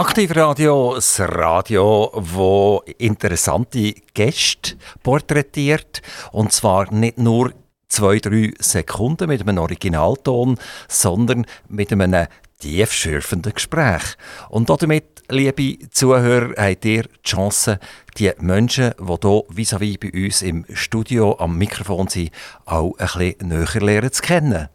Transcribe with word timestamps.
Aktivradio, 0.00 0.94
das 0.94 1.18
Radio, 1.18 2.12
wo 2.14 2.84
interessante 2.98 3.94
Gäste 4.14 4.76
porträtiert. 5.02 6.02
Und 6.30 6.52
zwar 6.52 6.94
nicht 6.94 7.18
nur 7.18 7.52
zwei, 7.88 8.20
drei 8.20 8.52
Sekunden 8.60 9.28
mit 9.28 9.40
einem 9.40 9.58
Originalton, 9.58 10.56
sondern 10.86 11.46
mit 11.66 11.92
einem 11.92 12.28
tiefschürfenden 12.60 13.54
Gespräch. 13.54 14.04
Und 14.50 14.70
damit, 14.70 15.24
liebe 15.30 15.90
Zuhörer, 15.90 16.54
habt 16.56 16.84
ihr 16.84 17.02
die 17.02 17.22
Chance, 17.24 17.80
die 18.16 18.30
Menschen, 18.38 18.92
die 19.00 19.04
hier 19.04 19.42
vis-à-vis 19.48 19.98
bei 19.98 20.12
uns 20.12 20.42
im 20.42 20.64
Studio 20.74 21.36
am 21.40 21.58
Mikrofon 21.58 22.06
sind, 22.06 22.30
auch 22.66 22.96
ein 22.98 23.08
bisschen 23.08 23.48
näher 23.48 23.80
lernen 23.80 24.12
zu 24.12 24.22
kennen. 24.22 24.68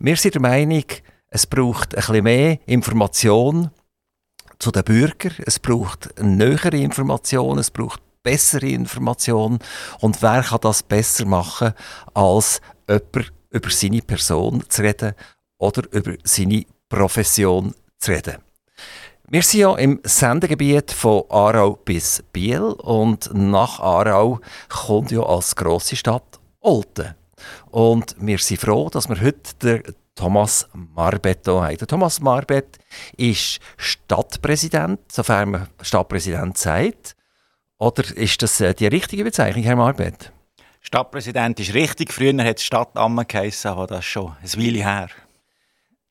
Wir 0.00 0.16
sind 0.16 0.34
der 0.34 0.42
Meinung, 0.42 0.84
es 1.30 1.46
braucht 1.46 1.94
ein 1.94 2.00
bisschen 2.00 2.24
mehr 2.24 2.58
Information, 2.66 3.70
zu 4.58 4.70
den 4.70 4.84
Bürgern. 4.84 5.34
Es 5.46 5.58
braucht 5.58 6.20
nähere 6.20 6.76
Informationen, 6.76 7.58
es 7.58 7.70
braucht 7.70 8.00
bessere 8.22 8.68
Informationen. 8.68 9.58
Und 10.00 10.22
wer 10.22 10.42
kann 10.42 10.60
das 10.60 10.82
besser 10.82 11.24
machen, 11.26 11.72
als 12.14 12.60
jemand 12.88 13.32
über 13.50 13.70
seine 13.70 14.02
Person 14.02 14.64
zu 14.68 14.82
reden 14.82 15.14
oder 15.58 15.82
über 15.92 16.14
seine 16.24 16.64
Profession 16.88 17.74
zu 17.98 18.12
reden? 18.12 18.38
Wir 19.30 19.42
sind 19.42 19.60
ja 19.60 19.76
im 19.76 20.00
Sendegebiet 20.04 20.90
von 20.90 21.24
Aarau 21.28 21.76
bis 21.84 22.24
Biel 22.32 22.62
und 22.62 23.28
nach 23.34 23.78
Aarau 23.78 24.40
kommt 24.70 25.10
ja 25.10 25.22
als 25.22 25.54
grosse 25.54 25.96
Stadt 25.96 26.40
Olten. 26.60 27.14
Und 27.70 28.16
wir 28.18 28.38
sind 28.38 28.60
froh, 28.60 28.88
dass 28.88 29.08
wir 29.08 29.20
heute 29.20 29.54
den 29.62 29.82
Thomas 30.18 30.68
Marbet 30.72 31.46
haben. 31.46 31.78
Thomas 31.78 32.20
Marbet 32.20 32.78
ist 33.16 33.60
Stadtpräsident, 33.76 35.00
sofern 35.12 35.50
man 35.52 35.68
Stadtpräsident 35.80 36.58
sagt. 36.58 37.14
Oder 37.78 38.04
ist 38.16 38.42
das 38.42 38.60
äh, 38.60 38.74
die 38.74 38.88
richtige 38.88 39.22
Bezeichnung, 39.22 39.62
Herr 39.62 39.76
Marbet? 39.76 40.32
Stadtpräsident 40.80 41.60
ist 41.60 41.72
richtig. 41.72 42.12
Früher 42.12 42.36
hat 42.44 42.56
es 42.56 42.64
Stadtamme 42.64 43.26
geheissen, 43.26 43.68
aber 43.68 43.86
das 43.86 44.00
ist 44.00 44.06
schon 44.06 44.34
ein 44.42 44.52
Weile 44.60 44.78
her. 44.78 45.08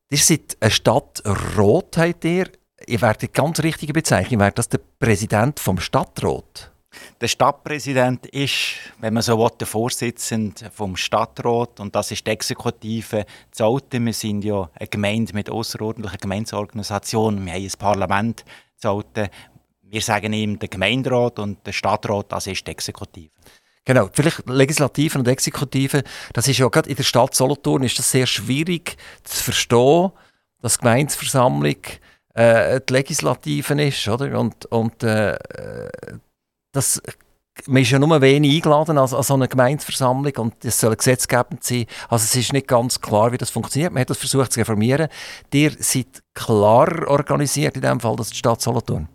Ihr 0.09 0.17
seid 0.17 0.55
eine 0.61 0.71
Stadt 0.71 1.21
Rot, 1.57 1.97
habt 1.97 2.23
ihr. 2.23 2.49
Ihr 2.85 3.01
werdet 3.01 3.33
ganz 3.33 3.59
richtige 3.59 3.91
Bezeichnung. 3.91 4.39
Wäre 4.39 4.53
das 4.53 4.69
der 4.69 4.79
Präsident 4.99 5.59
vom 5.59 5.81
Stadtrat? 5.81 6.71
Der 7.19 7.27
Stadtpräsident 7.27 8.27
ist, 8.27 8.75
wenn 8.99 9.13
man 9.13 9.23
so 9.23 9.37
will, 9.39 9.49
der 9.59 9.67
Vorsitzende 9.67 10.69
vom 10.71 10.95
Stadtrat 10.95 11.79
und 11.79 11.95
das 11.95 12.11
ist 12.11 12.25
die 12.25 12.31
Exekutive 12.31 13.25
Zolten. 13.51 14.05
Wir 14.05 14.13
sind 14.13 14.43
ja 14.43 14.69
eine 14.75 14.87
Gemeinde 14.87 15.33
mit 15.33 15.49
außerordentlicher 15.49 16.17
Gemeindeorganisation. 16.17 17.45
Wir 17.45 17.53
haben 17.53 17.63
ein 17.63 17.71
Parlament 17.79 18.45
Zolten. 18.77 19.29
Wir 19.81 20.01
sagen 20.01 20.33
ihm 20.33 20.59
der 20.59 20.69
Gemeinderat 20.69 21.39
und 21.39 21.65
der 21.65 21.71
Stadtrat, 21.71 22.31
das 22.31 22.47
ist 22.47 22.67
die 22.67 22.71
Exekutive. 22.71 23.31
Genau, 23.85 24.09
vielleicht 24.11 24.43
Legislative 24.49 25.17
und 25.17 25.27
Exekutive, 25.29 26.03
das 26.33 26.47
ist 26.49 26.57
ja 26.57 26.67
gerade 26.67 26.89
in 26.89 26.97
der 26.97 27.03
Stadt 27.03 27.33
Solothurn 27.33 27.83
ist 27.83 27.97
das 27.97 28.11
sehr 28.11 28.27
schwierig 28.27 28.97
zu 29.23 29.43
verstehen, 29.45 30.11
dass 30.61 30.73
die 30.73 30.79
Gemeindeversammlung 30.79 31.77
äh, 32.33 32.81
die 32.81 32.93
Legislative 32.93 33.81
ist, 33.81 34.07
oder? 34.09 34.37
Und, 34.37 34.65
und 34.65 35.03
äh, 35.03 35.37
das, 36.77 37.01
man 37.65 37.81
ist 37.81 37.89
ja 37.89 37.99
nur 37.99 38.21
wenig 38.21 38.55
eingeladen 38.55 38.97
an, 38.97 39.11
an 39.11 39.23
so 39.23 39.33
eine 39.33 39.47
Gemeindeversammlung 39.47 40.33
und 40.37 40.63
es 40.63 40.79
soll 40.79 40.95
gesetzgebend 40.95 41.63
sein. 41.63 41.85
Also 42.07 42.23
es 42.23 42.35
ist 42.35 42.53
nicht 42.53 42.67
ganz 42.67 43.01
klar, 43.01 43.31
wie 43.31 43.37
das 43.37 43.49
funktioniert. 43.49 43.91
Man 43.91 44.01
hat 44.01 44.09
das 44.09 44.19
versucht 44.19 44.53
zu 44.53 44.59
reformieren. 44.59 45.09
Ihr 45.53 45.71
seid 45.79 46.23
klar 46.33 47.07
organisiert 47.07 47.75
in 47.75 47.81
dem 47.81 47.99
Fall, 47.99 48.15
das 48.15 48.27
ist 48.27 48.33
die 48.33 48.39
Stadt 48.39 48.61
Solothurn. 48.61 49.09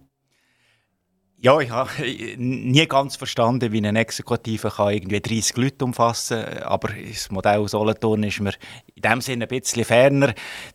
Ja, 1.45 1.59
ich 1.59 1.71
habe 1.71 1.91
nie 2.37 2.87
ganz 2.87 3.17
verstanden, 3.17 3.73
wie 3.73 3.85
eine 3.85 3.99
Exekutive 3.99 4.71
kann 4.71 4.93
irgendwie 4.93 5.21
30 5.21 5.57
Leute 5.57 5.85
umfassen 5.85 6.41
kann. 6.41 6.63
Aber 6.63 6.91
das 6.91 7.33
Modell 7.33 7.67
Solothurn 7.67 8.23
ist 8.23 8.39
mir 8.39 8.53
in 8.95 9.03
dem 9.03 9.21
Sinne 9.21 9.47
ein 9.47 9.49
bisschen 9.49 9.85
ferner. 9.85 10.35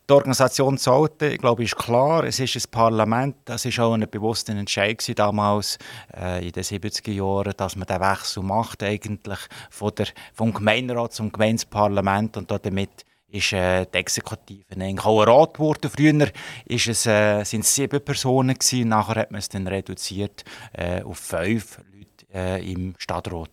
Die 0.09 0.13
Organisation 0.13 0.75
sollte, 0.77 1.27
ich 1.27 1.37
glaube, 1.37 1.63
ist 1.63 1.77
klar. 1.77 2.25
Es 2.25 2.41
ist 2.41 2.57
ein 2.57 2.69
Parlament. 2.69 3.37
Das 3.45 3.63
war 3.63 3.85
auch 3.85 3.93
ein 3.93 4.09
bewusster 4.11 4.57
Entscheid 4.57 5.01
damals 5.17 5.77
äh, 6.13 6.45
in 6.45 6.51
den 6.51 6.63
70er 6.63 7.13
Jahren, 7.13 7.53
dass 7.55 7.77
man 7.77 7.87
den 7.87 8.01
Wechsel 8.01 8.43
macht 8.43 8.83
eigentlich 8.83 9.39
von 9.69 9.93
der, 9.97 10.07
vom 10.33 10.53
Gemeinderat 10.53 11.13
zum 11.13 11.31
Gemeindeparlament 11.31 12.35
und 12.35 12.51
damit 12.51 13.05
ist 13.29 13.53
äh, 13.53 13.85
die 13.85 13.97
Exekutive 13.97 14.63
eigentlich 14.71 15.05
auch 15.05 15.21
ein 15.21 15.29
Rat 15.29 15.55
geworden. 15.55 15.91
Früher 15.91 16.31
ist 16.65 16.87
es, 16.87 17.05
äh, 17.05 17.43
sind 17.43 17.61
es 17.61 17.75
sieben 17.75 18.03
Personen 18.03 18.53
gewesen, 18.55 18.89
nachher 18.89 19.21
hat 19.21 19.31
man 19.31 19.39
es 19.39 19.49
dann 19.49 19.67
reduziert 19.67 20.43
äh, 20.73 21.01
auf 21.03 21.19
fünf 21.19 21.79
Leute 21.91 22.33
äh, 22.33 22.71
im 22.71 22.95
Stadtrat. 22.97 23.51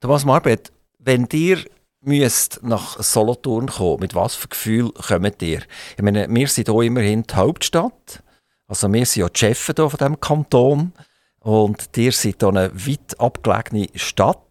Thomas 0.00 0.24
Marbet, 0.24 0.72
wenn 0.98 1.28
ihr 1.32 1.58
müsst 2.00 2.60
nach 2.62 3.02
Solothurn 3.02 3.68
kommen, 3.68 4.00
mit 4.00 4.14
was 4.14 4.34
für 4.34 4.48
Gefühl 4.48 4.90
kommt 4.90 5.42
ihr? 5.42 5.62
Ich 5.96 6.02
meine, 6.02 6.26
wir 6.28 6.48
sind 6.48 6.68
hier 6.68 6.82
immerhin 6.82 7.22
die 7.22 7.34
Hauptstadt, 7.34 8.22
also 8.66 8.92
wir 8.92 9.06
sind 9.06 9.22
ja 9.22 9.28
die 9.28 9.38
Chefs 9.38 9.62
von 9.62 9.74
diesem 9.74 10.20
Kanton 10.20 10.92
und 11.40 11.88
ihr 11.96 12.12
seid 12.12 12.36
hier 12.40 12.48
eine 12.48 12.70
weit 12.74 13.18
abgelegene 13.18 13.88
Stadt. 13.94 14.43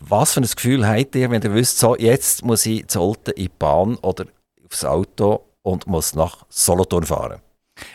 Was 0.00 0.34
für 0.34 0.40
ein 0.40 0.46
Gefühl 0.46 0.86
habt 0.86 1.14
ihr, 1.14 1.30
wenn 1.30 1.42
ihr 1.42 1.54
wisst, 1.54 1.78
so, 1.78 1.96
jetzt 1.96 2.44
muss 2.44 2.66
ich 2.66 2.86
zu 2.86 3.00
Olten 3.00 3.30
in 3.30 3.44
die 3.44 3.48
Bahn 3.48 3.96
oder 3.96 4.26
aufs 4.64 4.84
Auto 4.84 5.44
und 5.62 5.86
muss 5.86 6.14
nach 6.14 6.44
Solothurn 6.48 7.04
fahren? 7.04 7.40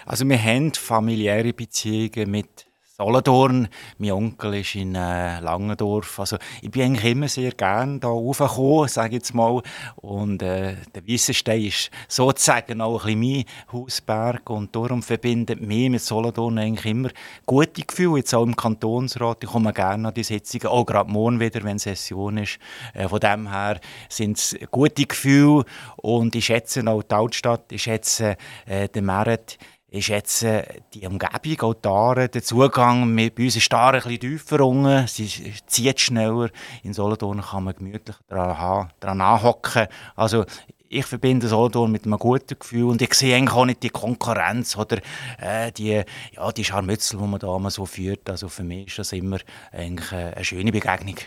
Also 0.05 0.27
wir 0.27 0.41
haben 0.41 0.73
familiäre 0.73 1.53
Beziehungen 1.53 2.31
mit 2.31 2.65
Solothurn. 3.03 3.67
Mein 3.97 4.11
Onkel 4.11 4.53
ist 4.55 4.75
in 4.75 4.95
äh, 4.95 5.41
Langendorf. 5.41 6.21
Also 6.21 6.37
ich 6.61 6.71
bin 6.71 6.83
eigentlich 6.83 7.11
immer 7.11 7.27
sehr 7.27 7.51
gerne 7.51 7.99
da 7.99 8.07
raufgekommen, 8.07 8.87
sage 8.87 9.09
ich 9.09 9.13
jetzt 9.15 9.33
mal. 9.33 9.61
Und 9.97 10.41
äh, 10.41 10.77
der 10.95 11.05
Wissenstein 11.05 11.65
ist 11.65 11.91
sozusagen 12.07 12.79
auch 12.79 13.05
ein 13.05 13.19
mein 13.19 13.43
Hausberg. 13.73 14.49
Und 14.49 14.73
darum 14.73 15.03
verbindet 15.03 15.59
mich 15.59 15.89
mit 15.89 16.01
Solothurn 16.01 16.57
eigentlich 16.57 16.85
immer 16.85 17.09
gute 17.45 17.81
Gefühle. 17.81 18.19
Jetzt 18.19 18.33
auch 18.33 18.43
im 18.43 18.55
Kantonsrat. 18.55 19.43
Ich 19.43 19.49
komme 19.49 19.73
gerne 19.73 20.07
an 20.07 20.13
die 20.13 20.23
Sitzungen, 20.23 20.67
auch 20.67 20.85
gerade 20.85 21.11
morgen 21.11 21.41
wieder, 21.41 21.61
wenn 21.63 21.79
Session 21.79 22.37
ist. 22.37 22.57
Äh, 22.93 23.09
von 23.09 23.19
dem 23.19 23.51
her 23.51 23.81
sind 24.07 24.37
es 24.37 24.57
gute 24.71 25.05
Gefühle. 25.05 25.65
Und 25.97 26.35
ich 26.35 26.45
schätze 26.45 26.87
auch 26.87 27.03
die 27.03 27.15
Altstadt, 27.15 27.69
ich 27.73 27.83
schätze 27.83 28.37
äh, 28.65 28.87
den 28.87 29.05
Merit 29.05 29.57
ist 29.93 30.07
jetzt 30.07 30.41
äh, 30.43 30.63
die 30.93 31.05
Umgebung, 31.05 31.61
auch 31.61 31.73
die 31.75 31.87
Aare, 31.87 32.27
der 32.27 32.41
Zugang 32.41 33.13
mit, 33.13 33.35
bei 33.35 33.43
uns 33.43 33.55
ist 33.55 33.71
die 33.71 33.75
Aare 33.75 33.97
ein 33.97 34.03
bisschen 34.03 34.19
tiefer 34.19 34.65
unten, 34.65 35.07
sie 35.07 35.53
zieht 35.67 35.99
schneller. 35.99 36.49
In 36.81 36.93
Solothurn 36.93 37.41
kann 37.41 37.65
man 37.65 37.75
gemütlich 37.75 38.15
daran, 38.27 38.91
daran 38.99 39.21
anhocken. 39.21 39.87
Also 40.15 40.45
ich 40.89 41.05
verbinde 41.05 41.47
Solothurn 41.47 41.91
mit 41.91 42.05
einem 42.05 42.17
guten 42.17 42.57
Gefühl 42.57 42.85
und 42.85 43.03
ich 43.03 43.13
sehe 43.13 43.35
eigentlich 43.35 43.55
auch 43.55 43.65
nicht 43.65 43.83
die 43.83 43.89
Konkurrenz 43.89 44.75
oder 44.77 44.97
äh, 45.39 45.71
die, 45.71 46.01
ja, 46.31 46.51
die 46.51 46.65
Scharmützel, 46.65 47.19
die 47.19 47.27
man 47.27 47.39
da 47.39 47.55
immer 47.55 47.69
so 47.69 47.85
führt. 47.85 48.27
Also 48.31 48.49
für 48.49 48.63
mich 48.63 48.87
ist 48.87 48.99
das 48.99 49.11
immer 49.11 49.37
eigentlich 49.71 50.11
eine 50.11 50.43
schöne 50.43 50.71
Begegnung. 50.71 51.17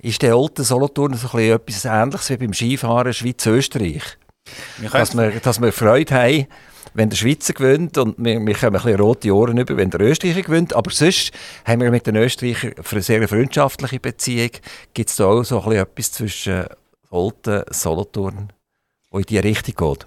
Ist 0.00 0.22
der 0.22 0.34
alte 0.34 0.64
Solothurn 0.64 1.14
so 1.14 1.36
ein 1.36 1.50
etwas 1.50 1.84
Ähnliches 1.84 2.30
wie 2.30 2.36
beim 2.36 2.52
Skifahren 2.52 3.12
Schweiz-Österreich? 3.12 4.02
Dass 4.90 5.16
wir, 5.16 5.38
dass 5.40 5.60
wir 5.60 5.72
Freude 5.72 6.14
haben 6.14 6.46
wenn 6.96 7.10
der 7.10 7.16
Schweizer 7.16 7.52
gewinnt 7.52 7.98
und 7.98 8.14
wir, 8.18 8.40
wir 8.40 8.54
kommen 8.54 8.76
ein 8.76 8.82
bisschen 8.82 9.00
rote 9.00 9.34
Ohren 9.34 9.58
über, 9.58 9.76
wenn 9.76 9.90
der 9.90 10.00
Österreicher 10.00 10.42
gewinnt. 10.42 10.74
Aber 10.74 10.90
sonst 10.90 11.30
haben 11.64 11.82
wir 11.82 11.90
mit 11.90 12.06
den 12.06 12.16
Österreichern 12.16 12.72
eine 12.90 13.02
sehr 13.02 13.28
freundschaftliche 13.28 14.00
Beziehung. 14.00 14.50
Gibt 14.94 15.10
es 15.10 15.16
da 15.16 15.26
auch 15.26 15.42
so 15.42 15.60
ein 15.60 15.64
bisschen 15.64 15.82
etwas 15.82 16.12
zwischen 16.12 16.64
Olten 17.10 17.62
Solothurn, 17.70 18.52
wo 19.10 19.18
in 19.18 19.24
die 19.24 19.38
Richtung 19.38 19.74
geht? 19.94 20.06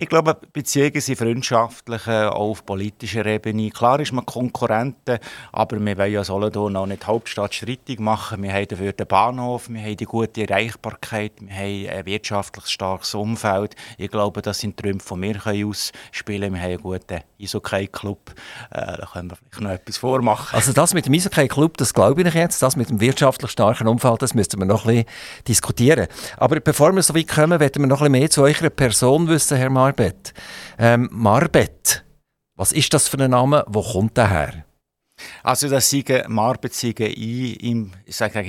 Ich 0.00 0.08
glaube, 0.08 0.36
Beziehungen 0.52 1.00
sind 1.00 1.18
freundschaftlich, 1.18 2.06
auch 2.06 2.32
auf 2.36 2.64
politischer 2.64 3.26
Ebene. 3.26 3.68
Klar 3.70 3.98
ist 3.98 4.12
man 4.12 4.24
Konkurrenten, 4.24 5.18
aber 5.50 5.84
wir 5.84 5.98
wollen 5.98 6.12
ja 6.12 6.22
Solothurn 6.22 6.76
auch 6.76 6.86
nicht 6.86 7.04
Hauptstadt 7.04 7.52
streitig 7.52 7.98
machen. 7.98 8.40
Wir 8.44 8.52
haben 8.52 8.68
dafür 8.68 8.92
den 8.92 9.08
Bahnhof, 9.08 9.68
wir 9.68 9.80
haben 9.80 9.96
die 9.96 10.04
gute 10.04 10.42
Erreichbarkeit, 10.42 11.32
wir 11.40 11.52
haben 11.52 11.98
ein 11.98 12.06
wirtschaftlich 12.06 12.66
starkes 12.66 13.12
Umfeld. 13.16 13.74
Ich 13.96 14.08
glaube, 14.08 14.40
das 14.40 14.60
sind 14.60 14.76
Träume, 14.76 14.98
die 14.98 15.20
wir 15.20 15.66
ausspielen 15.66 16.52
können. 16.52 16.54
Wir 16.54 16.62
haben 16.62 16.70
einen 16.70 16.80
guten 16.80 17.20
Eishockey-Club. 17.42 18.34
Äh, 18.70 18.98
da 18.98 19.08
können 19.12 19.32
wir 19.32 19.36
vielleicht 19.50 19.60
noch 19.60 19.70
etwas 19.72 19.96
vormachen. 19.96 20.54
Also 20.54 20.72
das 20.72 20.94
mit 20.94 21.06
dem 21.06 21.14
Eishockey-Club, 21.14 21.76
das 21.76 21.92
glaube 21.92 22.22
ich 22.22 22.34
jetzt. 22.34 22.62
Das 22.62 22.76
mit 22.76 22.88
dem 22.88 23.00
wirtschaftlich 23.00 23.50
starken 23.50 23.88
Umfeld, 23.88 24.22
das 24.22 24.32
müssten 24.32 24.60
wir 24.60 24.64
noch 24.64 24.86
ein 24.86 24.94
bisschen 24.94 25.10
diskutieren. 25.48 26.06
Aber 26.36 26.60
bevor 26.60 26.94
wir 26.94 27.02
so 27.02 27.16
weit 27.16 27.26
kommen, 27.26 27.58
werden 27.58 27.82
wir 27.82 27.88
noch 27.88 28.00
ein 28.00 28.12
bisschen 28.12 28.20
mehr 28.20 28.30
zu 28.30 28.42
eurer 28.44 28.70
Person 28.70 29.26
wissen, 29.26 29.56
Herr 29.56 29.70
Mann. 29.70 29.87
Marbet. 29.88 30.34
Ähm, 30.78 31.08
Marbet, 31.10 32.04
was 32.56 32.72
ist 32.72 32.92
das 32.92 33.08
für 33.08 33.18
ein 33.18 33.30
Name? 33.30 33.64
Wo 33.68 33.82
kommt 33.82 34.18
der 34.18 34.28
her? 34.28 34.64
Also 35.42 35.66
das 35.70 35.88
Siegen, 35.88 36.30
Marbet 36.30 36.82
ich, 36.82 37.64
im, 37.64 37.92
ich 38.04 38.14
sage, 38.14 38.44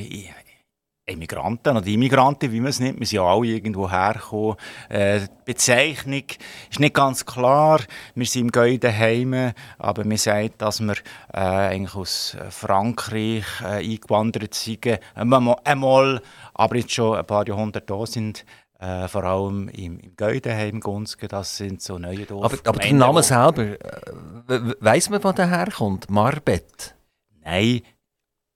Emigranten 1.06 1.77
oder 1.77 1.88
Immigranten, 1.88 2.51
wie 2.51 2.59
man 2.59 2.71
es 2.71 2.81
nennt. 2.81 3.00
Wir 3.00 3.07
sind 3.07 3.15
ja 3.15 3.24
alle 3.24 3.47
irgendwo 3.47 3.89
hergekommen. 3.89 4.57
Äh, 4.89 5.21
die 5.21 5.27
Bezeichnung 5.45 6.25
ist 6.69 6.81
nicht 6.81 6.94
ganz 6.94 7.25
klar. 7.25 7.80
Wir 8.15 8.25
sind 8.25 8.42
im 8.42 8.51
Gäu 8.51 8.77
daheim, 8.77 9.53
aber 9.77 10.03
man 10.03 10.18
sagt, 10.18 10.62
dass 10.62 10.81
wir 10.81 10.95
äh, 11.33 11.38
eigentlich 11.38 11.95
aus 11.95 12.35
Frankreich 12.50 13.45
äh, 13.62 13.77
eingewandert 13.77 14.53
sind. 14.53 15.00
Einmal, 15.15 16.21
aber 16.53 16.75
jetzt 16.75 16.92
schon 16.92 17.18
ein 17.18 17.25
paar 17.25 17.47
Jahrhunderte 17.47 17.88
da 17.88 18.06
sind. 18.06 18.45
Äh, 18.80 19.10
vor 19.10 19.26
allem 19.26 19.68
im, 19.70 20.00
im 20.00 20.16
Geudenheim, 20.16 20.80
Gunzgen, 20.80 21.28
das 21.28 21.58
sind 21.58 21.81
so 21.81 22.00
neue 22.00 22.26
Dorf. 22.26 22.46
Aber, 22.46 22.58
aber 22.64 22.80
der 22.80 22.94
Name 22.94 23.22
selber, 23.24 23.64
äh, 23.64 24.76
weiss 24.80 25.10
man, 25.10 25.22
wo 25.22 25.34
der 25.34 25.50
herkommt? 25.50 26.10
Marbet? 26.10 26.96
Nein, 27.44 27.81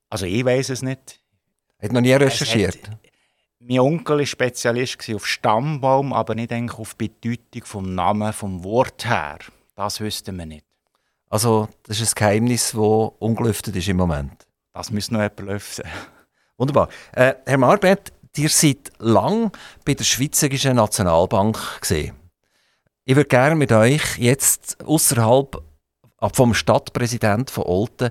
also 0.10 0.26
ich 0.26 0.46
weiß 0.46 0.70
es 0.70 0.82
nicht. 0.82 1.20
Hat 1.82 1.92
noch 1.92 2.00
nie 2.00 2.14
recherchiert? 2.14 2.88
Hat, 2.88 3.00
mein 3.60 3.80
Onkel 3.80 4.20
war 4.20 4.26
Spezialist 4.26 5.10
auf 5.14 5.28
Stammbaum, 5.28 6.14
aber 6.14 6.36
nicht 6.36 6.54
eigentlich 6.54 6.80
auf 6.80 6.94
die 6.94 7.10
Bedeutung 7.10 7.66
vom 7.66 7.96
Namen, 7.96 8.32
vom 8.32 8.64
Wort 8.64 9.06
her. 9.06 9.40
Das 9.76 10.00
wüssten 10.00 10.38
wir 10.38 10.46
nicht. 10.46 10.66
Also, 11.30 11.68
das 11.84 12.00
ist 12.00 12.14
ein 12.14 12.20
Geheimnis, 12.20 12.72
das 12.72 12.80
ungelüftet 12.80 13.76
ist 13.76 13.88
im 13.90 13.98
Moment. 13.98 14.48
Das 14.72 14.92
müssen 14.92 15.16
noch 15.16 15.22
jemand 15.22 15.40
lüften. 15.40 15.90
Wunderbar. 16.58 16.90
Äh, 17.12 17.34
Herr 17.46 17.58
Marbet, 17.58 18.14
ihr 18.38 18.50
seid 18.50 18.92
lang 19.00 19.52
bei 19.86 19.94
der 19.94 20.04
Schweizerischen 20.04 20.76
Nationalbank 20.76 21.82
gesehen. 21.82 22.16
Ich 23.06 23.16
würde 23.16 23.28
gerne 23.28 23.56
mit 23.56 23.72
euch 23.72 24.18
jetzt 24.18 24.78
außerhalb 24.86 25.62
vom 26.34 26.54
Stadtpräsident 26.54 27.50
von 27.50 27.66
Olten 27.66 28.10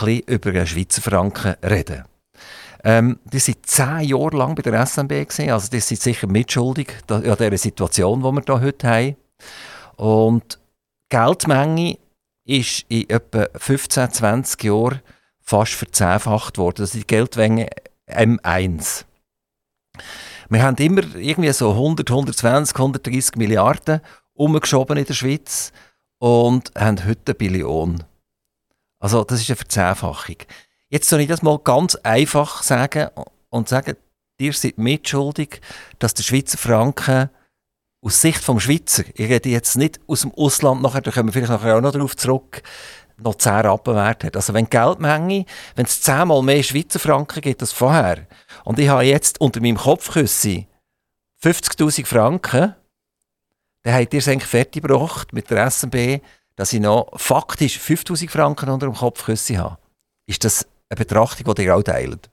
ein 0.00 0.20
über 0.20 0.52
den 0.52 0.66
Schweizer 0.66 1.00
Franken 1.00 1.54
reden. 1.64 2.04
Ähm, 2.84 3.18
die 3.24 3.38
sind 3.38 3.64
zehn 3.64 4.00
Jahre 4.00 4.36
lang 4.36 4.54
bei 4.54 4.62
der 4.62 4.84
SMB 4.84 5.08
gewesen, 5.08 5.50
also 5.50 5.70
die 5.70 5.80
sind 5.80 6.02
sicher 6.02 6.26
mitschuldig 6.26 6.92
an 7.08 7.22
dieser 7.22 7.56
Situation, 7.56 8.22
die 8.22 8.30
wir 8.30 8.42
hier 8.44 8.60
heute 8.60 8.88
haben. 8.88 9.16
Und 9.96 10.58
die 11.10 11.16
Geldmenge 11.16 11.98
ist 12.46 12.84
in 12.88 13.08
etwa 13.08 13.46
15, 13.56 14.10
20 14.10 14.64
Jahren 14.64 15.00
fast 15.40 15.72
verzehnfacht 15.72 16.58
worden. 16.58 16.76
Das 16.76 16.94
ist 16.94 17.00
die 17.00 17.06
Geldmenge 17.06 17.68
M1. 18.06 19.06
Wir 20.48 20.62
haben 20.62 20.76
immer 20.76 21.02
irgendwie 21.16 21.52
so 21.52 21.70
100, 21.70 22.10
120, 22.10 22.76
130 22.76 23.36
Milliarden 23.36 24.00
umgeschoben 24.34 24.96
in 24.96 25.04
der 25.04 25.14
Schweiz 25.14 25.72
und 26.18 26.72
haben 26.76 27.06
heute 27.06 27.20
eine 27.26 27.34
Billion. 27.34 28.04
Also 28.98 29.24
das 29.24 29.40
ist 29.40 29.50
eine 29.50 29.56
Verzehnfachung. 29.56 30.36
Jetzt 30.88 31.08
soll 31.08 31.20
ich 31.20 31.28
das 31.28 31.42
mal 31.42 31.58
ganz 31.58 31.94
einfach 31.96 32.62
sagen 32.62 33.08
und 33.50 33.68
sagen, 33.68 33.96
ihr 34.38 34.52
seid 34.52 34.78
mitschuldig, 34.78 35.60
dass 35.98 36.14
der 36.14 36.22
Schweizer 36.22 36.58
Franken 36.58 37.30
aus 38.00 38.20
Sicht 38.20 38.42
vom 38.42 38.60
Schweizer, 38.60 39.04
ich 39.14 39.28
rede 39.30 39.48
jetzt 39.48 39.76
nicht 39.76 40.00
aus 40.06 40.22
dem 40.22 40.32
Ausland 40.34 40.82
nachher, 40.82 41.00
da 41.00 41.10
kommen 41.10 41.28
wir 41.28 41.32
vielleicht 41.32 41.52
nachher 41.52 41.76
auch 41.76 41.80
noch 41.80 41.92
darauf 41.92 42.16
zurück, 42.16 42.62
noch 43.18 43.36
10 43.36 43.52
Rappen 43.52 43.94
wert 43.94 44.24
hat. 44.24 44.36
Also 44.36 44.54
wenn 44.54 44.64
die 44.64 44.70
Geldmenge, 44.70 45.44
wenn 45.74 45.84
es 45.84 46.00
zehnmal 46.00 46.42
mehr 46.42 46.62
Schweizer 46.62 46.98
Franken 46.98 47.40
gibt 47.40 47.60
als 47.60 47.72
vorher 47.72 48.26
und 48.64 48.78
ich 48.78 48.88
habe 48.88 49.04
jetzt 49.04 49.40
unter 49.40 49.60
meinem 49.60 49.76
Kopfküsse 49.76 50.66
50'000 51.42 52.06
Franken, 52.06 52.74
dann 53.82 53.94
habt 53.94 54.14
ihr 54.14 54.18
es 54.18 54.28
eigentlich 54.28 54.48
fertig 54.48 54.82
gebracht 54.82 55.32
mit 55.32 55.50
der 55.50 55.70
SMB, 55.70 56.20
dass 56.56 56.72
ich 56.72 56.80
noch 56.80 57.10
faktisch 57.16 57.78
50'000 57.78 58.30
Franken 58.30 58.70
unter 58.70 58.86
dem 58.86 58.94
Kopfküsse 58.94 59.58
habe. 59.58 59.78
Ist 60.26 60.44
das 60.44 60.66
eine 60.88 60.96
Betrachtung, 60.96 61.54
die 61.54 61.62
ihr 61.62 61.76
auch 61.76 61.82
teilt? 61.82 62.30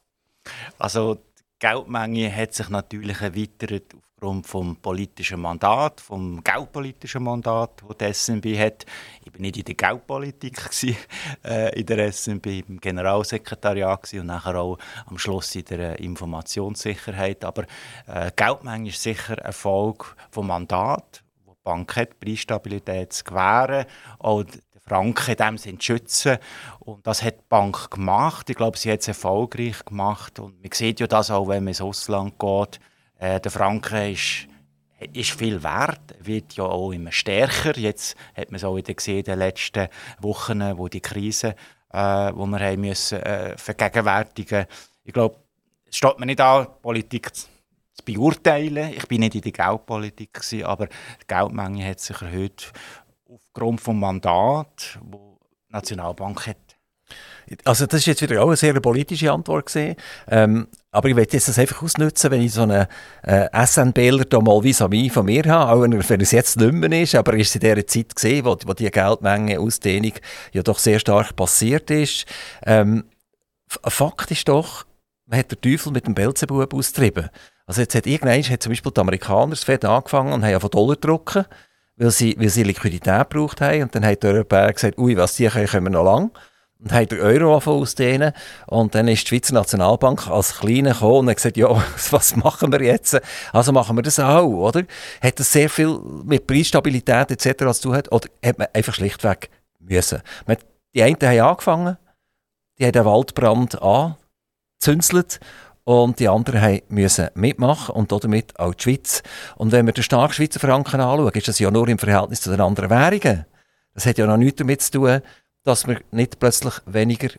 Also 0.79 1.15
die 1.15 1.43
Geldmenge 1.59 2.33
hat 2.35 2.53
sich 2.53 2.69
natürlich 2.69 3.21
erweitert 3.21 3.83
aufgrund 4.21 4.45
vom 4.45 4.75
politischen 4.75 5.41
Mandat, 5.41 5.99
vom 5.99 6.43
geldpolitischen 6.43 7.23
Mandat, 7.23 7.81
das 7.87 7.97
die 7.97 8.13
SNB 8.13 8.59
hat. 8.59 8.85
Ich 9.25 9.33
war 9.33 9.41
nicht 9.41 9.57
in 9.57 9.65
der 9.65 9.73
Geldpolitik 9.73 10.57
gewesen, 10.63 10.95
äh, 11.43 11.79
in 11.79 11.87
der 11.87 12.11
SNB, 12.11 12.45
im 12.67 12.79
Generalsekretariat 12.79 14.03
gewesen, 14.03 14.19
und 14.19 14.27
nachher 14.27 14.59
auch 14.59 14.77
am 15.07 15.17
Schluss 15.17 15.55
in 15.55 15.65
der 15.65 15.99
Informationssicherheit. 15.99 17.43
Aber 17.43 17.63
äh, 18.05 18.29
Geldmenge 18.35 18.89
ist 18.89 19.01
sicher 19.01 19.43
ein 19.43 19.53
Folge 19.53 20.05
vom 20.29 20.45
Mandat, 20.47 21.23
wo 21.43 21.53
die 21.53 21.63
Bank 21.63 21.95
hat, 21.95 22.19
Preisstabilität 22.19 23.13
zu 23.13 23.23
gewähren. 23.23 23.87
Auch 24.19 24.43
Franken 24.85 25.31
in 25.31 25.37
dem 25.37 25.57
Sinne 25.57 25.79
zu 25.79 25.85
schützen. 25.85 26.37
Und 26.79 27.07
das 27.07 27.23
hat 27.23 27.39
die 27.39 27.45
Bank 27.49 27.89
gemacht. 27.89 28.51
Ich 28.51 28.55
glaube, 28.55 28.77
sie 28.77 28.91
hat 28.91 28.99
es 28.99 29.07
erfolgreich 29.07 29.83
gemacht. 29.83 30.37
Und 30.37 30.61
man 30.61 30.71
sieht 30.71 30.99
ja 30.99 31.07
das 31.07 31.31
auch, 31.31 31.47
wenn 31.47 31.63
man 31.63 31.69
ins 31.69 31.81
Ausland 31.81 32.37
geht. 32.37 32.79
Äh, 33.21 33.39
der 33.39 33.51
Franken 33.51 34.11
ist, 34.11 34.47
ist 35.13 35.31
viel 35.31 35.61
wert, 35.61 36.15
wird 36.19 36.53
ja 36.53 36.63
auch 36.63 36.91
immer 36.91 37.11
stärker. 37.11 37.77
Jetzt 37.77 38.15
hat 38.35 38.49
man 38.49 38.55
es 38.55 38.63
auch 38.63 38.75
wieder 38.75 38.95
gesehen 38.95 39.19
in 39.19 39.23
den 39.25 39.39
letzten 39.39 39.87
Wochen, 40.19 40.59
wo 40.75 40.87
die 40.87 41.01
Krise, 41.01 41.55
äh, 41.93 42.31
wo 42.33 42.47
wir 42.47 42.59
haben 42.59 42.81
müssen, 42.81 43.21
äh, 43.21 43.55
vergegenwärtigen 43.57 44.65
Ich 45.03 45.13
glaube, 45.13 45.35
es 45.85 45.97
steht 45.97 46.17
mir 46.17 46.25
nicht 46.25 46.41
an, 46.41 46.65
Politik 46.81 47.35
zu 47.35 47.47
beurteilen. 48.03 48.91
Ich 48.95 49.07
bin 49.07 49.19
nicht 49.19 49.35
in 49.35 49.41
der 49.41 49.51
Geldpolitik, 49.51 50.39
aber 50.63 50.87
die 50.87 51.27
Geldmenge 51.27 51.87
hat 51.87 51.99
sich 51.99 52.19
erhöht 52.21 52.73
aufgrund 53.29 53.85
des 53.85 53.93
Mandats, 53.93 54.97
das 54.99 55.19
die 55.69 55.73
Nationalbank 55.73 56.47
hat. 56.47 56.57
Also 57.65 57.85
das 57.85 57.99
ist 57.99 58.05
jetzt 58.07 58.21
wieder 58.23 58.41
auch 58.41 58.47
eine 58.47 58.55
sehr 58.55 58.79
politische 58.79 59.31
Antwort 59.31 59.67
gesehen. 59.67 59.95
Ähm, 60.27 60.67
aber 60.91 61.09
ich 61.09 61.15
möchte 61.15 61.37
das 61.37 61.57
einfach 61.57 61.81
ausnutzen, 61.81 62.31
wenn 62.31 62.41
ich 62.41 62.53
so 62.53 62.63
einen 62.63 62.85
äh, 63.23 63.65
SNBler 63.65 64.25
da 64.25 64.39
mal 64.41 64.61
vis-à-vis 64.61 65.13
von 65.13 65.25
mir 65.25 65.43
habe, 65.45 65.71
auch 65.71 65.81
wenn, 65.81 66.21
es 66.21 66.31
jetzt 66.31 66.59
nicht 66.59 66.73
mehr 66.73 67.01
ist, 67.01 67.15
aber 67.15 67.33
ist 67.33 67.55
in 67.55 67.61
dieser 67.61 67.87
Zeit 67.87 68.13
gesehen, 68.13 68.45
wo, 68.45 68.57
wo 68.65 68.73
die 68.73 68.91
Geldmenge 68.91 69.59
Ausdehnung 69.59 70.13
ja 70.51 70.61
doch 70.61 70.79
sehr 70.79 70.99
stark 70.99 71.35
passiert 71.35 71.89
ist. 71.89 72.25
Ähm, 72.65 73.05
Fakt 73.67 74.31
ist 74.31 74.49
doch, 74.49 74.85
man 75.27 75.39
hat 75.39 75.51
den 75.51 75.61
Teufel 75.61 75.93
mit 75.93 76.05
dem 76.05 76.13
Belzebub 76.13 76.73
austrieben. 76.73 77.29
Also 77.65 77.81
jetzt 77.81 77.95
hat 77.95 78.05
irgendwann 78.05 78.43
hat 78.43 78.61
zum 78.61 78.71
Beispiel 78.71 78.91
die 78.91 78.99
Amerikaner 78.99 79.51
das 79.51 79.63
Fed 79.63 79.85
angefangen 79.85 80.33
und 80.33 80.43
haben 80.43 80.59
von 80.59 80.69
Dollar 80.69 80.97
drucken 80.97 81.45
weil 82.01 82.11
sie, 82.11 82.35
weil 82.39 82.49
sie 82.49 82.63
Liquidität 82.63 83.29
gebraucht 83.29 83.61
haben. 83.61 83.83
Und 83.83 83.95
dann 83.95 84.05
hat 84.05 84.23
der 84.23 84.33
Europäer 84.33 84.73
gesagt, 84.73 84.97
ui, 84.97 85.15
was 85.17 85.35
die 85.35 85.47
können 85.47 85.85
wir 85.85 85.91
noch 85.91 86.03
lang. 86.03 86.31
Und 86.81 86.91
hat 86.91 87.11
den 87.11 87.19
Euro 87.19 87.57
ausdehnen. 87.57 88.33
Und 88.65 88.95
dann 88.95 89.07
ist 89.07 89.23
die 89.23 89.27
Schweizer 89.27 89.53
Nationalbank 89.53 90.27
als 90.27 90.57
Kleine 90.57 90.93
gekommen 90.93 91.19
und 91.19 91.29
hat 91.29 91.35
gesagt, 91.35 91.57
ja, 91.57 91.67
was 92.11 92.35
machen 92.35 92.71
wir 92.71 92.81
jetzt? 92.81 93.21
Also 93.53 93.71
machen 93.71 93.95
wir 93.95 94.01
das 94.01 94.19
auch, 94.19 94.47
oder? 94.47 94.83
Hat 95.21 95.39
das 95.39 95.51
sehr 95.51 95.69
viel 95.69 95.99
mit 96.23 96.47
Preisstabilität 96.47 97.31
etc. 97.31 97.71
zu 97.73 97.89
tun? 97.89 98.01
Oder 98.09 98.27
hat 98.43 98.57
man 98.57 98.67
einfach 98.73 98.95
schlichtweg 98.95 99.49
müssen? 99.79 100.21
Die 100.95 101.03
einen 101.03 101.17
haben 101.21 101.39
angefangen, 101.39 101.97
die 102.79 102.85
haben 102.85 102.91
den 102.93 103.05
Waldbrand 103.05 103.79
angezünzelt 103.81 105.39
und 105.83 106.19
die 106.19 106.27
anderen 106.27 106.81
müssen 106.89 107.29
mitmachen 107.35 107.95
und 107.95 108.11
damit 108.11 108.59
auch 108.59 108.73
die 108.73 108.83
Schweiz. 108.83 109.23
Und 109.55 109.71
wenn 109.71 109.85
wir 109.85 109.93
den 109.93 110.03
starken 110.03 110.33
Schweizer 110.33 110.59
Franken 110.59 110.99
anschauen, 110.99 111.31
ist 111.33 111.47
das 111.47 111.59
ja 111.59 111.69
nur 111.71 111.87
im 111.87 111.99
Verhältnis 111.99 112.41
zu 112.41 112.49
den 112.49 112.61
anderen 112.61 112.89
Währungen. 112.89 113.45
Das 113.93 114.05
hat 114.05 114.17
ja 114.17 114.25
noch 114.25 114.37
nichts 114.37 114.57
damit 114.57 114.81
zu 114.81 114.91
tun, 114.91 115.21
dass 115.63 115.87
wir 115.87 116.01
nicht 116.11 116.39
plötzlich 116.39 116.75
weniger 116.85 117.29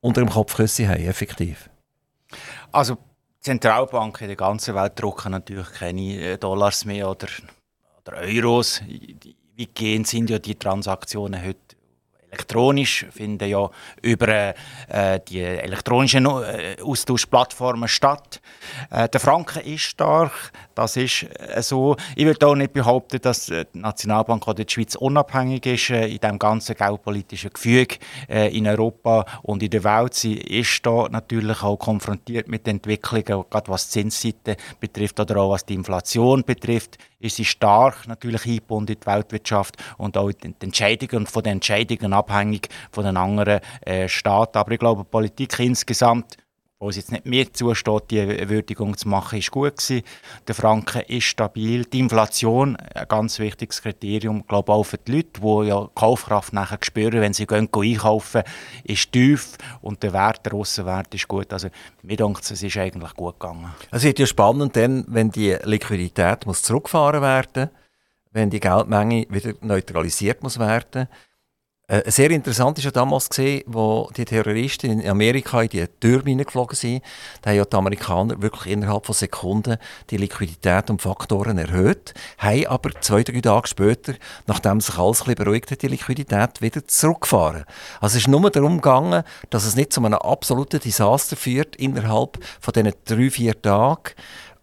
unter 0.00 0.20
dem 0.20 0.30
Kopfküsse 0.30 0.88
haben, 0.88 1.02
effektiv. 1.04 1.68
Also 2.72 2.98
Zentralbanken 3.40 4.24
in 4.24 4.28
der 4.28 4.36
ganzen 4.36 4.74
Welt 4.74 5.00
drucken 5.00 5.32
natürlich 5.32 5.70
keine 5.72 6.20
äh, 6.20 6.38
Dollars 6.38 6.84
mehr 6.84 7.08
oder, 7.08 7.28
oder 8.00 8.18
Euros. 8.18 8.82
Wie 9.54 9.66
gehen 9.66 10.04
sind 10.04 10.30
ja 10.30 10.38
die 10.38 10.54
Transaktionen 10.54 11.42
heute 11.44 11.67
elektronisch, 12.38 13.06
finden 13.10 13.48
ja 13.48 13.68
über 14.02 14.28
äh, 14.28 15.20
die 15.28 15.40
elektronischen 15.40 16.26
äh, 16.26 16.76
Austauschplattformen 16.82 17.88
statt. 17.88 18.40
Äh, 18.90 19.08
der 19.08 19.20
Franken 19.20 19.60
ist 19.60 19.82
stark, 19.82 20.52
das 20.74 20.96
ist 20.96 21.24
äh, 21.24 21.62
so. 21.62 21.96
Ich 22.16 22.24
würde 22.24 22.46
auch 22.46 22.54
nicht 22.54 22.72
behaupten, 22.72 23.20
dass 23.20 23.48
äh, 23.50 23.64
die 23.74 23.80
Nationalbank 23.80 24.46
oder 24.46 24.64
die 24.64 24.72
Schweiz 24.72 24.94
unabhängig 24.94 25.66
ist 25.66 25.90
in 25.90 26.18
dem 26.18 26.38
ganzen 26.38 26.76
geopolitischen 26.76 27.50
Gefüge 27.52 27.96
in 28.28 28.66
Europa 28.66 29.24
und 29.42 29.62
in 29.62 29.70
der 29.70 29.84
Welt. 29.84 30.14
Sie 30.14 30.34
ist 30.34 30.84
da 30.84 31.08
natürlich 31.10 31.62
auch 31.62 31.76
konfrontiert 31.76 32.48
mit 32.48 32.66
Entwicklungen, 32.68 33.24
gerade 33.24 33.68
was 33.68 33.88
die 33.88 34.00
Zinsseite 34.00 34.56
betrifft 34.80 35.18
oder 35.20 35.36
auch 35.38 35.50
was 35.50 35.64
die 35.64 35.74
Inflation 35.74 36.44
betrifft 36.44 36.98
ist 37.20 37.36
sie 37.36 37.44
stark 37.44 38.06
natürlich 38.06 38.44
eingebunden 38.46 38.92
in 38.92 39.00
die 39.00 39.06
Weltwirtschaft 39.06 39.76
und 39.96 40.16
auch 40.16 40.30
die 40.30 40.54
Entscheidungen 40.60 41.24
und 41.24 41.30
von 41.30 41.42
den 41.42 41.54
Entscheidungen 41.54 42.12
abhängig 42.12 42.68
von 42.92 43.04
den 43.04 43.16
anderen 43.16 43.60
äh, 43.82 44.08
Staaten. 44.08 44.58
Aber 44.58 44.72
ich 44.72 44.78
glaube, 44.78 45.04
Politik 45.04 45.58
insgesamt 45.58 46.36
wo 46.80 46.90
es 46.90 46.96
jetzt 46.96 47.10
nicht 47.10 47.26
mir 47.26 47.52
zusteht, 47.52 48.10
die 48.10 48.48
Würdigung 48.48 48.96
zu 48.96 49.08
machen, 49.08 49.38
ist 49.40 49.50
gut 49.50 49.76
gewesen. 49.76 50.04
Der 50.46 50.54
Franken 50.54 51.02
ist 51.08 51.24
stabil. 51.24 51.84
Die 51.84 51.98
Inflation, 51.98 52.76
ein 52.76 53.08
ganz 53.08 53.40
wichtiges 53.40 53.82
Kriterium, 53.82 54.46
glaube 54.46 54.72
auch 54.72 54.84
für 54.84 54.98
die 54.98 55.16
Leute, 55.16 55.40
die 55.40 55.68
ja 55.68 55.88
Kaufkraft 55.94 56.52
nachher 56.52 56.78
spüren, 56.82 57.20
wenn 57.20 57.32
sie 57.32 57.46
gehen, 57.46 57.68
gehen 57.72 57.94
einkaufen, 57.94 58.42
ist 58.84 59.10
tief 59.10 59.58
und 59.80 60.02
der 60.04 60.12
Wert, 60.12 60.46
der 60.46 60.54
Aussenwert 60.54 61.12
ist 61.14 61.26
gut. 61.26 61.52
Also 61.52 61.68
mir 62.02 62.16
denke 62.16 62.40
es 62.42 62.62
ist 62.62 62.76
eigentlich 62.76 63.14
gut 63.14 63.40
gegangen. 63.40 63.74
Es 63.90 64.04
wird 64.04 64.20
ja 64.20 64.26
spannend 64.26 64.76
dann, 64.76 65.04
wenn 65.08 65.32
die 65.32 65.56
Liquidität 65.64 66.46
muss 66.46 66.62
zurückgefahren 66.62 67.22
werden 67.22 67.70
wenn 68.30 68.50
die 68.50 68.60
Geldmenge 68.60 69.26
wieder 69.30 69.54
neutralisiert 69.62 70.42
muss 70.42 70.58
werden 70.58 71.08
äh, 71.90 72.10
sehr 72.10 72.30
interessant 72.30 72.76
ist 72.76 72.84
ja 72.84 72.90
damals 72.90 73.30
gesehen, 73.30 73.62
wo 73.66 74.10
die 74.14 74.26
Terroristen 74.26 75.00
in 75.00 75.08
Amerika 75.08 75.62
in 75.62 75.70
die 75.70 75.86
Türme 76.00 76.36
geflogen 76.36 76.76
sind. 76.76 77.02
Da 77.40 77.48
haben 77.48 77.56
ja 77.56 77.64
die 77.64 77.76
Amerikaner 77.76 78.42
wirklich 78.42 78.74
innerhalb 78.74 79.06
von 79.06 79.14
Sekunden 79.14 79.78
die 80.10 80.18
Liquidität 80.18 80.90
um 80.90 80.98
Faktoren 80.98 81.56
erhöht, 81.56 82.12
haben 82.36 82.66
aber 82.66 82.90
zwei, 83.00 83.22
drei 83.22 83.40
Tage 83.40 83.68
später, 83.68 84.14
nachdem 84.46 84.82
sich 84.82 84.98
alles 84.98 85.22
ein 85.22 85.24
bisschen 85.24 85.44
beruhigt 85.44 85.70
hat, 85.70 85.80
die 85.80 85.88
Liquidität 85.88 86.60
wieder 86.60 86.86
zurückgefahren. 86.86 87.64
Also 88.02 88.18
es 88.18 88.22
ist 88.22 88.28
nur 88.28 88.50
darum 88.50 88.82
gegangen, 88.82 89.24
dass 89.48 89.64
es 89.64 89.74
nicht 89.74 89.94
zu 89.94 90.04
einem 90.04 90.18
absoluten 90.18 90.80
Desaster 90.80 91.36
führt 91.36 91.74
innerhalb 91.76 92.38
von 92.60 92.74
diesen 92.74 92.92
drei, 93.06 93.30
vier 93.30 93.62
Tagen. 93.62 94.12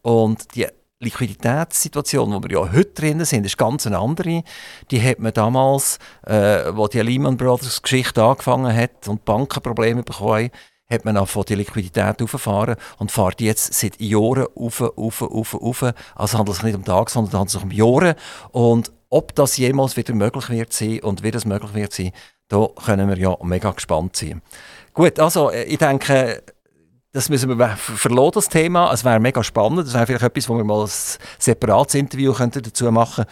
Und 0.04 0.54
die 0.56 0.68
Liquiditätssituation, 1.00 2.32
wo 2.32 2.42
wir 2.42 2.52
ja 2.52 2.72
heute 2.72 2.94
drin 2.94 3.26
sind, 3.26 3.46
ist 3.46 3.58
ganz 3.58 3.86
eine 3.86 4.00
andere. 4.00 4.44
Die 4.92 5.02
hat 5.02 5.20
man 5.20 5.34
damals, 5.34 6.00
äh, 6.26 6.72
wo 6.74 6.88
die 6.88 7.02
Lehman 7.02 7.38
Brothers 7.38 7.82
Geschichte 7.82 8.24
angefangen 8.24 8.76
hat 8.76 9.08
und 9.08 9.26
Bankenprobleme 9.26 10.04
bekommen 10.04 10.52
hat 10.88 11.04
man 11.04 11.18
auch 11.18 11.28
von 11.28 11.44
die 11.44 11.56
Liquidität 11.56 12.22
aufgefahren 12.22 12.76
und 13.00 13.12
fährt 13.12 13.42
jetzt 13.42 13.74
seit 13.74 14.00
Jahren 14.00 14.46
auf, 14.56 14.82
auf, 14.82 15.22
auf, 15.24 15.56
auf. 15.56 15.94
Also 16.14 16.38
handelt 16.38 16.58
es 16.58 16.64
nicht 16.64 16.76
um 16.76 16.86
Tage, 16.86 17.10
sondern 17.10 17.40
handelt 17.40 17.56
es 17.56 17.64
um 17.64 17.72
Jahre. 17.72 18.16
Und 18.52 18.92
ob 19.10 19.34
das 19.36 19.58
jemals 19.58 19.98
wieder 19.98 20.14
möglich 20.14 20.50
wird 20.50 20.74
sein 20.74 21.00
und 21.00 21.24
wie 21.24 21.32
das 21.32 21.46
möglich 21.46 21.74
wird 21.74 21.94
sein, 21.94 22.12
da 22.50 22.68
können 22.86 23.10
wir 23.10 23.18
ja 23.18 23.36
mega 23.42 23.72
gespannt 23.72 24.16
sein. 24.16 24.42
Gut, 24.94 25.20
also 25.20 25.50
äh, 25.50 25.64
ich 25.64 25.80
denke, 25.80 26.44
das 27.16 27.30
müssen 27.30 27.58
wir 27.58 27.78
verloren, 27.78 28.34
das 28.34 28.50
Thema. 28.50 28.92
Es 28.92 29.06
wäre 29.06 29.22
mega 29.22 29.42
spannend. 29.42 29.88
Das 29.88 29.94
wäre 29.94 30.06
vielleicht 30.06 30.24
etwas, 30.24 30.50
wo 30.50 30.58
wir 30.58 30.66
mal 30.66 30.84
ein 30.84 30.92
separates 31.40 31.96
Interview 31.96 32.34
könnten 32.34 32.62
dazu 32.62 32.92
machen 32.92 33.26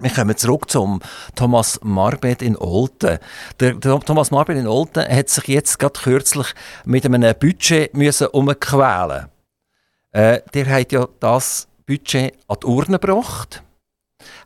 wir 0.00 0.10
kommen 0.10 0.36
zurück 0.36 0.68
zum 0.68 1.00
Thomas 1.36 1.78
Marbet 1.84 2.42
in 2.42 2.56
Olten. 2.56 3.20
Der, 3.60 3.74
der, 3.74 4.00
Thomas 4.00 4.32
Marbet 4.32 4.56
in 4.56 4.66
Olten 4.66 5.06
hat 5.08 5.28
sich 5.28 5.46
jetzt 5.46 5.78
gerade 5.78 6.00
kürzlich 6.00 6.48
mit 6.84 7.04
einem 7.04 7.32
Budget 7.38 7.94
müssen 7.94 8.26
umquälen. 8.26 9.28
Äh, 10.10 10.40
der 10.52 10.66
hat 10.66 10.90
ja 10.90 11.06
das 11.20 11.68
Budget 11.86 12.34
an 12.48 12.56
die 12.60 12.66
Urne 12.66 12.98
gebracht. 12.98 13.62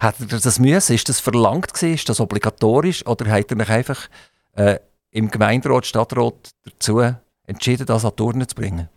Hat 0.01 0.17
er 0.21 0.39
das 0.39 0.59
müssen? 0.59 0.95
Ist 0.95 1.09
das 1.09 1.19
verlangt 1.19 1.73
gewesen? 1.73 1.95
Ist 1.95 2.09
das 2.11 2.21
obligatorisch? 2.21 3.07
Oder 3.07 3.31
hat 3.31 3.51
er 3.51 3.57
mich 3.57 3.71
einfach 3.71 4.09
äh, 4.55 4.79
im 5.13 5.31
Gemeinderat, 5.31 5.87
Stadtrat 5.87 6.51
dazu 6.67 7.15
entschieden, 7.49 7.87
das 7.87 8.05
an 8.05 8.13
die 8.17 8.23
Urne 8.23 8.47
zu 8.47 8.55
bringen? 8.55 8.89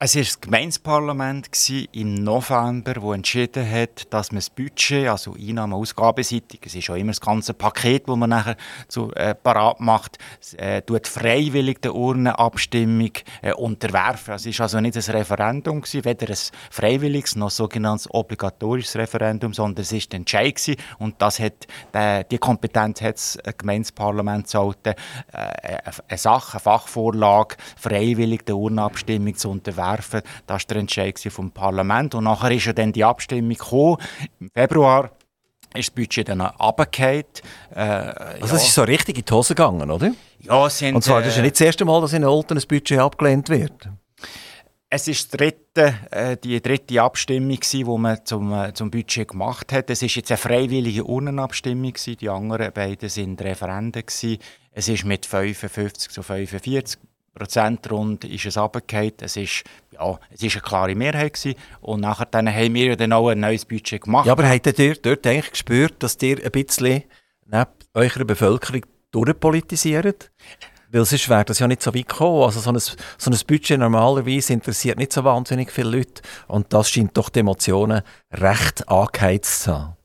Es 0.00 0.14
war 0.14 0.22
das 0.22 0.40
Gemeindeparlament 0.40 1.48
im 1.90 2.14
November, 2.14 2.94
das 2.94 3.14
entschieden 3.16 3.68
hat, 3.68 4.06
dass 4.14 4.30
man 4.30 4.36
das 4.36 4.48
Budget, 4.48 5.08
also 5.08 5.34
Einnahmen- 5.34 5.72
Ausgabenseitig, 5.72 6.60
es 6.64 6.76
ist 6.76 6.84
schon 6.84 6.98
immer 6.98 7.10
das 7.10 7.20
ganze 7.20 7.52
Paket, 7.52 8.08
das 8.08 8.16
man 8.16 8.30
nachher 8.30 8.56
zu, 8.86 9.12
äh, 9.14 9.34
parat 9.34 9.80
macht, 9.80 10.18
äh, 10.56 10.82
tut 10.82 11.08
freiwillig 11.08 11.80
der 11.80 11.96
Urnenabstimmung 11.96 13.10
äh, 13.42 13.52
unterwerfen. 13.54 14.34
Es 14.34 14.46
war 14.46 14.66
also 14.66 14.78
nicht 14.78 14.96
ein 14.96 15.02
Referendum, 15.16 15.80
gewesen, 15.80 16.04
weder 16.04 16.28
ein 16.28 16.38
freiwilliges 16.70 17.34
noch 17.34 17.48
ein 17.48 17.50
sogenanntes 17.50 18.08
obligatorisches 18.08 18.94
Referendum, 18.94 19.52
sondern 19.52 19.82
es 19.82 19.92
war 19.92 19.98
der 19.98 20.16
Entscheid 20.20 20.54
gewesen, 20.54 20.76
und 21.00 21.20
das 21.20 21.40
hat, 21.40 21.66
äh, 21.92 22.22
die 22.30 22.38
Kompetenz 22.38 23.02
hat 23.02 23.16
das 23.16 23.36
Gemeindeparlament 23.58 24.46
sollte, 24.46 24.94
äh, 25.32 25.78
eine 26.06 26.18
Sache, 26.18 26.52
eine 26.52 26.60
Fachvorlage, 26.60 27.56
freiwillig 27.76 28.46
der 28.46 28.56
Urnenabstimmung 28.56 29.34
zu 29.34 29.50
unterwerfen 29.50 29.87
werfen. 29.90 30.22
Das 30.46 30.62
war 30.62 30.66
der 30.68 30.76
Entscheid 30.78 31.18
vom 31.30 31.50
Parlament. 31.50 32.14
Und 32.14 32.24
nachher 32.24 32.50
ist 32.50 32.66
ja 32.66 32.72
dann 32.72 32.92
die 32.92 33.04
Abstimmung 33.04 33.50
gekommen. 33.50 33.96
Im 34.40 34.50
Februar 34.50 35.10
ist 35.74 35.88
das 35.88 35.94
Budget 35.94 36.28
dann 36.28 36.40
runtergefallen. 36.40 37.24
Äh, 37.74 37.80
also 37.80 38.56
es 38.56 38.64
ist 38.64 38.74
so 38.74 38.82
richtig 38.82 39.18
in 39.18 39.24
die 39.24 39.32
Hose 39.32 39.54
gegangen, 39.54 39.90
oder? 39.90 40.12
Ja, 40.40 40.68
sind... 40.70 40.94
Und 40.94 41.02
zwar, 41.02 41.20
das 41.20 41.30
ist 41.30 41.36
ja 41.36 41.42
nicht 41.42 41.54
das 41.54 41.60
erste 41.60 41.84
Mal, 41.84 42.00
dass 42.00 42.12
in 42.12 42.24
Olten 42.24 42.56
ein 42.56 42.64
Budget 42.66 42.98
abgelehnt 42.98 43.48
wird. 43.48 43.88
Es 44.90 45.06
ist 45.06 45.34
die 45.34 45.36
dritte, 45.36 45.94
äh, 46.10 46.36
die 46.38 46.62
dritte 46.62 47.02
Abstimmung, 47.02 47.60
die 47.60 47.84
man 47.84 48.24
zum, 48.24 48.52
äh, 48.54 48.72
zum 48.72 48.90
Budget 48.90 49.28
gemacht 49.28 49.70
hat. 49.70 49.90
Es 49.90 50.00
ist 50.00 50.14
jetzt 50.14 50.30
eine 50.30 50.38
freiwillige 50.38 51.04
Urnenabstimmung. 51.04 51.92
Die 51.92 52.28
anderen 52.28 52.72
beiden 52.72 53.10
waren 53.10 53.38
Referenden. 53.38 54.04
Es 54.72 54.88
ist 54.88 55.04
mit 55.04 55.26
55 55.26 56.10
zu 56.10 56.22
45 56.22 56.98
Prozent 57.38 57.90
rund 57.90 58.24
ist 58.24 58.46
es 58.46 58.58
runtergefallen. 58.58 59.12
Es 59.20 59.36
ist, 59.36 59.64
ja, 59.92 60.18
es 60.30 60.42
ist 60.42 60.54
eine 60.54 60.62
klare 60.62 60.94
Mehrheit 60.94 61.34
gewesen. 61.34 61.58
Und 61.80 62.00
nachher 62.00 62.26
dann 62.26 62.52
haben 62.52 62.74
wir 62.74 62.96
dann 62.96 63.12
auch 63.12 63.28
ein 63.28 63.40
neues 63.40 63.64
Budget 63.64 64.02
gemacht. 64.02 64.26
Ja, 64.26 64.32
aber 64.32 64.48
habt 64.48 64.78
ihr 64.78 64.94
dort 64.96 65.26
eigentlich 65.26 65.50
gespürt, 65.50 66.02
dass 66.02 66.20
ihr 66.20 66.44
ein 66.44 66.50
bisschen 66.50 67.04
neben 67.46 67.66
eurer 67.94 68.24
Bevölkerung 68.24 68.82
durchpolitisiert? 69.10 70.30
Weil 70.90 71.04
sonst 71.04 71.28
wäre 71.28 71.44
das 71.44 71.58
ja 71.58 71.68
nicht 71.68 71.82
so 71.82 71.94
weit 71.94 72.08
gekommen. 72.08 72.42
Also 72.42 72.60
so 72.60 72.70
ein, 72.70 72.78
so 72.78 73.30
ein 73.30 73.38
Budget 73.46 73.78
normalerweise 73.78 74.52
interessiert 74.52 74.98
nicht 74.98 75.12
so 75.12 75.22
wahnsinnig 75.22 75.70
viele 75.70 75.90
Leute. 75.90 76.22
Und 76.46 76.72
das 76.72 76.90
scheint 76.90 77.16
doch 77.16 77.28
die 77.28 77.40
Emotionen 77.40 78.02
recht 78.32 78.88
angeheizt 78.88 79.64
zu 79.64 79.74
haben. 79.74 79.97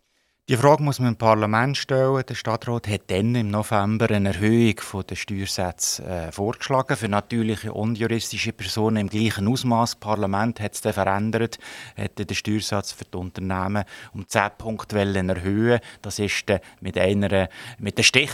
Die 0.50 0.58
Frage 0.58 0.84
muss 0.84 1.00
man 1.00 1.08
im 1.08 1.16
Parlament 1.16 1.78
stellen. 1.78 2.22
Der 2.28 2.36
Stadtrat 2.36 2.90
hat 2.90 3.04
dann 3.08 3.34
im 3.34 3.50
November 3.50 4.10
eine 4.10 4.34
Erhöhung 4.34 4.76
der 5.10 5.16
Steuersätze 5.16 6.04
äh, 6.04 6.32
vorgeschlagen 6.34 6.98
für 6.98 7.08
natürliche 7.08 7.72
und 7.72 7.98
juristische 7.98 8.52
Personen 8.52 8.98
im 8.98 9.08
gleichen 9.08 9.48
Ausmaß. 9.48 9.92
Das 9.92 10.00
Parlament 10.02 10.60
hat 10.60 10.74
es 10.74 10.82
dann 10.82 10.92
verändert, 10.92 11.60
hat 11.96 12.20
den 12.20 12.36
Steuersatz 12.36 12.92
für 12.92 13.06
die 13.06 13.16
Unternehmen 13.16 13.86
um 14.14 14.28
10 14.28 14.50
Punkte 14.58 15.00
erhöhen. 15.00 15.80
Das 16.02 16.20
ist 16.20 16.50
dann 16.50 16.60
mit 16.82 16.98
einer, 16.98 17.48
mit, 17.78 17.98
der 17.98 18.04
Stich, 18.04 18.32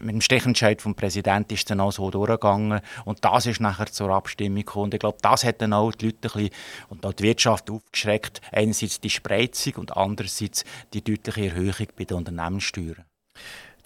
mit 0.00 0.14
dem 0.14 0.20
Stichentscheid 0.20 0.80
vom 0.80 0.94
Präsidenten 0.94 1.54
ist 1.54 1.68
dann 1.68 1.80
auch 1.80 1.90
so 1.90 2.08
durchgegangen. 2.12 2.80
Und 3.04 3.24
das 3.24 3.46
ist 3.46 3.60
nachher 3.60 3.86
zur 3.86 4.10
Abstimmung 4.10 4.58
gekommen. 4.58 4.84
Und 4.84 4.94
ich 4.94 5.00
glaube, 5.00 5.18
das 5.20 5.42
hat 5.42 5.60
dann 5.60 5.72
auch 5.72 5.90
die 5.90 6.06
Leute 6.06 6.18
ein 6.18 6.20
bisschen, 6.20 6.50
und 6.88 7.04
auch 7.04 7.12
die 7.12 7.24
Wirtschaft 7.24 7.68
aufgeschreckt. 7.68 8.40
Einerseits 8.52 9.00
die 9.00 9.10
Spreizung 9.10 9.74
und 9.78 9.96
andererseits 9.96 10.64
die 10.92 11.02
deutliche 11.02 11.31
deutliche 11.32 11.54
Erhöhung 11.54 11.88
bei 11.96 12.04
den 12.04 12.16
Unternehmenssteuern. 12.16 13.04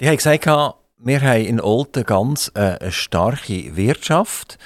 Die 0.01 0.07
haben 0.07 0.17
gesagt, 0.17 0.47
wir 0.99 1.21
haben 1.21 1.45
in 1.45 1.61
Olten 1.61 2.05
ganz 2.05 2.51
äh, 2.55 2.79
eine 2.81 2.93
starke 2.93 3.77
Wirtschaft. 3.77 4.59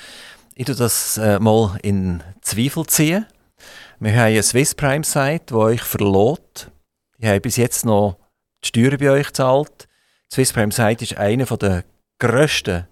Ich 0.54 0.66
tue 0.66 0.74
das 0.74 1.18
äh, 1.18 1.38
mal 1.38 1.78
in 1.82 2.22
Zweifel 2.42 2.86
ziehen. 2.86 3.26
Wir 3.98 4.12
haben 4.12 4.20
eine 4.20 4.42
Swiss 4.42 4.74
Prime 4.74 5.04
Site, 5.04 5.46
die 5.50 5.54
euch 5.54 5.82
verlot. 5.82 6.70
Die 7.18 7.28
haben 7.28 7.40
bis 7.42 7.56
jetzt 7.56 7.84
noch 7.84 8.16
die 8.62 8.68
Steuern 8.68 8.96
bei 8.98 9.10
euch 9.10 9.28
gezahlt. 9.28 9.88
Die 10.30 10.34
Swiss 10.34 10.52
Prime 10.52 10.72
Site 10.72 11.04
ist 11.04 11.16
eine 11.16 11.44
der 11.44 11.84
grössten 12.18 12.86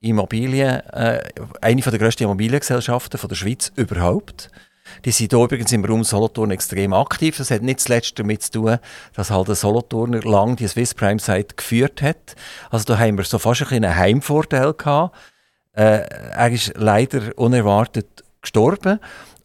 Immobilien, 0.00 0.80
äh, 0.92 1.22
eine 1.60 1.80
der 1.80 1.98
grössten 1.98 2.24
Immobiliengesellschaften 2.24 3.20
der 3.28 3.34
Schweiz 3.34 3.72
überhaupt. 3.76 4.50
Die 5.04 5.10
sind 5.10 5.32
hier 5.32 5.42
übrigens 5.42 5.72
im 5.72 5.84
Raum 5.84 6.04
Solothurn 6.04 6.50
extrem 6.50 6.92
aktiv. 6.92 7.36
Das 7.36 7.50
hat 7.50 7.62
nicht 7.62 7.80
zuletzt 7.80 8.18
damit 8.18 8.42
zu 8.42 8.52
tun, 8.52 8.78
dass 9.14 9.30
halt 9.30 9.48
der 9.48 9.54
Solothurner 9.54 10.22
lang 10.22 10.56
die 10.56 10.68
Swiss 10.68 10.94
Prime 10.94 11.18
Site 11.18 11.54
geführt 11.56 12.02
hat. 12.02 12.36
Also 12.70 12.84
da 12.86 12.98
haben 12.98 13.16
wir 13.16 13.24
so 13.24 13.38
fast 13.38 13.62
ein 13.62 13.84
einen 13.84 13.96
Heimvorteil 13.96 14.74
gehabt. 14.74 15.16
Äh, 15.74 16.06
er 16.34 16.50
ist 16.50 16.72
leider 16.76 17.36
unerwartet 17.36 18.24
gestorben 18.42 18.98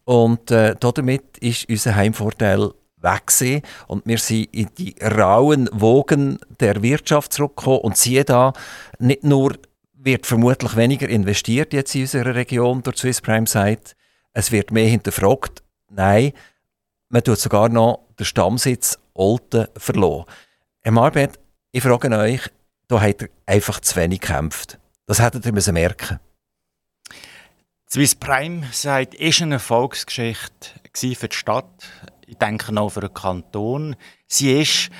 und 0.04 0.50
äh, 0.50 0.74
damit 0.78 1.38
ist 1.38 1.68
unser 1.68 1.94
Heimvorteil 1.94 2.70
weg 3.00 3.26
gewesen. 3.26 3.62
und 3.86 4.06
wir 4.06 4.18
sind 4.18 4.54
in 4.54 4.68
die 4.76 4.94
rauen 5.02 5.68
Wogen 5.72 6.38
der 6.60 6.82
Wirtschaft 6.82 7.32
zurückgekommen 7.32 7.80
und 7.80 7.96
siehe 7.96 8.24
da, 8.24 8.52
nicht 8.98 9.24
nur 9.24 9.54
wird 9.94 10.26
vermutlich 10.26 10.76
weniger 10.76 11.08
investiert 11.08 11.72
jetzt 11.72 11.94
in 11.94 12.02
unserer 12.02 12.34
Region 12.34 12.82
durch 12.82 12.98
Swiss 12.98 13.20
Prime 13.20 13.46
Site, 13.46 13.92
es 14.38 14.52
wird 14.52 14.70
mehr 14.70 14.86
hinterfragt. 14.86 15.64
Nein, 15.90 16.32
man 17.08 17.24
tut 17.24 17.40
sogar 17.40 17.68
noch 17.68 18.06
den 18.20 18.24
Stammsitz 18.24 18.96
Olten 19.12 19.66
verloren. 19.76 20.26
Herr 20.80 20.92
Marbet, 20.92 21.40
ich 21.72 21.82
frage 21.82 22.16
euch, 22.16 22.42
da 22.86 23.00
habt 23.00 23.22
ihr 23.22 23.30
einfach 23.46 23.80
zu 23.80 23.96
wenig 23.96 24.20
gekämpft. 24.20 24.78
Das 25.06 25.20
hättet 25.20 25.44
ihr 25.44 25.52
müssen 25.52 25.74
merken 25.74 26.20
Swiss 27.90 28.14
Prime 28.14 28.68
sagt, 28.70 29.14
ist 29.14 29.42
eine 29.42 29.54
Erfolgsgeschichte 29.54 30.70
für 30.94 31.28
die 31.28 31.36
Stadt. 31.36 31.88
Ich 32.26 32.36
denke 32.36 32.78
auch 32.80 32.90
für 32.90 33.00
den 33.00 33.14
Kanton. 33.14 33.96
Sie 34.28 34.60
ist 34.60 34.90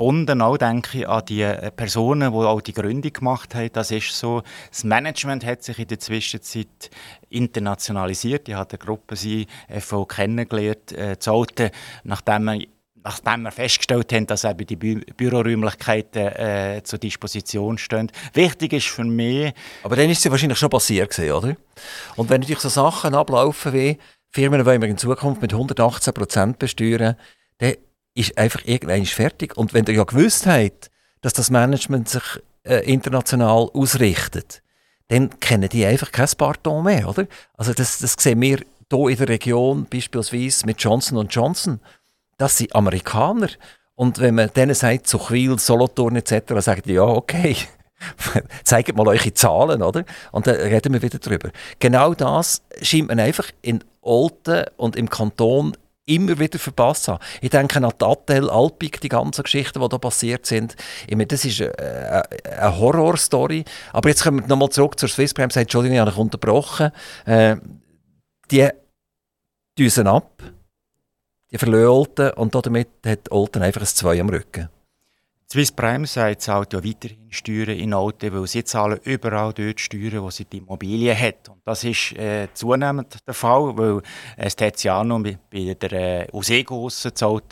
gebunden 0.00 0.40
auch, 0.40 0.56
denke 0.56 1.00
ich, 1.00 1.08
an 1.08 1.24
die 1.26 1.42
äh, 1.42 1.70
Personen, 1.70 2.32
die 2.32 2.38
auch 2.38 2.62
die 2.62 2.72
Gründung 2.72 3.12
gemacht 3.12 3.54
haben. 3.54 3.68
Das 3.74 3.90
ist 3.90 4.18
so. 4.18 4.42
Das 4.70 4.82
Management 4.82 5.44
hat 5.44 5.62
sich 5.62 5.78
in 5.78 5.88
der 5.88 5.98
Zwischenzeit 5.98 6.90
internationalisiert. 7.28 8.48
Ich 8.48 8.54
habe 8.54 8.70
eine 8.70 8.78
Gruppe 8.78 9.14
CFO 9.14 10.06
kennengelernt, 10.06 10.92
äh, 10.92 11.18
Zolte, 11.18 11.70
nachdem 12.02 12.44
man 12.44 12.64
nachdem 13.02 13.42
wir 13.42 13.50
festgestellt 13.50 14.12
haben, 14.12 14.26
dass 14.26 14.44
eben 14.44 14.66
die 14.66 14.76
Bü 14.76 15.00
Büroräumlichkeiten 15.16 16.26
äh, 16.26 16.80
zur 16.84 16.98
Disposition 16.98 17.78
stehen. 17.78 18.12
Wichtig 18.34 18.74
ist 18.74 18.88
für 18.88 19.04
mich... 19.04 19.54
Aber 19.82 19.96
dann 19.96 20.10
ist 20.10 20.18
es 20.18 20.24
ja 20.24 20.30
wahrscheinlich 20.30 20.58
schon 20.58 20.68
passiert 20.68 21.18
oder? 21.18 21.56
Und 22.16 22.28
wenn 22.28 22.42
natürlich 22.42 22.60
so 22.60 22.68
Sachen 22.68 23.14
ablaufen 23.14 23.72
wie 23.72 23.96
Firmen 24.28 24.66
wollen 24.66 24.82
wir 24.82 24.88
in 24.90 24.98
Zukunft 24.98 25.40
mit 25.40 25.54
118 25.54 26.12
Prozent 26.12 26.58
besteuern, 26.58 27.16
dann 27.56 27.74
ist 28.14 28.36
einfach 28.36 28.62
irgendwann 28.64 29.04
fertig. 29.06 29.56
Und 29.56 29.74
wenn 29.74 29.86
ihr 29.86 29.94
ja 29.94 30.04
gewusst 30.04 30.46
habt, 30.46 30.90
dass 31.20 31.32
das 31.32 31.50
Management 31.50 32.08
sich 32.08 32.22
äh, 32.64 32.90
international 32.90 33.70
ausrichtet, 33.72 34.62
dann 35.08 35.40
kennen 35.40 35.68
die 35.68 35.84
einfach 35.84 36.12
kein 36.12 36.28
Pardon 36.36 36.84
mehr, 36.84 37.08
oder? 37.08 37.26
Also 37.56 37.72
das, 37.72 37.98
das 37.98 38.14
sehen 38.18 38.40
wir 38.40 38.60
hier 38.90 39.08
in 39.08 39.16
der 39.16 39.28
Region 39.28 39.86
beispielsweise 39.88 40.66
mit 40.66 40.80
Johnson 40.82 41.26
Johnson. 41.28 41.80
Das 42.38 42.56
sind 42.56 42.74
Amerikaner. 42.74 43.48
Und 43.94 44.18
wenn 44.18 44.36
man 44.36 44.50
denen 44.54 44.74
sagt, 44.74 45.06
Zuchwil, 45.06 45.58
Solothurn 45.58 46.16
etc., 46.16 46.54
sagen 46.60 46.82
die, 46.86 46.94
ja, 46.94 47.02
okay, 47.02 47.56
zeigt 48.64 48.96
mal 48.96 49.06
eure 49.06 49.34
Zahlen, 49.34 49.82
oder? 49.82 50.04
Und 50.32 50.46
dann 50.46 50.56
reden 50.56 50.92
wir 50.92 51.02
wieder 51.02 51.18
drüber. 51.18 51.50
Genau 51.78 52.14
das 52.14 52.62
scheint 52.80 53.08
man 53.08 53.20
einfach 53.20 53.46
in 53.62 53.84
Olten 54.00 54.64
und 54.76 54.96
im 54.96 55.10
Kanton 55.10 55.76
immer 56.10 56.38
wieder 56.38 56.58
verpasst 56.58 57.08
haben. 57.08 57.22
Ich 57.40 57.50
denke 57.50 57.82
an 57.82 57.92
Tattel, 57.98 58.50
Alpik, 58.50 59.00
die 59.00 59.08
ganzen 59.08 59.42
Geschichten, 59.42 59.80
die 59.80 59.88
da 59.88 59.98
passiert 59.98 60.46
sind. 60.46 60.76
Ich 61.06 61.16
meine, 61.16 61.26
das 61.26 61.44
ist 61.44 61.60
eine, 61.60 62.22
eine 62.58 62.78
Horrorstory. 62.78 63.64
Aber 63.92 64.08
jetzt 64.08 64.24
kommen 64.24 64.40
wir 64.40 64.46
nochmal 64.48 64.70
zurück 64.70 64.98
zur 64.98 65.08
Swissprime. 65.08 65.48
Entschuldigung, 65.54 65.94
ich 65.94 66.00
habe 66.00 66.10
mich 66.10 66.18
unterbrochen. 66.18 66.90
Äh, 67.24 67.56
die 68.50 68.68
düsen 69.78 70.06
ab, 70.06 70.42
die 71.50 71.58
verlieren 71.58 71.88
Olten 71.88 72.30
und 72.30 72.54
damit 72.54 72.88
hat 73.06 73.30
Olten 73.30 73.62
einfach 73.62 73.80
ein 73.80 73.86
Zwei 73.86 74.20
am 74.20 74.28
Rücken. 74.28 74.68
Swiss 75.50 75.72
Prime 75.72 76.06
sagt, 76.06 76.42
zahlt 76.42 76.72
ja 76.72 76.84
weiterhin 76.84 77.29
Steuern 77.30 77.78
in 77.78 77.94
Alten, 77.94 78.32
weil 78.32 78.46
sie 78.46 78.64
zahlen 78.64 78.98
überall 79.04 79.52
dort 79.52 79.80
Steuern, 79.80 80.22
wo 80.22 80.30
sie 80.30 80.44
die 80.44 80.58
Immobilie 80.58 81.16
hat. 81.16 81.48
Und 81.48 81.60
das 81.64 81.84
ist 81.84 82.12
äh, 82.12 82.48
zunehmend 82.52 83.18
der 83.26 83.34
Fall, 83.34 83.76
weil 83.76 84.02
das 84.36 84.56
Tiziano 84.56 85.18
bei 85.18 85.38
der 85.74 85.92
äh, 85.92 86.26
Usego 86.32 86.88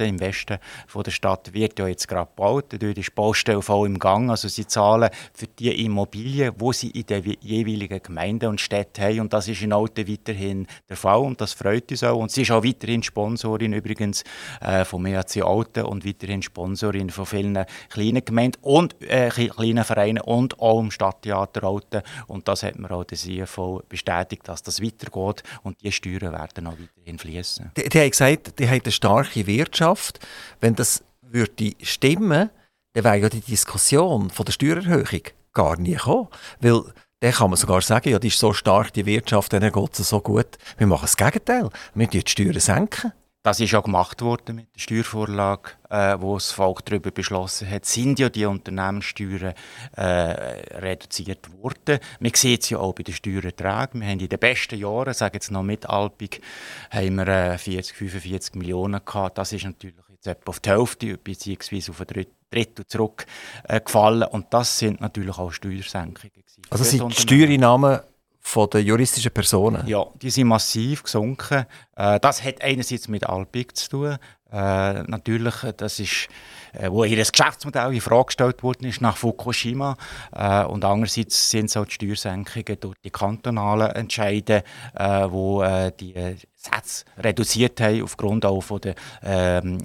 im 0.00 0.20
Westen 0.20 0.58
von 0.86 1.02
der 1.02 1.10
Stadt 1.10 1.52
wird 1.52 1.78
ja 1.78 1.86
jetzt 1.86 2.08
gerade 2.08 2.28
gebaut. 2.28 2.66
Dort 2.70 2.98
ist 2.98 3.08
die 3.08 3.14
Baustelle 3.14 3.62
voll 3.62 3.86
im 3.86 3.98
Gang. 3.98 4.30
Also 4.30 4.48
sie 4.48 4.66
zahlen 4.66 5.10
für 5.32 5.46
die 5.46 5.84
Immobilien, 5.84 6.54
wo 6.58 6.72
sie 6.72 6.90
in 6.90 7.06
den 7.06 7.36
jeweiligen 7.40 8.02
Gemeinden 8.02 8.48
und 8.48 8.60
Städten 8.60 9.02
haben. 9.02 9.20
Und 9.20 9.32
das 9.32 9.48
ist 9.48 9.62
in 9.62 9.72
Alten 9.72 10.08
weiterhin 10.08 10.66
der 10.88 10.96
Fall 10.96 11.20
und 11.20 11.40
das 11.40 11.52
freut 11.52 11.90
uns 11.90 12.02
auch. 12.02 12.18
Und 12.18 12.30
sie 12.30 12.42
ist 12.42 12.50
auch 12.50 12.64
weiterhin 12.64 13.02
Sponsorin 13.02 13.72
übrigens 13.72 14.24
äh, 14.60 14.84
vom 14.84 15.06
EAC 15.06 15.42
Alten 15.44 15.84
und 15.84 16.04
weiterhin 16.04 16.42
Sponsorin 16.42 17.10
von 17.10 17.26
vielen 17.26 17.64
kleinen 17.88 18.24
Gemeinden 18.24 18.58
und 18.62 19.00
äh, 19.02 19.28
kleinen 19.28 19.67
Vereinen 19.76 20.20
und 20.20 20.58
auch 20.60 20.80
im 20.80 20.90
Stadttheater 20.90 21.64
Alten. 21.64 22.02
Und 22.26 22.48
das 22.48 22.62
hat 22.62 22.78
mir 22.78 22.90
auch 22.90 23.04
der 23.04 23.18
CFO 23.18 23.82
bestätigt, 23.88 24.48
dass 24.48 24.62
das 24.62 24.82
weitergeht 24.82 25.42
und 25.62 25.82
die 25.82 25.92
Steuern 25.92 26.32
werden 26.32 26.66
auch 26.66 26.76
weiterhin 26.78 27.18
fließen. 27.18 27.72
Die, 27.76 27.88
die 27.88 28.00
haben 28.00 28.10
gesagt, 28.10 28.58
die 28.58 28.68
haben 28.68 28.80
eine 28.82 28.92
starke 28.92 29.46
Wirtschaft. 29.46 30.20
Wenn 30.60 30.74
das 30.74 31.02
würde 31.22 31.72
stimmen, 31.82 32.50
dann 32.92 33.04
wäre 33.04 33.16
ja 33.16 33.28
die 33.28 33.40
Diskussion 33.40 34.30
von 34.30 34.44
der 34.44 34.52
Steuererhöhung 34.52 35.22
gar 35.52 35.78
nie 35.78 35.94
gekommen. 35.94 36.28
Weil 36.60 36.82
dann 37.20 37.32
kann 37.32 37.50
man 37.50 37.56
sogar 37.56 37.80
sagen, 37.82 38.10
ja, 38.10 38.18
die 38.18 38.28
ist 38.28 38.38
so 38.38 38.52
stark, 38.52 38.92
die 38.92 39.06
Wirtschaft, 39.06 39.52
dann 39.52 39.72
geht 39.72 39.98
es 39.98 40.08
so 40.08 40.20
gut. 40.20 40.56
Wir 40.76 40.86
machen 40.86 41.02
das 41.02 41.16
Gegenteil. 41.16 41.68
Wir 41.94 42.06
die 42.06 42.22
Steuern 42.24 42.60
senken. 42.60 43.12
Das 43.42 43.60
ist 43.60 43.70
ja 43.70 43.80
gemacht 43.80 44.20
worden 44.20 44.56
mit 44.56 44.74
der 44.74 44.80
Steuervorlage, 44.80 45.70
äh, 45.90 46.16
wo 46.18 46.34
das 46.34 46.50
Volk 46.50 46.84
darüber 46.84 47.12
beschlossen 47.12 47.70
hat, 47.70 47.84
sind 47.84 48.18
ja 48.18 48.28
die 48.28 48.44
Unternehmenssteuern 48.44 49.54
äh, 49.96 50.02
reduziert 50.02 51.48
worden. 51.52 52.00
Man 52.18 52.32
sieht 52.34 52.64
es 52.64 52.70
ja 52.70 52.78
auch 52.78 52.94
bei 52.94 53.04
den 53.04 53.14
Steuererträgen. 53.14 54.00
Wir 54.00 54.08
haben 54.08 54.18
in 54.18 54.28
den 54.28 54.38
besten 54.38 54.78
Jahren, 54.78 55.14
sagen 55.14 55.34
jetzt 55.34 55.52
noch 55.52 55.62
mit 55.62 55.88
Alpig, 55.88 56.42
haben 56.90 57.14
wir 57.14 57.28
äh, 57.28 57.58
40, 57.58 57.96
45 57.96 58.56
Millionen 58.56 59.00
gehabt. 59.04 59.38
Das 59.38 59.52
ist 59.52 59.64
natürlich 59.64 59.94
jetzt 60.10 60.26
etwa 60.26 60.50
auf 60.50 60.60
die 60.60 60.70
Hälfte 60.70 61.16
bzw. 61.16 61.90
auf 61.90 62.00
ein 62.00 62.26
Drittel 62.50 62.86
zurückgefallen. 62.86 64.22
Äh, 64.22 64.28
Und 64.30 64.46
das 64.50 64.78
sind 64.78 65.00
natürlich 65.00 65.38
auch 65.38 65.52
Steuersenkungen. 65.52 66.32
Also 66.70 66.84
sind 66.84 67.16
die 67.16 67.22
Steuereinnahmen 67.22 68.00
von 68.48 68.70
den 68.70 68.86
juristischen 68.86 69.30
Personen? 69.30 69.86
Ja, 69.86 70.06
die 70.22 70.30
sind 70.30 70.48
massiv 70.48 71.02
gesunken. 71.02 71.66
Äh, 71.96 72.18
das 72.18 72.42
hat 72.42 72.62
einerseits 72.62 73.06
mit 73.06 73.28
Alpic 73.28 73.74
zu 73.74 73.90
tun. 73.90 74.18
Äh, 74.50 75.02
natürlich, 75.02 75.54
das 75.76 76.00
ist, 76.00 76.28
äh, 76.72 76.90
wo 76.90 77.04
ihr 77.04 77.22
Geschäftsmodell 77.22 77.92
in 77.92 78.00
Frage 78.00 78.24
gestellt 78.26 78.62
worden 78.62 78.86
ist 78.86 79.02
nach 79.02 79.18
Fukushima. 79.18 79.96
Und 80.30 80.84
andererseits 80.84 81.50
sind 81.50 81.66
es 81.66 81.76
auch 81.76 81.84
die 81.84 81.92
Steuersenkungen 81.92 82.80
durch 82.80 82.96
die 83.04 83.10
kantonalen 83.10 83.90
Entscheide, 83.90 84.64
wo 84.94 85.62
die 86.00 86.14
Sätze 86.54 87.04
reduziert 87.18 87.80
haben 87.80 88.02
aufgrund 88.02 88.46
auch 88.46 88.60
von 88.60 88.80
der 88.80 88.94
ähm, 89.22 89.78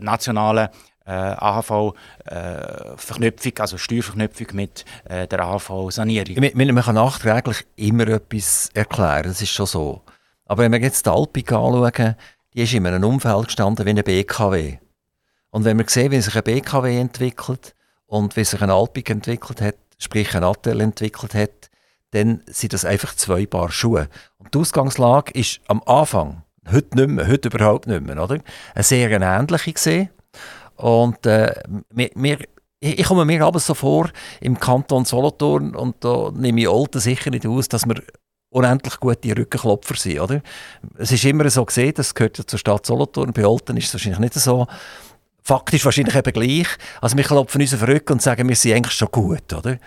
nationalen 0.00 0.68
äh, 1.06 1.12
AHV-Verknüpfung, 1.12 3.52
äh, 3.56 3.60
also 3.60 3.78
Steuerverknüpfung 3.78 4.48
mit 4.52 4.84
äh, 5.04 5.26
der 5.26 5.40
AHV-Sanierung. 5.40 6.36
Man, 6.54 6.74
man, 6.74 6.84
kann 6.84 6.94
nachträglich 6.94 7.66
immer 7.76 8.08
etwas 8.08 8.70
erklären, 8.74 9.24
das 9.24 9.42
ist 9.42 9.50
schon 9.50 9.66
so. 9.66 10.02
Aber 10.46 10.62
wenn 10.62 10.72
wir 10.72 10.80
jetzt 10.80 11.06
die 11.06 11.10
Alpik 11.10 11.52
anschauen, 11.52 12.16
die 12.54 12.62
ist 12.62 12.72
in 12.72 12.86
einem 12.86 13.04
Umfeld 13.04 13.46
gestanden 13.46 13.86
wie 13.86 13.90
eine 13.90 14.02
BKW. 14.02 14.78
Und 15.50 15.64
wenn 15.64 15.78
wir 15.78 15.88
sehen, 15.88 16.10
wie 16.10 16.20
sich 16.20 16.34
eine 16.34 16.42
BKW 16.42 16.98
entwickelt 16.98 17.74
und 18.06 18.36
wie 18.36 18.44
sich 18.44 18.60
eine 18.60 18.74
Alpik 18.74 19.10
entwickelt 19.10 19.60
hat, 19.60 19.76
sprich 19.98 20.34
ein 20.34 20.44
Attel 20.44 20.80
entwickelt 20.80 21.34
hat, 21.34 21.70
dann 22.10 22.42
sind 22.46 22.72
das 22.72 22.84
einfach 22.84 23.14
zwei 23.16 23.46
Paar 23.46 23.70
Schuhe. 23.70 24.08
Und 24.38 24.54
die 24.54 24.58
Ausgangslage 24.58 25.32
ist 25.32 25.60
am 25.66 25.82
Anfang, 25.84 26.42
heute 26.70 26.96
nicht 26.96 27.08
mehr, 27.08 27.26
heute 27.26 27.48
überhaupt 27.48 27.86
nicht 27.86 28.02
mehr, 28.02 28.22
oder? 28.22 28.38
Eine 28.74 28.84
sehr 28.84 29.10
ähnliche 29.10 29.72
gesehen. 29.72 30.10
Und 30.76 31.24
äh, 31.26 31.54
wir, 31.90 32.10
wir, 32.14 32.38
ich 32.80 33.04
komme 33.04 33.24
mir 33.24 33.44
aber 33.44 33.60
so 33.60 33.74
vor, 33.74 34.10
im 34.40 34.58
Kanton 34.58 35.04
Solothurn, 35.04 35.74
und 35.74 35.96
da 36.04 36.30
nehme 36.34 36.60
ich 36.60 36.68
Olten 36.68 37.00
sicher 37.00 37.30
nicht 37.30 37.46
aus, 37.46 37.68
dass 37.68 37.86
wir 37.86 38.02
unendlich 38.50 39.00
gute 39.00 39.36
Rückenklopfer 39.36 39.96
sind. 39.96 40.20
Oder? 40.20 40.42
Es 40.98 41.10
ist 41.10 41.24
immer 41.24 41.48
so 41.50 41.64
gesehen, 41.64 41.94
das 41.94 42.14
gehört 42.14 42.38
ja 42.38 42.46
zur 42.46 42.58
Stadt 42.58 42.86
Solothurn, 42.86 43.32
bei 43.32 43.46
Olten 43.46 43.76
ist 43.76 43.86
es 43.86 43.94
wahrscheinlich 43.94 44.20
nicht 44.20 44.34
so. 44.34 44.66
Faktisch 45.42 45.84
wahrscheinlich 45.84 46.14
eben 46.14 46.32
gleich. 46.32 46.68
Also 47.00 47.16
wir 47.16 47.24
klopfen 47.24 47.60
uns 47.60 47.74
auf 47.74 47.80
den 47.80 47.90
Rücken 47.90 48.14
und 48.14 48.22
sagen, 48.22 48.48
wir 48.48 48.56
sind 48.56 48.74
eigentlich 48.74 48.94
schon 48.94 49.08
gut, 49.10 49.52
oder? 49.52 49.78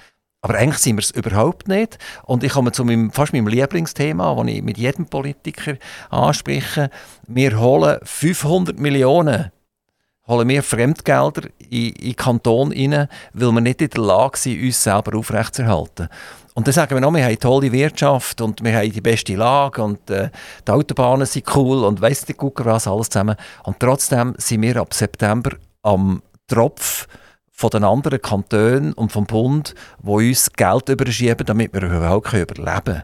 Aber 0.41 0.55
eigentlich 0.55 0.77
sind 0.77 0.97
wir 0.97 1.01
es 1.01 1.11
überhaupt 1.11 1.67
nicht. 1.67 1.97
Und 2.23 2.43
ich 2.43 2.51
komme 2.51 2.71
zu 2.71 2.85
meinem, 2.85 3.11
fast 3.11 3.33
meinem 3.33 3.47
Lieblingsthema, 3.47 4.35
das 4.35 4.47
ich 4.47 4.61
mit 4.61 4.77
jedem 4.77 5.07
Politiker 5.07 5.77
anspreche. 6.09 6.89
Wir 7.27 7.59
holen 7.59 7.97
500 8.03 8.77
Millionen 8.77 9.51
holen 10.27 10.47
wir 10.47 10.63
Fremdgelder 10.63 11.49
in, 11.69 11.93
in 11.93 12.15
Kanton 12.15 12.71
rein, 12.71 13.07
weil 13.33 13.51
wir 13.51 13.61
nicht 13.61 13.81
in 13.81 13.89
der 13.89 14.03
Lage 14.03 14.37
sind, 14.37 14.61
uns 14.61 14.83
selber 14.83 15.17
aufrechtzuerhalten. 15.17 16.09
Und 16.53 16.65
dann 16.65 16.73
sagen 16.73 16.95
wir 16.95 17.01
noch, 17.01 17.13
wir 17.13 17.21
haben 17.21 17.27
eine 17.27 17.37
tolle 17.37 17.71
Wirtschaft 17.71 18.41
und 18.41 18.63
wir 18.63 18.75
haben 18.75 18.91
die 18.91 18.99
beste 18.99 19.35
Lage 19.35 19.83
und 19.83 20.09
äh, 20.09 20.31
die 20.67 20.71
Autobahnen 20.71 21.27
sind 21.27 21.55
cool 21.55 21.83
und 21.83 22.01
weiss 22.01 22.27
nicht 22.27 22.41
was, 22.41 22.87
alles 22.87 23.09
zusammen. 23.09 23.35
Und 23.63 23.79
trotzdem 23.79 24.33
sind 24.37 24.63
wir 24.63 24.77
ab 24.77 24.93
September 24.93 25.51
am 25.83 26.23
Tropf 26.47 27.07
von 27.51 27.69
den 27.69 27.83
anderen 27.83 28.21
Kantonen 28.21 28.93
und 28.93 29.11
vom 29.11 29.25
Bund, 29.25 29.75
wo 29.99 30.17
uns 30.17 30.51
Geld 30.51 30.89
überschieben, 30.89 31.45
damit 31.45 31.73
wir 31.73 31.83
überhaupt 31.83 32.33
überleben 32.33 32.81
können. 32.83 33.03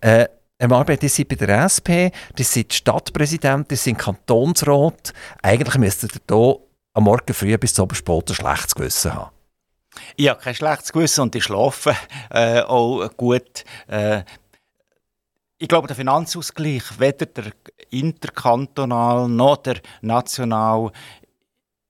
Äh, 0.00 0.26
Marbert, 0.68 1.00
Sie 1.00 1.08
sind 1.08 1.28
bei 1.28 1.36
der 1.36 1.64
SP, 1.64 2.12
Sie 2.36 2.42
sind 2.42 2.72
Stadtpräsident, 2.72 3.68
Sie 3.70 3.76
sind 3.76 3.98
Kantonsrat. 3.98 5.12
Eigentlich 5.42 5.78
müsstet 5.78 6.14
ihr 6.14 6.36
hier 6.36 6.56
am 6.92 7.04
Morgen 7.04 7.32
früh 7.32 7.56
bis 7.56 7.74
zum 7.74 7.92
spät 7.94 8.30
ein 8.30 8.34
schlechtes 8.34 8.74
Gewissen 8.74 9.14
haben. 9.14 9.30
Ich 10.16 10.28
habe 10.28 10.40
kein 10.40 10.54
schlechtes 10.54 10.92
Gewissen 10.92 11.22
und 11.22 11.34
ich 11.34 11.44
schlafe 11.44 11.96
äh, 12.30 12.60
auch 12.60 13.08
gut. 13.16 13.64
Äh, 13.88 14.22
ich 15.58 15.68
glaube, 15.68 15.86
der 15.86 15.96
Finanzausgleich, 15.96 16.98
weder 16.98 17.26
der 17.26 17.52
interkantonal 17.90 19.28
noch 19.28 19.58
der 19.58 19.80
national, 20.00 20.90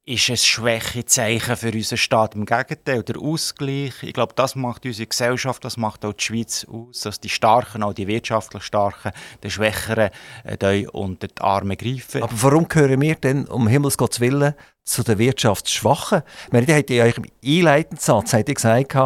ist 0.07 0.31
ein 0.31 0.37
Schwächezeichen 0.37 1.57
für 1.57 1.73
unseren 1.73 1.99
Staat. 1.99 2.35
Im 2.35 2.47
Gegenteil, 2.47 3.03
der 3.03 3.19
Ausgleich, 3.19 4.03
ich 4.03 4.13
glaube, 4.13 4.33
das 4.35 4.57
macht 4.57 4.87
unsere 4.87 5.07
Gesellschaft, 5.07 5.65
das 5.65 5.77
macht 5.77 6.05
auch 6.05 6.15
die 6.15 6.25
Schweiz 6.25 6.67
aus, 6.71 7.01
dass 7.01 7.21
die 7.21 7.29
Starken, 7.29 7.83
auch 7.83 7.93
die 7.93 8.07
wirtschaftlich 8.07 8.63
Starken, 8.63 9.13
den 9.43 9.51
Schwächeren 9.51 10.11
äh, 10.45 10.87
unter 10.87 11.29
die 11.29 11.41
Arme 11.41 11.77
greifen. 11.77 12.23
Aber 12.23 12.33
warum 12.35 12.67
gehören 12.67 13.01
wir 13.01 13.15
denn, 13.15 13.47
um 13.47 13.69
Himmels 13.69 13.99
Gottes 13.99 14.21
Willen, 14.21 14.55
zu 14.85 15.03
den 15.03 15.19
Wirtschaftsschwachen? 15.19 16.23
Ich 16.47 16.53
meine, 16.53 16.67
die 16.67 16.75
hat 16.75 16.91
ja 16.91 17.05
im 17.05 17.25
einleitenden 17.45 18.01
Satz 18.01 18.33
hat 18.33 18.47
gesagt, 18.47 18.97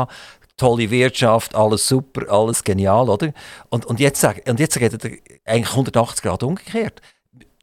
tolle 0.56 0.90
Wirtschaft, 0.90 1.56
alles 1.56 1.88
super, 1.88 2.30
alles 2.30 2.62
genial, 2.62 3.10
oder? 3.10 3.32
Und, 3.68 3.84
und 3.84 3.98
jetzt, 3.98 4.24
und 4.24 4.60
jetzt 4.60 4.78
redet 4.78 5.04
er 5.04 5.10
eigentlich 5.44 5.70
180 5.70 6.22
Grad 6.22 6.44
umgekehrt 6.44 7.02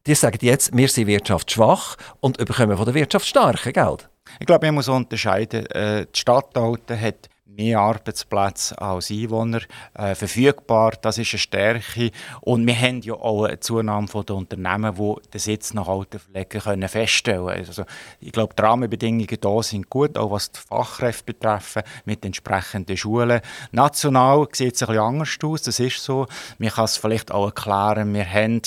die 0.05 0.15
sagen 0.15 0.39
jetzt, 0.41 0.75
wir 0.75 0.87
sind 0.87 1.07
wirtschaftsschwach 1.07 1.95
und 2.19 2.37
bekommen 2.37 2.75
von 2.75 2.85
der 2.85 2.93
Wirtschaft 2.93 3.27
starke 3.27 3.71
Geld. 3.71 4.09
Ich 4.39 4.47
glaube, 4.47 4.65
man 4.67 4.75
muss 4.75 4.87
unterscheiden. 4.87 5.65
Äh, 5.67 6.05
die 6.05 6.19
Stadt 6.19 6.57
Alten 6.57 6.99
hat 6.99 7.29
mehr 7.45 7.79
Arbeitsplätze 7.79 8.79
als 8.81 9.11
Einwohner 9.11 9.61
äh, 9.93 10.15
verfügbar. 10.15 10.93
Das 11.01 11.17
ist 11.17 11.33
eine 11.33 11.39
Stärke. 11.39 12.11
Und 12.41 12.65
wir 12.65 12.79
haben 12.79 13.01
ja 13.01 13.13
auch 13.13 13.43
eine 13.43 13.59
Zunahme 13.59 14.07
der 14.07 14.35
Unternehmen, 14.35 14.95
die 14.95 15.29
den 15.29 15.39
Sitz 15.39 15.73
nach 15.73 15.87
Altenpflege 15.87 16.59
können 16.59 16.87
feststellen 16.87 17.47
können. 17.47 17.67
Also, 17.67 17.83
ich 18.19 18.31
glaube, 18.31 18.55
die 18.57 18.61
Rahmenbedingungen 18.61 19.27
hier 19.27 19.63
sind 19.63 19.89
gut, 19.89 20.17
auch 20.17 20.31
was 20.31 20.51
die 20.51 20.59
Fachkräfte 20.59 21.25
betreffen, 21.25 21.83
mit 22.05 22.25
entsprechenden 22.25 22.97
Schulen. 22.97 23.41
National 23.71 24.47
sieht 24.53 24.75
es 24.75 24.83
ein 24.83 24.87
bisschen 24.87 25.03
anders 25.03 25.37
aus, 25.43 25.61
das 25.63 25.79
ist 25.79 26.03
so. 26.03 26.27
Man 26.57 26.69
kann 26.69 26.85
es 26.85 26.97
vielleicht 26.97 27.31
auch 27.31 27.47
erklären, 27.47 28.13
wir 28.13 28.29
haben 28.29 28.61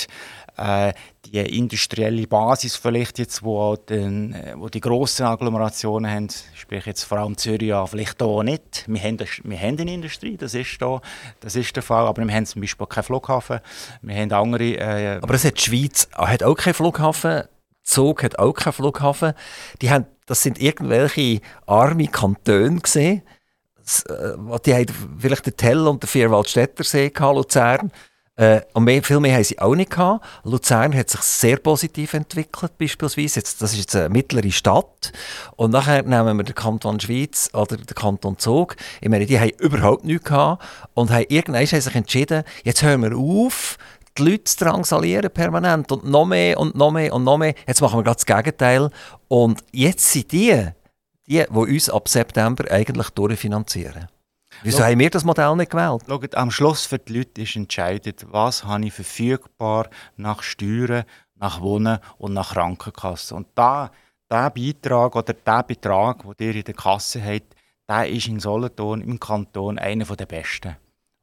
äh, 0.56 0.92
die 1.34 1.58
industrielle 1.58 2.28
Basis 2.28 2.76
vielleicht 2.76 3.18
jetzt, 3.18 3.42
wo, 3.42 3.74
den, 3.74 4.34
äh, 4.34 4.54
wo 4.56 4.68
die 4.68 4.80
grossen 4.80 5.26
Agglomerationen 5.26 6.08
haben, 6.08 6.28
sprich 6.54 6.86
jetzt 6.86 7.02
vor 7.02 7.18
allem 7.18 7.36
Zürich, 7.36 7.72
vielleicht 7.86 8.22
hier 8.22 8.42
nicht. 8.44 8.84
Wir 8.86 9.00
haben, 9.02 9.18
wir 9.18 9.58
haben 9.58 9.78
eine 9.80 9.94
Industrie, 9.94 10.36
das 10.36 10.54
ist, 10.54 10.80
da, 10.80 11.00
das 11.40 11.56
ist 11.56 11.74
der 11.74 11.82
Fall, 11.82 12.06
aber 12.06 12.24
wir 12.24 12.32
haben 12.32 12.46
zum 12.46 12.60
Beispiel 12.60 12.86
keinen 12.86 13.02
Flughafen. 13.02 13.58
Wir 14.02 14.14
haben 14.14 14.32
andere... 14.32 14.76
Äh, 14.76 15.16
aber 15.20 15.32
das 15.32 15.44
hat 15.44 15.58
die 15.58 15.62
Schweiz 15.62 16.08
hat 16.12 16.44
auch 16.44 16.54
keinen 16.54 16.74
Flughafen, 16.74 17.42
Zug 17.82 18.22
hat 18.22 18.38
auch 18.38 18.52
keinen 18.52 18.72
Flughafen. 18.72 19.32
Die 19.82 19.90
haben, 19.90 20.06
das 20.26 20.40
sind 20.40 20.60
irgendwelche 20.60 21.40
arme 21.66 22.06
Kantone 22.06 22.80
gesehen. 22.80 23.22
Äh, 24.08 24.58
die 24.64 24.74
haben 24.74 25.18
vielleicht 25.18 25.46
den 25.46 25.56
Tell 25.56 25.88
und 25.88 26.00
den 26.00 26.08
Vierwaldstättersee 26.08 27.10
Luzern. 27.18 27.90
Äh, 28.36 28.62
und 28.72 28.84
mehr, 28.84 29.02
viel 29.02 29.20
mehr 29.20 29.34
haben 29.34 29.44
sie 29.44 29.58
auch 29.60 29.76
nicht 29.76 29.90
gehabt. 29.90 30.24
Luzern 30.42 30.94
hat 30.94 31.08
sich 31.08 31.20
sehr 31.20 31.56
positiv 31.56 32.14
entwickelt, 32.14 32.76
beispielsweise. 32.78 33.40
Jetzt, 33.40 33.62
das 33.62 33.72
ist 33.72 33.78
jetzt 33.78 33.96
eine 33.96 34.08
mittlere 34.08 34.50
Stadt. 34.50 35.12
Und 35.56 35.70
nachher 35.70 36.02
nehmen 36.02 36.36
wir 36.36 36.44
den 36.44 36.54
Kanton 36.54 36.98
Schweiz 36.98 37.50
oder 37.52 37.76
den 37.76 37.86
Kanton 37.94 38.36
Zug. 38.38 38.74
Ich 39.00 39.08
meine, 39.08 39.26
die 39.26 39.38
haben 39.38 39.52
überhaupt 39.60 40.04
nichts 40.04 40.24
gehabt 40.24 40.64
und 40.94 41.10
haben 41.10 41.26
irgendwann 41.28 41.64
haben 41.64 41.80
sich 41.80 41.94
entschieden, 41.94 42.42
jetzt 42.64 42.82
hören 42.82 43.02
wir 43.02 43.16
auf, 43.16 43.78
die 44.18 44.30
Leute 44.30 44.44
zu 44.44 44.64
drangsalieren 44.64 45.30
permanent 45.30 45.90
und 45.92 46.04
noch 46.04 46.24
mehr 46.24 46.58
und 46.58 46.74
noch 46.74 46.90
mehr 46.90 47.12
und 47.12 47.24
noch 47.24 47.38
mehr. 47.38 47.54
Jetzt 47.66 47.80
machen 47.80 47.98
wir 47.98 48.02
gerade 48.02 48.16
das 48.16 48.26
Gegenteil. 48.26 48.90
Und 49.28 49.62
jetzt 49.72 50.10
sind 50.12 50.32
die, 50.32 50.68
die, 51.26 51.44
die 51.44 51.48
uns 51.50 51.88
ab 51.88 52.08
September 52.08 52.70
eigentlich 52.70 53.10
durchfinanzieren. 53.10 54.08
Wieso 54.62 54.84
haben 54.84 54.98
wir 54.98 55.10
das 55.10 55.24
Modell 55.24 55.56
nicht 55.56 55.70
gewählt? 55.70 56.02
Schaut, 56.06 56.34
am 56.34 56.50
Schluss 56.50 56.86
für 56.86 56.98
die 56.98 57.18
Leute 57.18 57.42
ist 57.42 57.56
entscheidend, 57.56 58.26
was 58.30 58.64
habe 58.64 58.86
ich 58.86 58.92
verfügbar 58.92 59.88
nach 60.16 60.42
Steuern, 60.42 61.04
nach 61.36 61.60
Wohnen 61.60 61.98
und 62.18 62.34
nach 62.34 62.54
Krankenkasse. 62.54 63.34
Und 63.34 63.48
da, 63.54 63.90
der 64.30 64.50
Beitrag 64.50 65.16
oder 65.16 65.32
der 65.32 65.62
Betrag, 65.62 66.24
den 66.38 66.48
ihr 66.48 66.56
in 66.56 66.64
der 66.64 66.74
Kasse 66.74 67.22
habt, 67.22 67.54
der 67.88 68.08
ist 68.08 68.28
in 68.28 68.40
Solothurn, 68.40 69.00
im 69.02 69.20
Kanton, 69.20 69.78
einer 69.78 70.04
der 70.04 70.26
besten. 70.26 70.76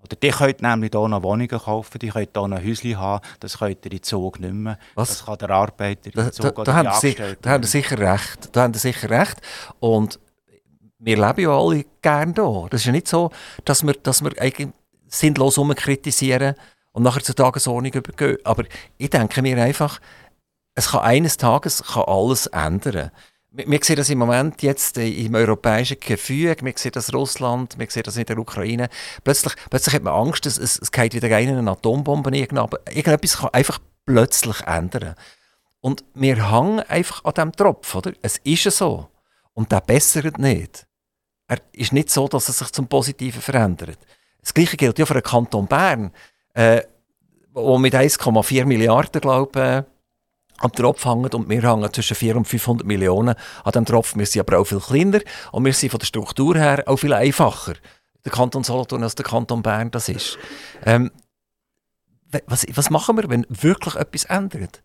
Oder 0.04 0.15
die 0.15 0.30
könnt 0.30 0.62
nämlich 0.62 0.91
hier 0.91 1.08
noch 1.08 1.24
Wohnungen 1.24 1.48
kaufen, 1.48 2.00
die 2.00 2.10
könnt 2.10 2.32
hier 2.36 2.48
noch 2.48 2.63
Häuschen 2.63 2.98
haben, 2.98 3.24
das 3.39 3.60
könnt 3.60 3.86
ihr 3.86 3.91
in 3.91 4.04
Zug 4.04 4.39
nicht 4.39 4.54
mehr. 4.54 4.78
Was? 4.96 5.10
Das 5.10 5.26
kann 5.26 5.38
der 5.38 5.50
Arbeiter 5.52 6.08
in 6.13 6.32
Zug 6.32 6.56
da, 6.56 6.63
da, 6.63 6.84
da 6.84 7.00
die 7.00 7.17
haben 7.17 7.38
Da 7.41 7.50
haben 7.52 7.63
Sie 7.63 7.70
sicher 7.70 7.98
recht. 8.00 8.50
Da 8.52 8.63
haben 8.63 8.74
Sie 8.74 8.80
sicher 8.80 9.10
recht. 9.10 9.41
Und 9.80 10.20
wir 11.02 11.18
leben 11.18 11.42
ja 11.42 11.58
alle 11.58 11.86
gerne 12.02 12.34
hier. 12.36 12.68
Das 12.70 12.82
ist 12.82 12.86
ja 12.86 12.92
nicht 12.92 13.08
so, 13.08 13.32
dass 13.66 13.84
wir, 13.84 13.94
dass 13.94 14.24
wir 14.24 14.40
eigentlich 14.40 14.70
sinnlos 15.08 15.60
kritisieren 15.76 16.56
und 16.92 17.04
nachher 17.04 17.24
zur 17.24 17.36
Tagesordnung 17.36 17.94
übergehen. 17.94 18.38
Aber 18.44 18.64
ich 18.98 19.10
denke 19.10 19.42
mir 19.42 19.58
einfach, 19.62 20.00
es 20.76 20.90
kann 20.90 21.02
eines 21.02 21.38
Tages 21.38 21.84
kann 21.84 22.04
alles 22.06 22.48
ändern. 22.48 23.12
Wir, 23.54 23.80
sehen 23.84 23.98
das 23.98 24.10
im 24.10 24.20
Moment 24.20 24.62
jetzt 24.62 24.98
im 24.98 25.36
europäischen 25.36 26.00
Gefüge, 26.00 26.64
wir 26.64 26.74
sehen 26.78 26.94
das 26.94 27.10
in 27.10 27.16
Russland, 27.16 27.78
wir 27.78 27.90
sehen 27.90 28.04
das 28.04 28.16
in 28.16 28.26
der 28.26 28.38
Ukraine. 28.38 28.88
Plötzlich, 29.26 29.56
plötzlich 29.70 29.96
hat 29.96 30.04
man 30.04 30.14
Angst, 30.14 30.46
es, 30.46 30.58
es, 30.58 30.80
es 30.80 30.92
geht 30.92 31.14
wieder 31.14 31.36
eine 31.36 31.70
Atombombe. 31.70 32.30
Irgendetwas 32.38 33.40
kann 33.40 33.50
einfach 33.52 33.80
plötzlich 34.06 34.62
ändern. 34.62 35.16
Und 35.82 36.06
wir 36.14 36.52
hängen 36.52 36.80
einfach 36.82 37.26
an 37.26 37.34
diesem 37.34 37.52
Tropf, 37.52 37.96
oder? 37.96 38.14
Es 38.22 38.38
ist 38.38 38.64
so. 38.64 39.10
Und 39.54 39.72
der 39.72 39.82
bessert 39.82 40.38
nicht 40.38 40.88
er 41.52 41.60
ist 41.74 41.92
nicht 41.92 42.10
so, 42.10 42.30
dass 42.30 42.48
er 42.48 42.54
sich 42.54 42.72
zum 42.72 42.88
Positiven 42.88 43.42
verändert. 43.42 43.98
Das 44.40 44.54
Gleiche 44.54 44.78
gilt 44.78 44.98
ja 44.98 45.06
für 45.06 45.16
den 45.16 45.24
Kanton 45.24 45.68
Bern, 45.68 46.14
äh, 46.54 46.82
wo 47.52 47.78
mit 47.78 47.94
1,4 47.94 48.64
Milliarden, 48.64 49.20
glaube 49.20 49.60
ich, 49.60 49.66
äh, 49.66 49.84
am 50.60 50.72
Tropf 50.72 51.04
hängt 51.04 51.36
und 51.36 51.50
wir 51.50 51.62
hängen 51.62 51.92
zwischen 51.92 52.16
400 52.16 52.38
und 52.38 52.48
500 52.48 52.88
Millionen 52.88 53.36
an 53.66 53.72
dem 53.74 53.84
Tropf. 53.84 54.16
Wir 54.16 54.26
sind 54.26 54.48
aber 54.48 54.60
auch 54.60 54.64
viel 54.64 54.80
kleiner 54.80 55.20
und 55.52 55.66
wir 55.66 55.74
sind 55.74 55.90
von 55.90 56.00
der 56.00 56.06
Struktur 56.06 56.56
her 56.56 56.84
auch 56.86 56.96
viel 56.96 57.12
einfacher. 57.12 57.74
Der 58.24 58.32
Kanton 58.32 58.64
Solothurn 58.64 59.04
als 59.04 59.16
der 59.16 59.26
Kanton 59.26 59.62
Bern 59.62 59.92
das 59.92 60.08
ist. 60.08 60.38
Ähm, 60.86 61.12
was, 62.46 62.66
was 62.74 62.90
machen 62.90 63.18
wir, 63.18 63.30
wenn 63.30 63.46
wirklich 63.50 63.96
etwas 63.96 64.24
ändert? 64.24 64.84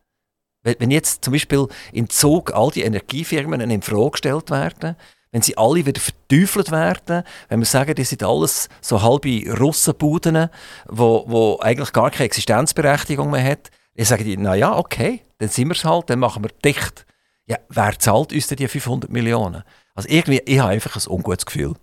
Wenn 0.65 0.91
jetzt 0.91 1.25
zum 1.25 1.33
Beispiel 1.33 1.69
in 1.93 2.09
Zug 2.09 2.53
all 2.53 2.73
die 2.73 2.83
Energiefirmen 2.83 3.61
in 3.61 3.83
Frage 3.83 4.11
gestellt 4.11 4.51
werden, 4.51 4.97
wenn 5.37 5.43
sie 5.43 5.59
alle 5.59 5.85
wieder 5.85 6.01
verteufelt 6.01 6.71
werden, 6.71 7.23
wenn 7.51 7.59
wir 7.59 7.67
sagen, 7.67 7.95
das 7.95 8.09
sind 8.09 8.23
alles 8.23 8.71
so 8.81 9.03
halbe 9.03 9.45
Russenbuden, 9.59 10.49
wo, 10.89 11.25
wo 11.27 11.59
eigentlich 11.61 11.93
gar 11.93 12.11
keine 12.11 12.25
Existenzberechtigung 12.25 13.31
mehr 13.31 13.45
hat, 13.45 13.71
dann 13.97 14.07
sagen 14.07 14.25
die, 14.25 14.39
na 14.39 14.55
ja, 14.55 14.75
okay, 14.75 15.27
dann 15.37 15.51
sind 15.51 15.69
wir 15.69 15.75
es 15.75 15.85
halt, 15.85 16.09
dann 16.09 16.21
machen 16.21 16.43
wir 16.43 16.49
dicht. 16.65 17.05
Ja, 17.45 17.59
wer 17.69 17.99
zahlt 17.99 18.33
uns 18.33 18.47
denn 18.47 18.57
die 18.57 18.67
500 18.67 19.11
Millionen? 19.11 19.63
Also 19.95 20.09
irgendwie, 20.09 20.41
ich 20.47 20.59
habe 20.59 20.71
einfach 20.71 20.97
ein 20.97 21.13
ungutes 21.13 21.45
Gefühl. 21.45 21.75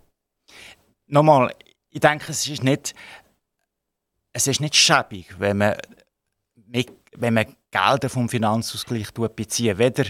Nochmal, 1.06 1.54
ich 1.90 2.00
denke, 2.00 2.32
es 2.32 2.48
ist 2.48 2.64
nicht, 2.64 2.92
es 4.32 4.48
ist 4.48 4.60
nicht 4.60 4.74
schäbig, 4.74 5.32
wenn 5.38 5.58
man, 5.58 5.76
wenn 7.12 7.34
man 7.34 7.54
Gelder 7.70 8.08
vom 8.08 8.28
Finanzausgleich 8.28 9.12
bezieht, 9.12 9.78
weder 9.78 10.06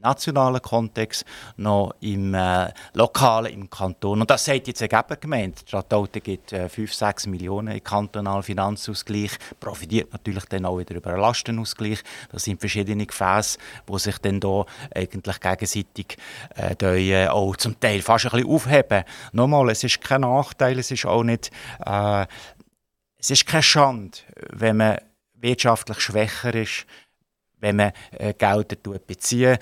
nationalen 0.00 0.60
Kontext 0.62 1.24
noch 1.56 1.94
im 2.00 2.34
äh, 2.34 2.72
lokalen, 2.94 3.52
im 3.52 3.70
Kanton. 3.70 4.20
Und 4.20 4.30
das 4.30 4.44
sagt 4.44 4.68
jetzt 4.68 4.82
eine 4.82 5.16
Gemeinde. 5.20 5.56
Die 5.62 5.68
Stadt 5.68 5.92
Alten 5.92 6.22
gibt 6.22 6.52
äh, 6.52 6.68
5, 6.68 6.92
6 6.92 7.26
Millionen 7.26 7.74
im 7.74 7.84
kantonalen 7.84 8.42
Finanzausgleich, 8.42 9.32
profitiert 9.58 10.12
natürlich 10.12 10.44
dann 10.46 10.66
auch 10.66 10.78
wieder 10.78 10.94
über 10.94 11.10
einen 11.10 11.20
Lastenausgleich. 11.20 12.02
Das 12.30 12.44
sind 12.44 12.60
verschiedene 12.60 13.06
Gefäße, 13.06 13.58
die 13.88 13.98
sich 13.98 14.18
dann 14.18 14.40
hier 14.42 14.66
eigentlich 14.94 15.40
gegenseitig 15.40 16.16
äh, 16.56 16.74
die, 16.76 17.12
äh, 17.12 17.28
auch 17.28 17.56
zum 17.56 17.78
Teil 17.78 18.02
fast 18.02 18.26
ein 18.26 18.30
bisschen 18.30 18.48
aufheben. 18.48 19.04
Nochmal, 19.32 19.70
es 19.70 19.84
ist 19.84 20.00
kein 20.00 20.22
Nachteil, 20.22 20.78
es 20.78 20.90
ist 20.90 21.06
auch 21.06 21.22
nicht, 21.22 21.50
äh, 21.84 22.26
es 23.18 23.30
ist 23.30 23.46
keine 23.46 23.62
Schande, 23.62 24.18
wenn 24.50 24.78
man 24.78 24.98
wirtschaftlich 25.34 26.00
schwächer 26.00 26.54
ist, 26.54 26.86
wenn 27.58 27.76
man 27.76 27.92
äh, 28.12 28.34
Gelder 28.34 28.76
bezieht 29.06 29.60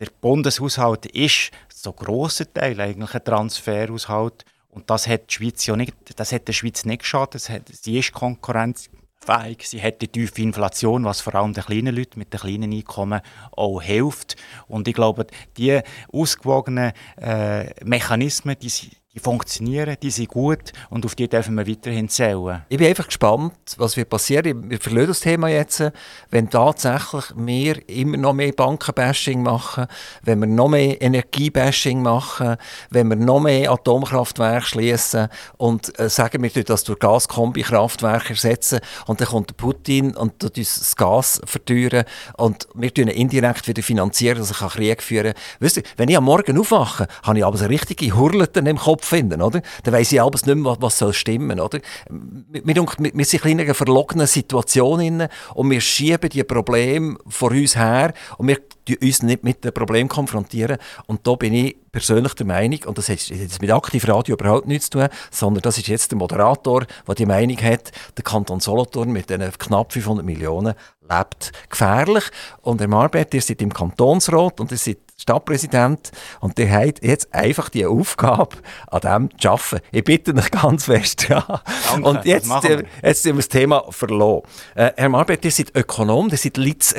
der 0.00 0.08
Bundeshaushalt 0.20 1.06
ist 1.06 1.50
so 1.74 1.92
grosser 1.92 2.52
Teil 2.52 2.80
eigentlich 2.80 3.14
ein 3.14 3.24
Transferhaushalt 3.24 4.44
und 4.70 4.90
das 4.90 5.08
hat 5.08 5.30
die 5.30 5.34
Schweiz 5.34 5.66
ja 5.66 5.76
nicht, 5.76 5.94
das 6.16 6.32
hat 6.32 6.46
der 6.46 6.52
Schweiz 6.52 6.84
nicht 6.84 7.00
geschadet. 7.00 7.48
Hat, 7.48 7.62
sie 7.68 7.98
ist 7.98 8.12
konkurrenzfähig, 8.12 9.66
sie 9.66 9.82
hat 9.82 10.00
die 10.00 10.08
tiefe 10.08 10.42
Inflation, 10.42 11.04
was 11.04 11.20
vor 11.20 11.34
allem 11.34 11.52
den 11.52 11.64
kleinen 11.64 11.96
Leuten 11.96 12.18
mit 12.18 12.32
den 12.32 12.40
kleinen 12.40 12.72
Einkommen 12.72 13.20
auch 13.52 13.80
hilft. 13.82 14.36
Und 14.68 14.86
ich 14.86 14.94
glaube, 14.94 15.26
die 15.56 15.80
ausgewogenen 16.12 16.92
äh, 17.20 17.72
Mechanismen, 17.84 18.56
die, 18.60 18.70
die 19.18 19.22
funktionieren, 19.22 19.96
die 20.00 20.10
sind 20.10 20.28
gut 20.28 20.72
und 20.90 21.04
auf 21.04 21.14
die 21.14 21.28
dürfen 21.28 21.54
wir 21.56 21.66
weiterhin 21.66 22.08
zählen. 22.08 22.62
Ich 22.68 22.78
bin 22.78 22.86
einfach 22.86 23.06
gespannt, 23.06 23.52
was 23.76 23.96
wird 23.96 24.08
passieren. 24.08 24.70
Wir 24.70 24.78
verlieren 24.78 25.08
das 25.08 25.20
Thema 25.20 25.48
jetzt, 25.48 25.82
wenn 26.30 26.48
tatsächlich 26.48 27.24
wir 27.36 27.88
immer 27.88 28.16
noch 28.16 28.32
mehr 28.32 28.52
Bankenbashing 28.52 29.42
machen, 29.42 29.86
wenn 30.22 30.40
wir 30.40 30.46
noch 30.46 30.68
mehr 30.68 31.00
Energiebashing 31.00 32.00
machen, 32.02 32.56
wenn 32.90 33.08
wir 33.08 33.16
noch 33.16 33.40
mehr 33.40 33.72
Atomkraftwerke 33.72 34.66
schließen 34.66 35.28
und 35.56 35.98
äh, 35.98 36.08
sagen 36.08 36.42
wir 36.42 36.64
das 36.64 36.84
durch 36.84 36.98
Gaskombikraftwerke 36.98 38.30
ersetzen 38.30 38.80
und 39.06 39.20
dann 39.20 39.28
kommt 39.28 39.50
der 39.50 39.54
Putin 39.54 40.16
und 40.16 40.38
tut 40.38 40.58
uns 40.58 40.78
das 40.78 40.96
Gas 40.96 41.40
verteuern 41.44 42.04
und 42.36 42.68
wir 42.74 42.92
tun 42.92 43.08
indirekt 43.08 43.66
wieder 43.66 43.82
finanzieren, 43.82 44.38
dass 44.38 44.60
er 44.60 44.68
Krieg 44.68 45.02
führen 45.02 45.32
kann. 45.32 45.42
Weißt 45.60 45.78
du, 45.78 45.82
wenn 45.96 46.08
ich 46.08 46.16
am 46.16 46.24
Morgen 46.24 46.58
aufwache, 46.58 47.08
habe 47.22 47.38
ich 47.38 47.44
aber 47.44 47.56
so 47.56 47.66
richtige 47.66 48.14
Hurleten 48.14 48.66
im 48.66 48.78
Kopf 48.78 49.07
finden, 49.08 49.42
oder? 49.42 49.62
Dann 49.82 49.94
weiss 49.94 50.12
ich 50.12 50.20
alles 50.20 50.46
nicht 50.46 50.56
mehr, 50.56 50.76
was, 50.80 50.98
soll 50.98 51.12
stimmen, 51.12 51.60
oder? 51.60 51.80
Wir, 52.08 52.64
wir, 52.64 52.86
wir 53.14 53.24
sind 53.24 53.44
in 53.44 53.60
einer 53.60 53.74
verlogenen 53.74 54.26
Situation 54.26 55.00
inne 55.00 55.28
und 55.54 55.70
wir 55.70 55.80
schieben 55.80 56.30
die 56.30 56.44
Probleme 56.44 57.16
vor 57.28 57.50
uns 57.50 57.76
her 57.76 58.12
und 58.36 58.48
wir 58.48 58.58
uns 59.02 59.22
nicht 59.22 59.44
mit 59.44 59.64
dem 59.64 59.72
Problem 59.72 60.08
konfrontieren. 60.08 60.78
Und 61.06 61.26
da 61.26 61.34
bin 61.34 61.52
ich 61.52 61.76
persönlich 61.92 62.34
der 62.34 62.46
Meinung, 62.46 62.80
und 62.86 62.98
das 62.98 63.08
hat 63.08 63.20
jetzt 63.28 63.60
mit 63.60 63.70
Aktivradio 63.70 64.34
überhaupt 64.34 64.66
nichts 64.66 64.90
zu 64.90 64.98
tun, 64.98 65.08
sondern 65.30 65.62
das 65.62 65.78
ist 65.78 65.88
jetzt 65.88 66.10
der 66.10 66.18
Moderator, 66.18 66.86
der 67.06 67.14
die 67.14 67.26
Meinung 67.26 67.60
hat, 67.62 67.92
der 68.16 68.24
Kanton 68.24 68.60
Solothurn 68.60 69.10
mit 69.10 69.30
diesen 69.30 69.52
knapp 69.58 69.92
500 69.92 70.24
Millionen 70.24 70.74
lebt 71.08 71.52
gefährlich. 71.68 72.24
Und 72.62 72.80
Herr 72.80 72.88
Marbet, 72.88 73.34
ihr 73.34 73.42
seid 73.42 73.62
im 73.62 73.72
Kantonsrat 73.72 74.60
und 74.60 74.70
ihr 74.70 74.78
seid 74.78 74.98
Stadtpräsident 75.20 76.12
und 76.40 76.58
ihr 76.58 76.70
habt 76.70 77.02
jetzt 77.04 77.34
einfach 77.34 77.68
die 77.68 77.84
Aufgabe, 77.84 78.56
an 78.86 79.00
dem 79.00 79.38
zu 79.38 79.50
arbeiten. 79.50 79.80
Ich 79.90 80.04
bitte 80.04 80.34
euch 80.34 80.50
ganz 80.50 80.84
fest. 80.84 81.28
Ja. 81.28 81.62
Danke, 81.90 82.08
und 82.08 82.24
jetzt, 82.24 82.48
wir. 82.48 82.84
jetzt 83.02 83.22
sind 83.24 83.34
wir 83.34 83.40
das 83.40 83.48
Thema 83.48 83.84
verloren. 83.90 84.42
Äh, 84.74 84.92
Herr 84.96 85.08
Marbet, 85.08 85.44
ihr 85.44 85.50
seid 85.50 85.74
Ökonom, 85.76 86.28
ihr 86.30 86.36
seid 86.36 86.56
Litz 86.56 86.94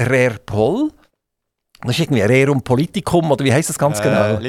Pol. 0.46 0.92
Das 1.82 1.92
ist 1.92 2.00
irgendwie 2.00 2.22
Rerum 2.22 2.62
Politicum, 2.62 3.32
oder 3.32 3.46
wie 3.46 3.54
heißt 3.54 3.70
das 3.70 3.80
ganz 3.80 4.00
äh, 4.00 4.04
genau? 4.04 4.40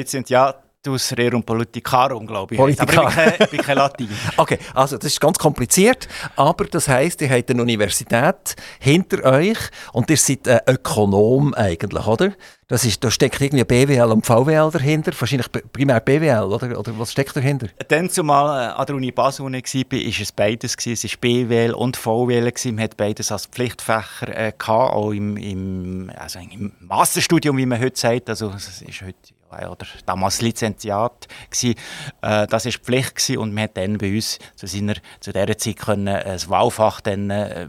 Lizenziatus 0.81 1.17
Rerum 1.17 1.43
Politicarum, 1.43 2.25
glaube 2.25 2.55
ich. 2.55 2.59
Politicarum. 2.59 3.11
Aber 3.11 3.39
ich 3.39 3.49
bin 3.49 3.61
kein 3.61 3.77
Latin. 3.77 4.09
okay, 4.37 4.57
also 4.73 4.97
das 4.97 5.11
ist 5.11 5.21
ganz 5.21 5.37
kompliziert, 5.37 6.07
aber 6.35 6.65
das 6.65 6.87
heisst, 6.87 7.21
ihr 7.21 7.29
habt 7.29 7.49
eine 7.51 7.61
Universität 7.61 8.55
hinter 8.79 9.23
euch 9.23 9.57
und 9.93 10.09
ihr 10.09 10.17
seid 10.17 10.47
ein 10.47 10.59
Ökonom 10.67 11.53
eigentlich, 11.53 12.07
oder? 12.07 12.33
Das 12.67 12.85
ist, 12.85 13.03
da 13.03 13.11
steckt 13.11 13.41
irgendwie 13.41 13.65
BWL 13.65 14.11
und 14.11 14.25
VWL 14.25 14.71
dahinter, 14.71 15.11
wahrscheinlich 15.19 15.49
primär 15.73 15.99
BWL, 15.99 16.43
oder? 16.43 16.79
Oder 16.79 16.97
was 16.97 17.11
steckt 17.11 17.35
dahinter? 17.35 17.67
Dann, 17.89 18.09
zumal 18.09 18.69
äh, 18.69 18.73
an 18.73 18.85
der 18.85 18.95
Uni 18.95 19.11
Basel 19.11 19.45
war, 19.45 19.51
war 19.51 20.21
es 20.21 20.31
beides. 20.31 20.77
Gewesen. 20.77 21.05
Es 21.05 21.13
war 21.13 21.19
BWL 21.19 21.73
und 21.73 21.97
VWL. 21.97 22.49
Gewesen. 22.49 22.75
Man 22.75 22.85
hat 22.85 22.95
beides 22.95 23.29
als 23.31 23.47
Pflichtfächer 23.47 24.29
äh, 24.29 24.53
gehabt, 24.57 24.93
auch 24.93 25.11
im, 25.11 25.35
im, 25.35 26.11
also 26.15 26.39
im 26.39 26.71
Masterstudium, 26.79 27.57
wie 27.57 27.65
man 27.65 27.81
heute 27.81 27.99
sagt. 27.99 28.29
Also, 28.29 28.53
es 28.55 28.81
ist 28.81 29.01
heute 29.01 29.17
oder 29.51 29.85
damals 30.05 30.41
Lizenziat 30.41 31.27
gsi. 31.49 31.75
Äh, 32.21 32.47
das 32.47 32.65
ist 32.65 32.77
Pflicht 32.77 33.15
gewesen 33.15 33.37
und 33.37 33.53
man 33.53 33.65
hat 33.65 33.77
dann 33.77 33.97
bei 33.97 34.13
uns 34.15 34.39
zu, 34.55 34.67
seiner, 34.67 34.95
zu 35.19 35.31
dieser 35.31 35.57
Zeit 35.57 35.77
können, 35.77 36.07
äh, 36.07 36.37
ein 36.39 36.49
Wahlfach 36.49 37.01
dann, 37.01 37.29
äh, 37.29 37.67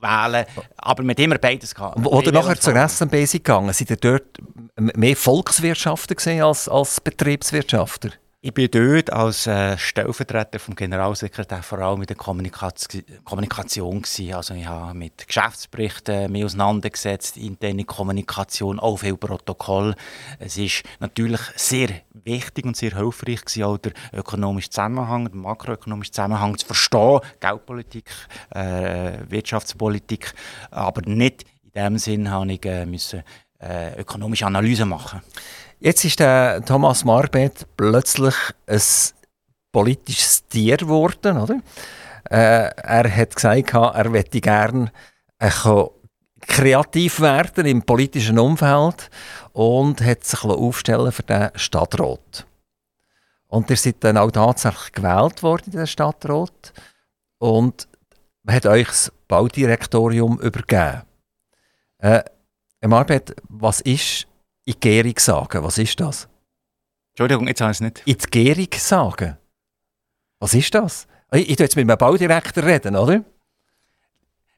wählen, 0.00 0.44
aber 0.76 1.02
mit 1.02 1.18
immer 1.18 1.38
beides 1.38 1.74
gehabt. 1.74 2.04
Oder 2.04 2.32
nachher 2.32 2.60
zur 2.60 2.76
SMB 2.76 3.30
gegangen, 3.32 3.72
sind 3.72 3.90
ihr 3.90 3.96
dort 3.96 4.38
mehr 4.76 5.16
Volkswirtschafter 5.16 6.14
gesehen 6.14 6.42
als, 6.42 6.68
als 6.68 7.00
Betriebswirtschafter? 7.00 8.10
Ich 8.46 8.54
bin 8.54 8.70
dort 8.70 9.12
als 9.12 9.48
äh, 9.48 9.76
Stellvertreter 9.76 10.60
vom 10.60 10.76
Generalsekretär 10.76 11.64
vor 11.64 11.80
allem 11.80 11.98
mit 11.98 12.10
der 12.10 12.16
Kommunikation. 12.16 14.04
Also 14.32 14.54
ich 14.54 14.66
habe 14.66 14.94
mit 14.94 15.26
Geschäftsberichten 15.26 16.30
mich 16.30 16.44
auseinandergesetzt, 16.44 17.38
interne 17.38 17.82
Kommunikation, 17.82 18.78
auch 18.78 18.98
viel 18.98 19.16
Protokoll. 19.16 19.96
Es 20.38 20.56
ist 20.58 20.84
natürlich 21.00 21.40
sehr 21.56 21.88
wichtig 22.22 22.66
und 22.66 22.76
sehr 22.76 22.96
hilfreich 22.96 23.44
gewesen, 23.44 23.64
auch 23.64 23.78
der 23.78 23.94
ökonomische 24.12 24.70
Zusammenhang, 24.70 25.24
der 25.24 25.34
makroökonomische 25.34 26.12
Zusammenhang 26.12 26.56
zu 26.56 26.66
verstehen, 26.66 27.18
Geldpolitik, 27.40 28.08
äh, 28.50 29.28
Wirtschaftspolitik, 29.28 30.34
aber 30.70 31.02
nicht 31.02 31.46
in 31.64 31.82
dem 31.82 31.98
Sinn 31.98 32.30
habe 32.30 32.52
ich 32.52 32.64
äh, 32.64 32.86
müssen, 32.86 33.24
äh, 33.58 34.00
ökonomische 34.00 34.46
Analyse 34.46 34.84
machen. 34.84 35.20
Jetzt 35.78 36.04
ist 36.06 36.20
der 36.20 36.64
Thomas 36.64 37.04
Marbet 37.04 37.66
plötzlich 37.76 38.34
ein 38.66 38.80
politisches 39.72 40.46
Tier 40.48 40.78
geworden, 40.78 41.36
oder? 41.36 41.60
Äh, 42.30 42.70
er 42.76 43.14
hat 43.14 43.34
gesagt, 43.36 43.74
er 43.74 44.08
möchte 44.08 44.40
gerne 44.40 44.90
äh, 45.38 45.50
kreativ 46.40 47.20
werden 47.20 47.66
im 47.66 47.82
politischen 47.82 48.38
Umfeld 48.38 49.10
und 49.52 50.00
hat 50.00 50.24
sich 50.24 50.42
aufstellen 50.44 51.12
für 51.12 51.22
den 51.22 51.50
Stadtrat. 51.54 52.46
Und 53.48 53.68
ihr 53.68 53.76
seid 53.76 53.96
dann 54.00 54.16
auch 54.16 54.30
tatsächlich 54.30 54.92
gewählt 54.92 55.42
worden 55.42 55.64
in 55.66 55.78
den 55.78 55.86
Stadtrat 55.86 56.72
und 57.38 57.86
hat 58.48 58.64
euch 58.64 58.86
das 58.88 59.12
Baudirektorium 59.28 60.40
übergeben. 60.40 61.02
Äh, 61.98 62.22
Marbet, 62.80 63.36
was 63.48 63.82
ist 63.82 64.26
in 64.66 64.74
Gärung 64.80 65.18
sagen. 65.18 65.62
Was 65.64 65.78
ist 65.78 65.98
das? 65.98 66.28
Entschuldigung, 67.12 67.48
jetzt 67.48 67.62
habe 67.62 67.70
ich 67.70 67.76
es 67.76 67.80
nicht. 67.80 68.02
Gärung 68.30 68.68
sagen. 68.76 69.38
Was 70.38 70.52
ist 70.52 70.74
das? 70.74 71.06
Ich, 71.32 71.48
ich 71.48 71.58
jetzt 71.58 71.76
mit 71.76 71.88
einem 71.88 71.96
Baudirektor 71.96 72.64
reden, 72.64 72.94
oder? 72.96 73.24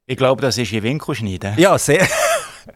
Ich 0.07 0.17
glaube, 0.17 0.43
das 0.43 0.59
ist 0.59 0.73
in 0.73 0.83
Winkel 0.83 1.15
schneiden. 1.15 1.55
Ja, 1.59 1.79
sehr. 1.79 2.09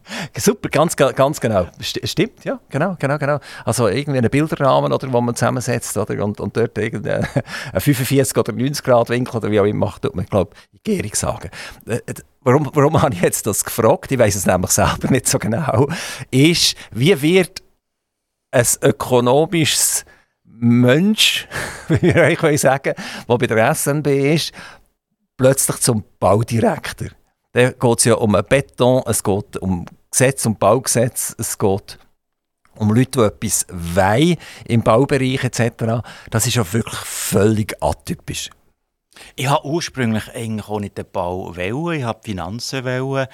Super, 0.36 0.68
ganz, 0.68 0.96
ganz 0.96 1.40
genau. 1.40 1.66
Stimmt, 1.80 2.44
ja, 2.44 2.58
genau, 2.68 2.96
genau, 2.98 3.18
genau. 3.18 3.38
Also 3.64 3.88
irgendwie 3.88 4.18
einen 4.18 4.30
Bilderrahmen, 4.30 4.92
oder, 4.92 5.12
wo 5.12 5.20
man 5.20 5.34
zusammensetzt 5.34 5.96
oder, 5.96 6.22
und, 6.24 6.40
und 6.40 6.56
dort 6.56 6.76
irgendein 6.78 7.26
45 7.76 8.36
oder 8.36 8.52
90 8.52 8.84
Grad 8.84 9.08
Winkel 9.10 9.36
oder 9.36 9.50
wie 9.50 9.60
auch 9.60 9.64
immer 9.64 9.86
macht, 9.86 10.02
tut 10.02 10.14
man, 10.14 10.26
glaube 10.26 10.54
ich, 10.72 10.82
Gärung 10.82 11.14
sagen. 11.14 11.50
Äh, 11.86 12.00
warum, 12.40 12.70
warum 12.72 13.00
habe 13.02 13.14
ich 13.14 13.22
jetzt 13.22 13.46
das 13.46 13.64
gefragt? 13.64 14.10
Ich 14.12 14.18
weiß 14.18 14.34
es 14.34 14.46
nämlich 14.46 14.70
selber 14.70 15.08
nicht 15.10 15.28
so 15.28 15.38
genau. 15.38 15.88
Ist, 16.30 16.76
wie 16.90 17.20
wird 17.20 17.62
ein 18.50 18.66
ökonomisches 18.82 20.04
Mensch, 20.44 21.48
wie 21.88 22.10
ich 22.10 22.42
euch 22.42 22.60
sagen, 22.60 22.94
der 23.28 23.36
bei 23.38 23.46
der 23.46 23.74
SNB 23.74 24.06
ist, 24.34 24.52
plötzlich 25.36 25.78
zum 25.78 26.04
Baudirektor? 26.20 27.08
Da 27.52 27.70
geht 27.70 27.98
es 27.98 28.04
ja 28.04 28.14
um 28.14 28.32
Beton, 28.48 29.02
es 29.06 29.22
geht 29.22 29.58
um 29.58 29.84
Gesetz, 30.10 30.46
um 30.46 30.56
Baugesetz, 30.56 31.34
es 31.38 31.58
geht 31.58 31.98
um 32.76 32.94
Leute, 32.94 33.10
die 33.10 33.46
etwas 33.46 33.66
wollen 33.70 34.36
im 34.64 34.82
Baubereich 34.82 35.44
etc. 35.44 36.02
Das 36.30 36.46
ist 36.46 36.54
ja 36.54 36.72
wirklich 36.72 36.98
völlig 37.00 37.76
atypisch. 37.82 38.50
Ich 39.36 39.48
habe 39.48 39.66
ursprünglich 39.66 40.34
eigentlich 40.34 40.68
auch 40.68 40.80
nicht 40.80 40.96
den 40.96 41.04
Bau 41.12 41.54
wollen, 41.54 41.98
ich 41.98 42.04
habe 42.04 42.20
Finanzen 42.22 42.84
wollen 42.84 43.26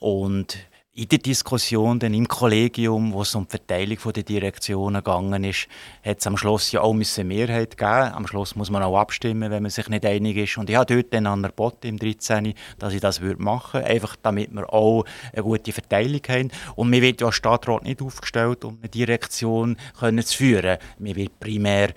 und 0.00 0.58
in 1.00 1.08
der 1.08 1.18
Diskussion 1.18 1.98
dann 1.98 2.12
im 2.12 2.28
Kollegium, 2.28 3.14
wo 3.14 3.22
es 3.22 3.34
um 3.34 3.44
die 3.44 3.52
Verteilung 3.52 3.96
der 4.12 4.22
Direktionen 4.22 5.02
gegangen 5.02 5.44
ist, 5.44 5.66
hat 6.04 6.18
es 6.18 6.26
am 6.26 6.36
Schluss 6.36 6.70
ja 6.72 6.82
auch 6.82 6.92
eine 6.92 7.24
Mehrheit 7.24 7.78
gegeben. 7.78 8.12
Am 8.12 8.26
Schluss 8.26 8.54
muss 8.54 8.68
man 8.68 8.82
auch 8.82 8.98
abstimmen, 8.98 9.50
wenn 9.50 9.62
man 9.62 9.70
sich 9.70 9.88
nicht 9.88 10.04
einig 10.04 10.36
ist. 10.36 10.58
Und 10.58 10.68
ich 10.68 10.76
habe 10.76 10.94
dort 10.94 11.14
dann 11.14 11.26
an 11.26 11.40
der 11.40 11.52
Bot 11.52 11.86
im 11.86 11.98
13., 11.98 12.52
dass 12.78 12.92
ich 12.92 13.00
das 13.00 13.18
machen 13.38 13.80
würde, 13.80 13.86
einfach 13.86 14.14
damit 14.20 14.52
wir 14.52 14.70
auch 14.74 15.06
eine 15.32 15.42
gute 15.42 15.72
Verteilung 15.72 16.20
haben. 16.28 16.50
Und 16.76 16.90
mir 16.90 17.00
wird 17.00 17.22
ja 17.22 17.28
als 17.28 17.36
Stadtrat 17.36 17.82
nicht 17.82 18.02
aufgestellt, 18.02 18.62
um 18.66 18.76
eine 18.76 18.90
Direktion 18.90 19.78
können 19.98 20.22
zu 20.22 20.36
führen. 20.36 20.76
Mir 20.98 21.16
wird 21.16 21.40
primär 21.40 21.94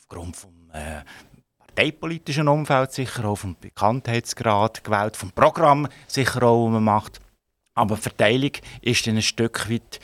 aufgrund 0.00 0.34
vom 0.34 0.50
äh, 0.72 1.02
parteipolitischen 1.58 2.48
Umfeld 2.48 2.90
sicher 2.90 3.24
auch 3.24 3.36
vom 3.36 3.54
Bekanntheitsgrad 3.60 4.82
gewählt, 4.82 5.16
vom 5.16 5.30
Programm 5.30 5.86
sicher 6.08 6.42
auch, 6.42 6.66
was 6.66 6.72
man 6.72 6.82
macht. 6.82 7.21
Aber 7.74 7.96
die 7.96 8.02
Verteilung 8.02 8.52
ist 8.80 9.06
dann 9.06 9.16
ein 9.16 9.22
Stück 9.22 9.70
weit 9.70 10.00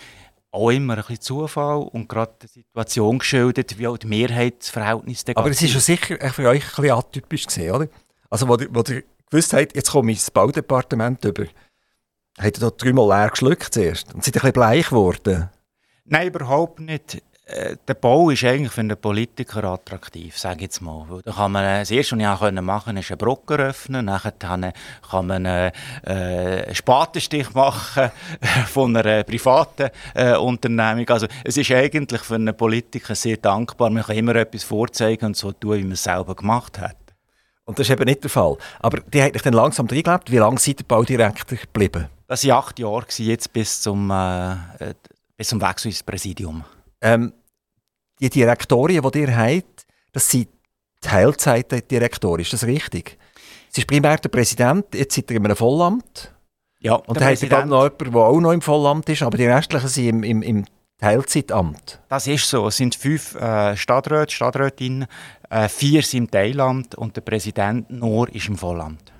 auch 0.50 0.70
immer 0.70 0.94
ein 0.94 1.00
bisschen 1.00 1.20
Zufall 1.20 1.82
und 1.82 2.08
gerade 2.08 2.32
die 2.42 2.46
Situation 2.46 3.18
geschildert, 3.18 3.78
wie 3.78 3.86
auch 3.86 3.98
die 3.98 4.06
Mehrheitsverhältnisse 4.06 5.36
Aber 5.36 5.50
es 5.50 5.60
ist 5.60 5.72
schon 5.72 5.80
sicher 5.80 6.16
für 6.30 6.48
euch 6.48 6.64
ein 6.64 6.82
bisschen 6.82 6.90
atypisch 6.90 7.46
gesehen, 7.46 7.74
oder? 7.74 7.88
Also, 8.30 8.48
wo 8.48 8.56
ihr, 8.56 8.68
wo 8.70 8.82
ihr 8.88 9.04
gewusst 9.30 9.52
habt, 9.52 9.74
jetzt 9.74 9.90
komme 9.90 10.12
ich 10.12 10.18
ins 10.18 10.30
Baudepartement 10.30 11.22
über, 11.24 11.44
habt 12.38 12.58
ihr 12.58 12.60
da 12.60 12.70
dreimal 12.70 13.08
leer 13.08 13.30
geschluckt 13.30 13.74
zuerst 13.74 14.14
und 14.14 14.24
seid 14.24 14.34
ein 14.36 14.40
bisschen 14.40 14.52
bleich 14.52 14.88
geworden? 14.88 15.50
Nein, 16.04 16.28
überhaupt 16.28 16.80
nicht. 16.80 17.22
Äh, 17.48 17.76
der 17.88 17.94
Bau 17.94 18.28
ist 18.28 18.44
eigentlich 18.44 18.72
für 18.72 18.82
einen 18.82 18.96
Politiker 18.98 19.64
attraktiv, 19.64 20.36
sage 20.36 20.56
ich 20.56 20.62
jetzt 20.62 20.82
mal. 20.82 21.06
Da 21.24 21.32
kann 21.32 21.50
man, 21.50 21.64
äh, 21.64 21.78
das 21.78 21.90
erste, 21.90 22.14
was 22.14 22.20
ich 22.20 22.26
auch 22.26 22.62
machen 22.62 22.84
konnte, 22.84 23.00
ist 23.00 23.10
eine 23.10 23.16
Brücke 23.16 23.54
öffnen. 23.54 24.04
Nachher 24.04 24.32
kann 24.32 25.26
man 25.26 25.44
äh, 25.46 25.72
einen 26.04 26.74
Spatenstich 26.74 27.54
machen 27.54 28.10
von 28.66 28.94
einer 28.94 29.24
privaten 29.24 29.88
äh, 30.14 30.36
Unternehmung. 30.36 31.08
Also 31.08 31.26
es 31.42 31.56
ist 31.56 31.70
eigentlich 31.70 32.20
für 32.20 32.34
einen 32.34 32.54
Politiker 32.54 33.14
sehr 33.14 33.38
dankbar. 33.38 33.88
Man 33.88 34.02
kann 34.02 34.16
immer 34.16 34.36
etwas 34.36 34.64
vorzeigen 34.64 35.26
und 35.26 35.36
so 35.36 35.50
tun, 35.52 35.78
wie 35.78 35.84
man 35.84 35.92
es 35.92 36.02
selber 36.02 36.34
gemacht 36.34 36.78
hat. 36.78 36.96
Und 37.64 37.78
das 37.78 37.86
ist 37.88 37.92
eben 37.92 38.04
nicht 38.04 38.22
der 38.22 38.30
Fall. 38.30 38.58
Aber 38.80 39.00
die 39.00 39.22
hat 39.22 39.34
dich 39.34 39.42
dann 39.42 39.54
langsam 39.54 39.86
reingelebt. 39.86 40.30
Wie 40.30 40.36
lange 40.36 40.58
seid 40.58 40.80
ihr 40.80 40.86
Baudirektor 40.86 41.56
geblieben? 41.56 42.08
Das 42.26 42.46
waren 42.46 42.58
acht 42.58 42.78
Jahre, 42.78 43.06
jetzt 43.16 43.54
bis 43.54 43.80
zum, 43.80 44.10
äh, 44.10 44.54
bis 45.34 45.48
zum 45.48 45.62
Wechsel 45.62 45.88
ins 45.88 46.02
Präsidium. 46.02 46.62
Ähm, 47.00 47.32
die 48.20 48.30
Direktorien, 48.30 49.04
die 49.12 49.20
ihr 49.20 49.36
habt, 49.36 49.86
das 50.12 50.30
sind 50.30 50.48
Teilzeitdirektoren, 51.00 52.40
ist 52.40 52.52
das 52.52 52.64
richtig? 52.64 53.18
Es 53.70 53.78
ist 53.78 53.86
primär 53.86 54.16
der 54.16 54.28
Präsident, 54.28 54.86
jetzt 54.94 55.14
seid 55.14 55.30
ihr 55.30 55.36
in 55.36 55.44
einem 55.44 55.56
Vollamt. 55.56 56.34
Ja, 56.80 56.94
und 56.94 57.16
dann 57.16 57.24
habt 57.24 57.42
ihr 57.42 57.48
noch 57.66 57.84
jemanden, 57.84 58.12
der 58.12 58.22
auch 58.22 58.40
noch 58.40 58.52
im 58.52 58.62
Vollamt 58.62 59.08
ist, 59.08 59.22
aber 59.22 59.36
die 59.36 59.46
restlichen 59.46 59.88
sind 59.88 60.08
im, 60.08 60.22
im, 60.22 60.42
im 60.42 60.64
Teilzeitamt. 60.98 62.00
Das 62.08 62.26
ist 62.26 62.48
so. 62.48 62.66
Es 62.66 62.76
sind 62.76 62.94
fünf 62.94 63.36
äh, 63.36 63.76
Stadträte, 63.76 64.32
Stadträtinnen, 64.32 65.06
äh, 65.48 65.68
vier 65.68 66.02
sind 66.02 66.24
im 66.24 66.30
Teilamt 66.30 66.96
und 66.96 67.14
der 67.14 67.20
Präsident 67.20 67.90
nur 67.90 68.28
ist 68.34 68.48
im 68.48 68.56
Vollamt. 68.56 69.12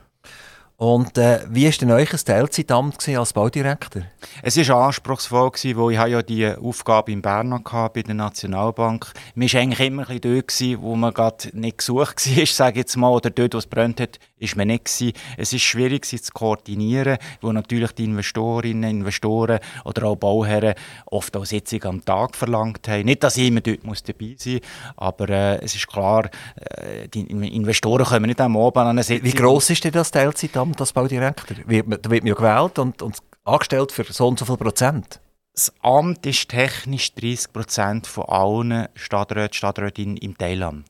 Und 0.79 1.19
äh, 1.19 1.41
wie 1.51 1.65
war 1.65 1.73
denn 1.73 1.91
euch 1.91 2.13
ein 2.13 2.21
Teilzeitamt 2.25 3.09
als 3.09 3.33
Baudirektor? 3.33 4.03
Es 4.43 4.57
war 4.69 4.87
anspruchsvoll, 4.87 5.51
weil 5.51 5.93
ich 5.93 6.13
ja 6.13 6.23
die 6.23 6.47
Aufgabe 6.47 7.11
in 7.11 7.21
Bern 7.21 7.53
hatte, 7.53 7.93
bei 7.93 8.03
der 8.03 8.15
Nationalbank. 8.15 9.13
Man 9.35 9.53
war 9.53 9.61
eigentlich 9.61 9.81
immer 9.81 10.09
ein 10.09 10.21
bisschen 10.21 10.77
dort, 10.77 10.83
wo 10.83 10.95
man 10.95 11.13
gerade 11.13 11.49
nicht 11.53 11.79
gesucht 11.79 12.25
war, 12.37 12.47
sage 12.47 12.79
jetzt 12.79 12.97
mal, 12.97 13.11
oder 13.11 13.31
dort, 13.31 13.55
wo 13.55 13.59
es 13.59 13.67
brennt 13.67 14.01
hat, 14.01 14.21
ist 14.39 14.57
man 14.57 14.69
nicht 14.69 14.85
gewesen. 14.85 15.13
Es 15.37 15.53
ist 15.53 15.63
schwierig, 15.63 16.07
sie 16.07 16.21
zu 16.21 16.33
koordinieren, 16.33 17.19
wo 17.41 17.53
natürlich 17.53 17.93
die 17.93 18.05
Investorinnen, 18.05 18.91
Investoren 18.91 19.61
oder 19.85 20.09
auch 20.09 20.17
Bauherren 20.17 20.75
oft 21.07 21.37
auch 21.37 21.45
Sitzungen 21.45 21.87
am 21.87 22.05
Tag 22.05 22.37
verlangt 22.37 22.87
haben. 22.89 23.05
Nicht, 23.05 23.23
dass 23.23 23.37
ich 23.37 23.49
immer 23.49 23.61
dort 23.61 23.85
muss 23.85 24.03
dabei 24.03 24.35
sein 24.39 24.55
muss, 24.55 24.63
aber 24.97 25.29
äh, 25.29 25.65
es 25.65 25.75
ist 25.75 25.89
klar, 25.89 26.31
äh, 26.57 27.09
die 27.09 27.23
Investoren 27.23 28.05
kommen 28.05 28.27
nicht 28.27 28.41
am 28.41 28.57
Abend 28.57 28.77
an 28.79 28.89
eine 28.89 29.03
Sitzung. 29.03 29.25
Wie 29.25 29.35
gross 29.35 29.71
ist 29.71 29.85
denn 29.85 29.93
das 29.93 30.11
Teilzeitamt 30.11 30.81
als 30.81 30.93
Baudirektor? 30.93 31.57
Da 31.57 31.69
wird 31.69 31.89
man 31.89 32.27
ja 32.27 32.35
gewählt 32.35 32.79
und, 32.79 33.03
und 33.03 33.17
angestellt 33.45 33.93
für 33.93 34.05
so 34.05 34.29
und 34.29 34.39
so 34.39 34.45
viel 34.45 34.57
Prozent. 34.57 35.21
Das 35.53 35.73
Amt 35.83 36.25
ist 36.25 36.49
technisch 36.49 37.15
30 37.15 37.53
Prozent 37.53 38.07
von 38.07 38.25
allen 38.27 38.89
Stadträten, 38.95 39.55
Stadträtinnen 39.55 40.17
im 40.17 40.39
Thailand. 40.39 40.87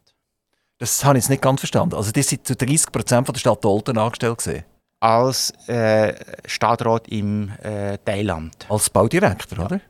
Das 0.79 1.05
habe 1.05 1.19
ich 1.19 1.25
jetzt 1.25 1.31
nicht 1.31 1.43
ganz 1.43 1.61
verstanden. 1.61 1.97
Also 1.97 2.13
die 2.13 2.23
sind 2.23 2.47
zu 2.47 2.55
30 2.55 2.93
Prozent 2.93 3.27
von 3.27 3.33
der 3.33 3.41
Stadt 3.41 3.65
Olten 3.65 3.99
angestellt 3.99 4.39
gewesen. 4.39 4.65
Als 5.01 5.51
äh, 5.69 6.15
Stadtrat 6.47 7.09
im 7.09 7.51
äh, 7.63 7.99
Thailand. 7.99 8.67
Als 8.69 8.89
Baudirektor, 8.91 9.59
ja. 9.59 9.65
oder? 9.65 9.81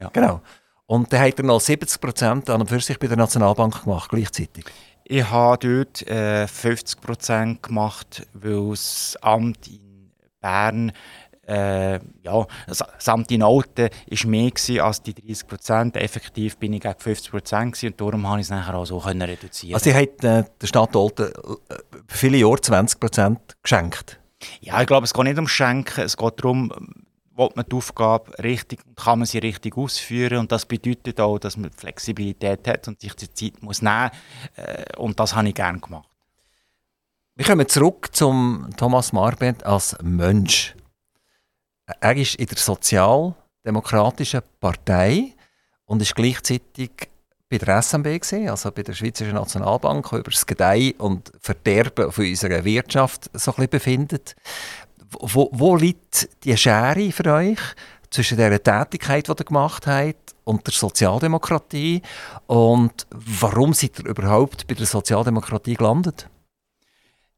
Ja. 0.00 0.10
Genau. 0.12 0.40
Und 0.86 1.12
dann 1.12 1.20
hat 1.20 1.38
er 1.38 1.44
noch 1.44 1.60
70 1.60 2.00
Prozent 2.00 2.50
an 2.50 2.60
und 2.60 2.68
für 2.68 2.80
sich 2.80 2.98
bei 2.98 3.06
der 3.06 3.16
Nationalbank 3.16 3.84
gemacht, 3.84 4.10
gleichzeitig. 4.10 4.66
Ich 5.04 5.30
habe 5.30 5.84
dort 5.84 6.06
äh, 6.08 6.46
50 6.46 7.00
Prozent 7.00 7.62
gemacht, 7.62 8.26
weil 8.34 8.70
das 8.70 9.16
Amt 9.20 9.66
in 9.68 10.12
Bern 10.40 10.92
äh, 11.46 12.00
ja, 12.22 12.46
samt 12.98 13.30
die 13.30 13.38
Noten 13.38 13.88
war 13.88 14.30
mehr 14.30 14.52
als 14.82 15.02
die 15.02 15.14
30 15.14 15.46
Prozent. 15.46 15.96
Effektiv 15.96 16.56
bin 16.56 16.72
ich 16.72 16.80
gegen 16.80 16.98
50 16.98 17.30
Prozent 17.30 17.82
und 17.84 18.00
darum 18.00 18.22
konnte 18.22 18.40
ich 18.40 18.46
es 18.46 18.50
nachher 18.50 18.74
auch 18.74 18.84
so 18.84 18.98
reduzieren. 18.98 19.74
Also, 19.74 19.90
Sie 19.90 19.94
haben 19.94 20.42
äh, 20.42 20.44
der 20.60 20.66
Stadt 20.66 20.94
Olten 20.96 21.26
äh, 21.26 21.74
viele 22.08 22.38
Jahre 22.38 22.60
20 22.60 23.00
Prozent 23.00 23.40
geschenkt? 23.62 24.20
Ja, 24.60 24.80
ich 24.80 24.86
glaube, 24.86 25.04
es 25.04 25.14
geht 25.14 25.24
nicht 25.24 25.38
um 25.38 25.48
Schenken, 25.48 26.02
es 26.02 26.16
geht 26.16 26.34
darum, 26.38 26.70
will 27.36 27.48
man 27.54 27.64
die 27.70 27.76
Aufgabe 27.76 28.32
richtig, 28.42 28.80
kann 28.96 29.20
man 29.20 29.26
sie 29.26 29.38
richtig 29.38 29.76
ausführen 29.76 30.38
und 30.38 30.52
das 30.52 30.66
bedeutet 30.66 31.20
auch, 31.20 31.38
dass 31.38 31.56
man 31.56 31.70
Flexibilität 31.70 32.66
hat 32.68 32.88
und 32.88 33.00
sich 33.00 33.14
die 33.14 33.32
Zeit 33.32 33.62
muss 33.62 33.82
nehmen 33.82 34.10
äh, 34.56 34.84
und 34.96 35.18
das 35.18 35.34
habe 35.34 35.48
ich 35.48 35.54
gerne 35.54 35.80
gemacht. 35.80 36.08
Wir 37.36 37.44
kommen 37.44 37.68
zurück 37.68 38.10
zum 38.12 38.70
Thomas 38.76 39.12
Marbent 39.12 39.66
als 39.66 39.96
Mensch. 40.02 40.73
Er 41.86 42.16
ist 42.16 42.36
in 42.36 42.46
der 42.46 42.56
Sozialdemokratischen 42.56 44.42
Partei 44.58 45.34
und 45.84 46.00
ist 46.00 46.14
gleichzeitig 46.14 46.90
bei 47.48 47.58
der 47.58 47.82
SMB 47.82 48.06
also 48.48 48.72
bei 48.72 48.82
der 48.82 48.94
Schweizerischen 48.94 49.36
Nationalbank, 49.36 50.12
über 50.12 50.30
das 50.30 50.46
Gedeihen 50.46 50.94
und 50.94 51.30
Verderben 51.40 52.10
von 52.10 52.24
unserer 52.24 52.64
Wirtschaft 52.64 53.30
so 53.34 53.50
ein 53.52 53.54
bisschen 53.56 53.70
befindet. 53.70 54.34
Wo, 55.20 55.50
wo 55.52 55.76
liegt 55.76 56.28
die 56.42 56.56
Schere 56.56 57.12
für 57.12 57.32
euch 57.32 57.60
zwischen 58.10 58.38
der 58.38 58.62
Tätigkeit, 58.62 59.28
die 59.28 59.32
ihr 59.32 59.44
gemacht 59.44 59.86
habt, 59.86 60.34
und 60.44 60.66
der 60.66 60.72
Sozialdemokratie? 60.72 62.02
Und 62.46 63.06
warum 63.10 63.74
seid 63.74 63.98
ihr 63.98 64.06
überhaupt 64.06 64.66
bei 64.66 64.74
der 64.74 64.86
Sozialdemokratie 64.86 65.74
gelandet? 65.74 66.28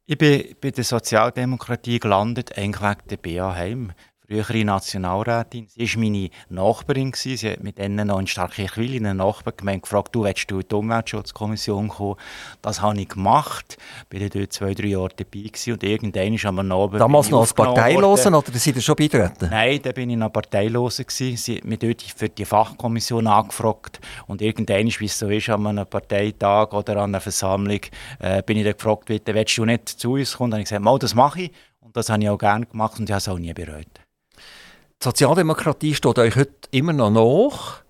Ich 0.06 0.16
bin 0.16 0.54
bei 0.60 0.70
der 0.70 0.84
Sozialdemokratie 0.84 1.98
gelandet, 1.98 2.56
eigentlich 2.56 2.80
wegen 2.80 3.08
der 3.08 3.16
BA 3.16 3.54
Heim 3.54 3.92
frühere 4.26 4.64
Nationalrätin. 4.64 5.68
Sie 5.68 5.94
war 5.94 6.02
meine 6.02 6.30
Nachbarin. 6.48 7.12
Sie 7.14 7.36
hat 7.36 7.62
mit 7.62 7.78
ihnen 7.78 8.06
noch 8.06 8.18
in 8.18 8.26
Starkirchwil 8.26 8.94
in 8.94 9.06
einer 9.06 9.24
Nachbargemeinde 9.24 9.82
gefragt, 9.82 10.14
du 10.14 10.24
willst 10.24 10.50
du 10.50 10.60
in 10.60 10.68
die 10.68 10.74
Umweltschutzkommission 10.74 11.88
kommen? 11.88 12.16
Das 12.62 12.82
habe 12.82 13.00
ich 13.00 13.08
gemacht. 13.08 13.76
Ich 14.12 14.20
war 14.20 14.28
dort 14.28 14.52
zwei, 14.52 14.74
drei 14.74 14.88
Jahre 14.88 15.10
dabei 15.16 15.40
gewesen. 15.40 15.72
und 15.72 15.84
irgendwann 15.84 16.34
ist 16.34 16.44
am 16.44 16.58
Abend... 16.58 17.00
Damals 17.00 17.30
noch 17.30 17.40
als 17.40 17.54
Parteilosen 17.54 18.34
oder 18.34 18.52
seid 18.52 18.76
ihr 18.76 18.82
schon 18.82 18.96
beitreten? 18.96 19.48
Nein, 19.50 19.80
da 19.82 19.92
bin 19.92 20.10
ich 20.10 20.16
noch 20.16 20.32
Parteiloser 20.32 21.04
gewesen. 21.04 21.36
Sie 21.36 21.56
hat 21.56 21.64
mich 21.64 21.78
dort 21.78 22.02
für 22.02 22.28
die 22.28 22.44
Fachkommission 22.44 23.26
angefragt 23.26 24.00
und 24.26 24.42
irgendwann, 24.42 24.86
wie 24.86 25.04
es 25.04 25.18
so 25.18 25.28
ist, 25.28 25.48
an 25.48 25.66
einem 25.66 25.86
Parteitag 25.86 26.72
oder 26.72 26.96
an 26.96 27.10
einer 27.10 27.20
Versammlung, 27.20 27.80
äh, 28.18 28.42
bin 28.42 28.56
ich 28.56 28.64
dann 28.64 28.74
gefragt, 28.74 29.08
willst 29.08 29.58
du 29.58 29.64
nicht 29.64 29.88
zu 29.88 30.12
uns 30.12 30.36
kommen? 30.36 30.46
Und 30.46 30.50
dann 30.50 30.58
habe 30.58 30.62
ich 30.62 30.68
gesagt, 30.68 30.84
mal, 30.84 30.98
das 30.98 31.14
mache 31.14 31.42
ich. 31.42 31.50
Und 31.80 31.96
das 31.96 32.08
habe 32.08 32.22
ich 32.22 32.28
auch 32.28 32.38
gerne 32.38 32.66
gemacht 32.66 32.98
und 32.98 33.08
ich 33.08 33.12
habe 33.12 33.18
es 33.18 33.28
auch 33.28 33.38
nie 33.38 33.52
bereut 33.52 34.05
Sozialdemokratie 35.06 35.94
steht 35.94 36.18
euch 36.18 36.34
heute 36.34 36.52
immer 36.72 36.92
noch 36.92 37.10
nach. 37.10 37.84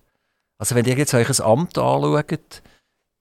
Also 0.59 0.75
wenn 0.75 0.85
ihr 0.85 0.95
jetzt 0.95 1.15
euch 1.15 1.27
ein 1.27 1.45
Amt 1.47 1.75
anschaut, 1.79 2.61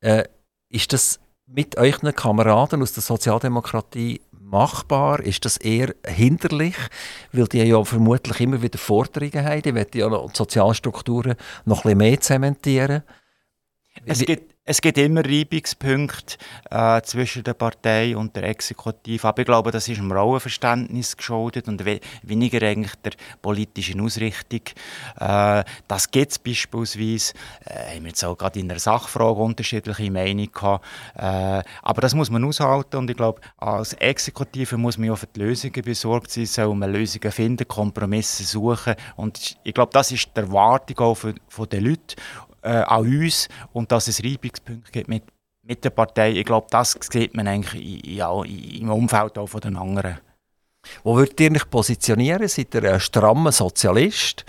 äh, 0.01 0.25
ist 0.69 0.93
das 0.93 1.19
mit 1.47 1.79
euren 1.79 2.15
Kameraden 2.15 2.83
aus 2.83 2.93
der 2.93 3.03
Sozialdemokratie 3.03 4.21
machbar? 4.39 5.21
Ist 5.21 5.47
das 5.47 5.57
eher 5.57 5.95
hinderlich? 6.07 6.77
Weil 7.33 7.47
die 7.47 7.63
ja 7.63 7.83
vermutlich 7.85 8.39
immer 8.41 8.61
wieder 8.61 8.77
Forderungen 8.77 9.43
haben. 9.43 9.63
Die 9.63 9.75
wollen 9.75 9.87
ja 9.95 10.27
die 10.27 10.37
Sozialstrukturen 10.37 11.37
noch 11.65 11.79
ein 11.79 11.83
bisschen 11.85 11.99
mehr 11.99 12.21
zementieren. 12.21 13.03
Es 14.05 14.19
gibt, 14.19 14.56
es 14.69 14.81
gibt 14.81 14.99
immer 14.99 15.25
Reibungspunkte 15.25 16.37
äh, 16.71 17.01
zwischen 17.03 17.45
der 17.45 17.55
Partei 17.55 18.17
und 18.17 18.35
der 18.35 18.43
Exekutive, 18.43 19.29
aber 19.29 19.39
ich 19.39 19.47
glaube, 19.47 19.71
das 19.71 19.87
ist 19.87 19.99
dem 19.99 20.11
Rollenverständnis 20.11 21.17
geschuldet 21.17 21.69
und 21.69 21.85
we 21.85 22.01
weniger 22.23 22.61
eigentlich 22.67 22.97
der 22.97 23.13
politischen 23.41 24.01
Ausrichtung. 24.01 24.63
Äh, 25.21 25.63
das 25.87 26.11
gibt 26.11 26.33
es 26.33 26.39
beispielsweise, 26.41 27.35
äh, 27.65 27.95
haben 27.95 28.03
wir 28.03 28.09
jetzt 28.09 28.25
auch 28.25 28.37
gerade 28.37 28.59
in 28.59 28.69
der 28.69 28.81
Sachfrage 28.81 29.41
unterschiedliche 29.41 30.11
Meinungen 30.11 30.51
gehabt, 30.51 30.85
äh, 31.15 31.63
aber 31.83 32.01
das 32.01 32.15
muss 32.15 32.31
man 32.31 32.45
aushalten 32.45 32.97
und 32.97 33.09
ich 33.09 33.17
glaube, 33.17 33.41
als 33.59 33.93
Exekutive 33.93 34.77
muss 34.77 34.99
man 34.99 35.07
ja 35.07 35.15
für 35.15 35.29
die 35.29 35.41
Lösungen 35.41 35.83
besorgt 35.83 36.33
sein, 36.33 36.47
soll 36.47 36.75
man 36.75 36.93
Lösungen 36.93 37.31
finden, 37.31 37.69
Kompromisse 37.69 38.43
suchen 38.43 38.97
und 39.15 39.57
ich 39.63 39.75
glaube, 39.75 39.93
das 39.93 40.11
ist 40.11 40.29
die 40.37 40.41
Erwartung 40.41 40.99
auch 40.99 41.15
von, 41.15 41.39
von 41.47 41.69
den 41.69 41.85
Leuten 41.85 42.17
äh, 42.67 42.83
an 42.83 43.07
uns 43.07 43.49
und 43.73 43.93
dass 43.93 44.09
es 44.09 44.23
Reibungspunkte 44.23 44.91
gibt 44.91 45.09
mit, 45.09 45.23
mit 45.63 45.85
der 45.85 45.91
Partei. 45.91 46.33
Ich 46.33 46.45
glaube, 46.45 46.67
das 46.71 46.99
sieht 47.11 47.35
man 47.35 47.47
eigentlich 47.47 48.05
ja, 48.07 48.31
im 48.43 48.91
Umfeld 48.91 49.39
auch 49.39 49.47
von 49.47 49.61
den 49.61 49.77
anderen. 49.77 50.19
Wo 51.03 51.17
würdet 51.17 51.41
ihr 51.41 51.53
euch 51.53 51.69
positionieren? 51.69 52.47
Seid 52.49 52.75
ihr 52.75 52.93
ein 52.93 53.01
strammer 53.01 53.53
Sozialist? 53.53 54.45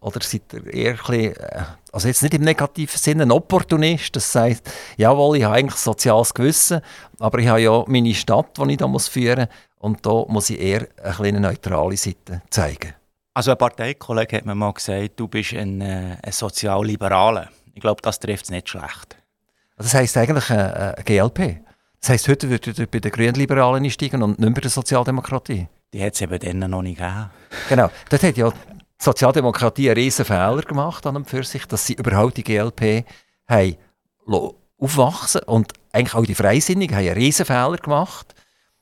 Oder 0.00 0.20
seid 0.22 0.52
ihr 0.52 0.66
eher 0.66 0.90
ein 0.92 0.96
bisschen, 0.96 1.36
äh, 1.36 1.62
also 1.92 2.08
jetzt 2.08 2.22
nicht 2.22 2.34
im 2.34 2.42
negativen 2.42 2.98
Sinne, 2.98 3.22
ein 3.22 3.30
Opportunist, 3.30 4.16
das 4.16 4.34
heißt, 4.34 4.68
jawohl, 4.96 5.36
ich 5.36 5.44
habe 5.44 5.54
eigentlich 5.54 5.74
ein 5.74 5.84
soziales 5.84 6.34
Gewissen, 6.34 6.80
aber 7.20 7.38
ich 7.38 7.46
habe 7.46 7.60
ja 7.60 7.84
meine 7.86 8.14
Stadt, 8.14 8.58
die 8.58 8.72
ich 8.72 8.78
da 8.78 8.98
führen 8.98 9.38
muss, 9.38 9.48
und 9.78 10.04
da 10.04 10.24
muss 10.28 10.50
ich 10.50 10.60
eher 10.60 10.88
eine 11.02 11.40
neutrale 11.40 11.96
Seite 11.96 12.42
zeigen. 12.50 12.94
Also 13.34 13.52
ein 13.52 13.58
Parteikollege 13.58 14.36
hat 14.36 14.46
mir 14.46 14.54
mal 14.54 14.72
gesagt, 14.72 15.12
du 15.16 15.26
bist 15.26 15.54
ein, 15.54 15.80
äh, 15.80 16.16
ein 16.22 16.32
Sozialliberaler. 16.32 17.48
Ich 17.74 17.80
glaube, 17.80 18.02
das 18.02 18.20
trifft 18.20 18.44
es 18.44 18.50
nicht 18.50 18.68
schlecht. 18.68 19.16
Das 19.78 19.94
heisst 19.94 20.16
eigentlich 20.18 20.50
äh, 20.50 20.92
äh 20.92 21.02
GLP. 21.02 21.60
Das 22.00 22.10
heisst, 22.10 22.28
heute 22.28 22.50
würdet 22.50 22.78
ihr 22.78 22.86
bei 22.86 22.98
den 22.98 23.10
Grünliberalen 23.10 23.84
einsteigen 23.84 24.22
und 24.22 24.38
nicht 24.38 24.54
bei 24.54 24.60
der 24.60 24.70
Sozialdemokratie. 24.70 25.66
Die 25.94 26.04
hat 26.04 26.14
es 26.14 26.20
eben 26.20 26.38
dann 26.38 26.70
noch 26.70 26.82
nicht 26.82 26.98
gegeben. 26.98 27.30
Genau. 27.68 27.90
Dort 28.10 28.22
hat 28.22 28.36
ja 28.36 28.50
die 28.50 28.56
Sozialdemokratie 28.98 29.88
einen 29.88 29.98
riesen 29.98 30.24
Fehler 30.26 30.62
gemacht 30.62 31.06
an 31.06 31.16
und 31.16 31.30
für 31.30 31.42
sich, 31.42 31.64
dass 31.66 31.86
sie 31.86 31.94
überhaupt 31.94 32.36
die 32.36 32.44
GLP 32.44 33.06
haben 33.48 33.76
aufwachsen 34.78 35.42
und 35.44 35.72
eigentlich 35.92 36.14
auch 36.14 36.26
die 36.26 36.34
Freisinnigen 36.34 36.96
haben 36.96 37.06
einen 37.06 37.16
riesen 37.16 37.46
Fehler 37.46 37.76
gemacht, 37.76 38.34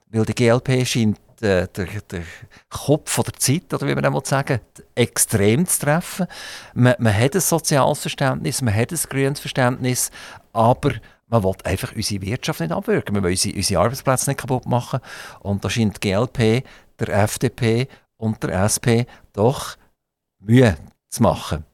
weil 0.09 0.25
die 0.25 0.35
GLP 0.35 0.87
scheint 0.87 1.19
äh, 1.43 1.67
der, 1.69 1.87
der 1.87 2.23
Kopf 2.69 3.23
der 3.23 3.35
Zeit, 3.35 3.73
oder 3.73 3.87
wie 3.87 3.95
man 3.95 4.13
das 4.13 4.29
sagen 4.29 4.61
extrem 4.95 5.67
zu 5.67 5.81
treffen. 5.81 6.27
Man, 6.75 6.95
man 6.99 7.17
hat 7.17 7.35
ein 7.35 7.41
soziales 7.41 8.01
Verständnis, 8.01 8.63
man 8.63 8.75
hat 8.75 8.93
ein 8.93 8.99
grünes 9.09 9.41
Verständnis, 9.41 10.11
aber 10.53 10.93
man 11.29 11.45
will 11.45 11.55
einfach 11.65 11.95
unsere 11.95 12.23
Wirtschaft 12.23 12.61
nicht 12.61 12.73
abwürgen. 12.73 13.15
Wir 13.15 13.23
wollen 13.23 13.33
unsere, 13.33 13.57
unsere 13.57 13.83
Arbeitsplätze 13.83 14.31
nicht 14.31 14.41
kaputt 14.41 14.67
machen. 14.67 15.01
Und 15.41 15.65
da 15.65 15.71
scheint 15.71 16.03
die 16.03 16.11
GLP, 16.11 16.65
der 16.99 17.09
FDP 17.09 17.89
und 18.17 18.43
der 18.43 18.65
SP 18.67 19.07
doch 19.33 19.77
Mühe 20.41 20.77
zu 21.09 21.23
machen. 21.23 21.65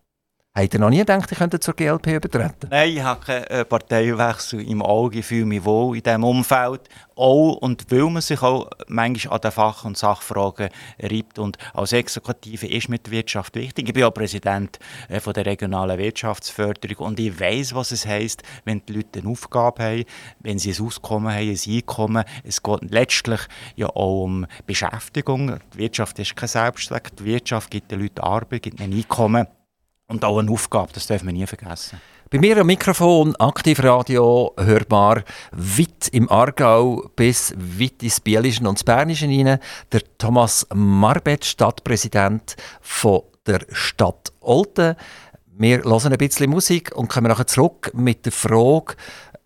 Habt 0.57 0.73
ihr 0.73 0.81
noch 0.81 0.89
nie 0.89 1.01
gedacht, 1.01 1.31
ihr 1.31 1.37
könntet 1.37 1.63
zur 1.63 1.75
GLP 1.75 2.07
übertreten? 2.07 2.71
Nein, 2.71 2.89
ich 2.89 3.03
habe 3.03 3.23
keinen 3.23 3.45
äh, 3.45 3.65
Parteiwechsel 3.67 4.63
im 4.67 4.81
Auge. 4.81 5.19
Ich 5.19 5.27
fühle 5.27 5.45
mich 5.45 5.63
wohl 5.63 5.99
in 5.99 6.03
diesem 6.03 6.25
Umfeld. 6.25 6.89
Auch 7.15 7.57
und 7.57 7.85
weil 7.91 8.09
man 8.09 8.23
sich 8.23 8.41
auch 8.41 8.71
manchmal 8.89 9.35
an 9.35 9.41
den 9.43 9.51
Fach- 9.51 9.85
und 9.85 9.99
Sachfragen 9.99 10.71
reibt. 10.99 11.39
Und 11.39 11.59
als 11.75 11.93
Exekutive 11.93 12.67
ist 12.69 12.89
mit 12.89 13.05
der 13.05 13.13
Wirtschaft 13.13 13.55
wichtig. 13.55 13.89
Ich 13.89 13.93
bin 13.93 14.05
auch 14.05 14.15
Präsident 14.15 14.79
äh, 15.11 15.21
von 15.21 15.35
der 15.35 15.45
regionalen 15.45 15.99
Wirtschaftsförderung 15.99 17.09
und 17.09 17.21
ich 17.21 17.39
weiß, 17.39 17.75
was 17.75 17.91
es 17.91 18.07
heisst, 18.07 18.43
wenn 18.65 18.81
die 18.87 18.95
Leute 18.95 19.21
eine 19.21 19.29
Aufgabe 19.29 19.83
haben, 19.83 20.05
wenn 20.41 20.59
sie 20.59 20.73
ein 20.73 20.87
Auskommen 20.87 21.35
haben, 21.35 21.51
ein 21.51 21.59
Einkommen. 21.69 22.25
Es 22.45 22.63
geht 22.63 22.91
letztlich 22.91 23.41
ja 23.75 23.89
auch 23.89 24.25
um 24.25 24.47
Beschäftigung. 24.65 25.61
Die 25.75 25.79
Wirtschaft 25.81 26.19
ist 26.19 26.35
kein 26.35 26.49
Selbstzweck. 26.49 27.15
Die 27.15 27.27
Wirtschaft 27.27 27.71
gibt 27.71 27.91
den 27.91 28.01
Leuten 28.01 28.21
Arbeit, 28.21 28.63
gibt 28.63 28.81
ein 28.81 28.95
Einkommen. 28.95 29.47
Und 30.09 30.25
auch 30.25 30.39
eine 30.39 30.51
Aufgabe, 30.51 30.93
das 30.93 31.07
dürfen 31.07 31.27
wir 31.27 31.33
nie 31.33 31.47
vergessen. 31.47 32.01
Bei 32.31 32.39
mir 32.39 32.59
am 32.59 32.67
Mikrofon, 32.67 33.35
Aktivradio, 33.37 34.53
hörbar 34.57 35.23
weit 35.53 36.09
im 36.13 36.31
Aargau 36.31 37.09
bis 37.17 37.55
weit 37.57 38.03
ins 38.03 38.21
Bielische 38.21 38.61
und 38.61 38.71
ins 38.71 38.85
Bernische 38.85 39.27
hinein, 39.27 39.59
der 39.91 40.03
Thomas 40.19 40.67
Marbet, 40.75 41.45
Stadtpräsident 41.45 42.57
von 42.81 43.23
der 43.47 43.61
Stadt 43.73 44.33
Olten. 44.41 44.97
Wir 45.59 45.83
hören 45.83 46.13
ein 46.13 46.19
bisschen 46.19 46.51
Musik 46.51 46.95
und 46.95 47.09
kommen 47.09 47.29
nachher 47.29 47.47
zurück 47.47 47.91
mit 47.95 48.27
der 48.27 48.33
Frage 48.33 48.95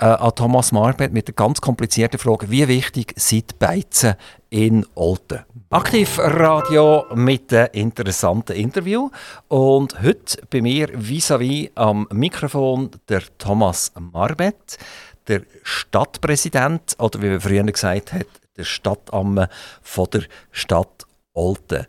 äh, 0.00 0.04
an 0.04 0.34
Thomas 0.34 0.72
Marbet, 0.72 1.12
mit 1.12 1.28
der 1.28 1.34
ganz 1.34 1.60
komplizierten 1.60 2.18
Frage, 2.18 2.50
wie 2.50 2.66
wichtig 2.66 3.12
sind 3.16 3.58
Beizen 3.58 4.14
in 4.48 4.86
Olten? 4.94 5.40
Aktivradio 5.70 7.04
mit 7.14 7.52
einem 7.52 7.68
interessanten 7.72 8.56
Interview. 8.56 9.10
Und 9.48 10.02
heute 10.02 10.42
bei 10.48 10.62
mir 10.62 10.88
vis-à-vis 10.88 11.68
-vis 11.68 11.70
am 11.74 12.08
Mikrofon 12.12 12.90
der 13.08 13.22
Thomas 13.38 13.92
Marbet, 13.98 14.78
der 15.28 15.42
Stadtpräsident, 15.62 16.96
oder 16.98 17.22
wie 17.22 17.28
man 17.28 17.40
früher 17.40 17.62
gesagt 17.62 18.12
hat, 18.12 18.26
der 18.56 18.64
Stadtamme 18.64 19.48
von 19.82 20.08
der 20.12 20.22
Stadt 20.50 21.06
Olten. 21.34 21.86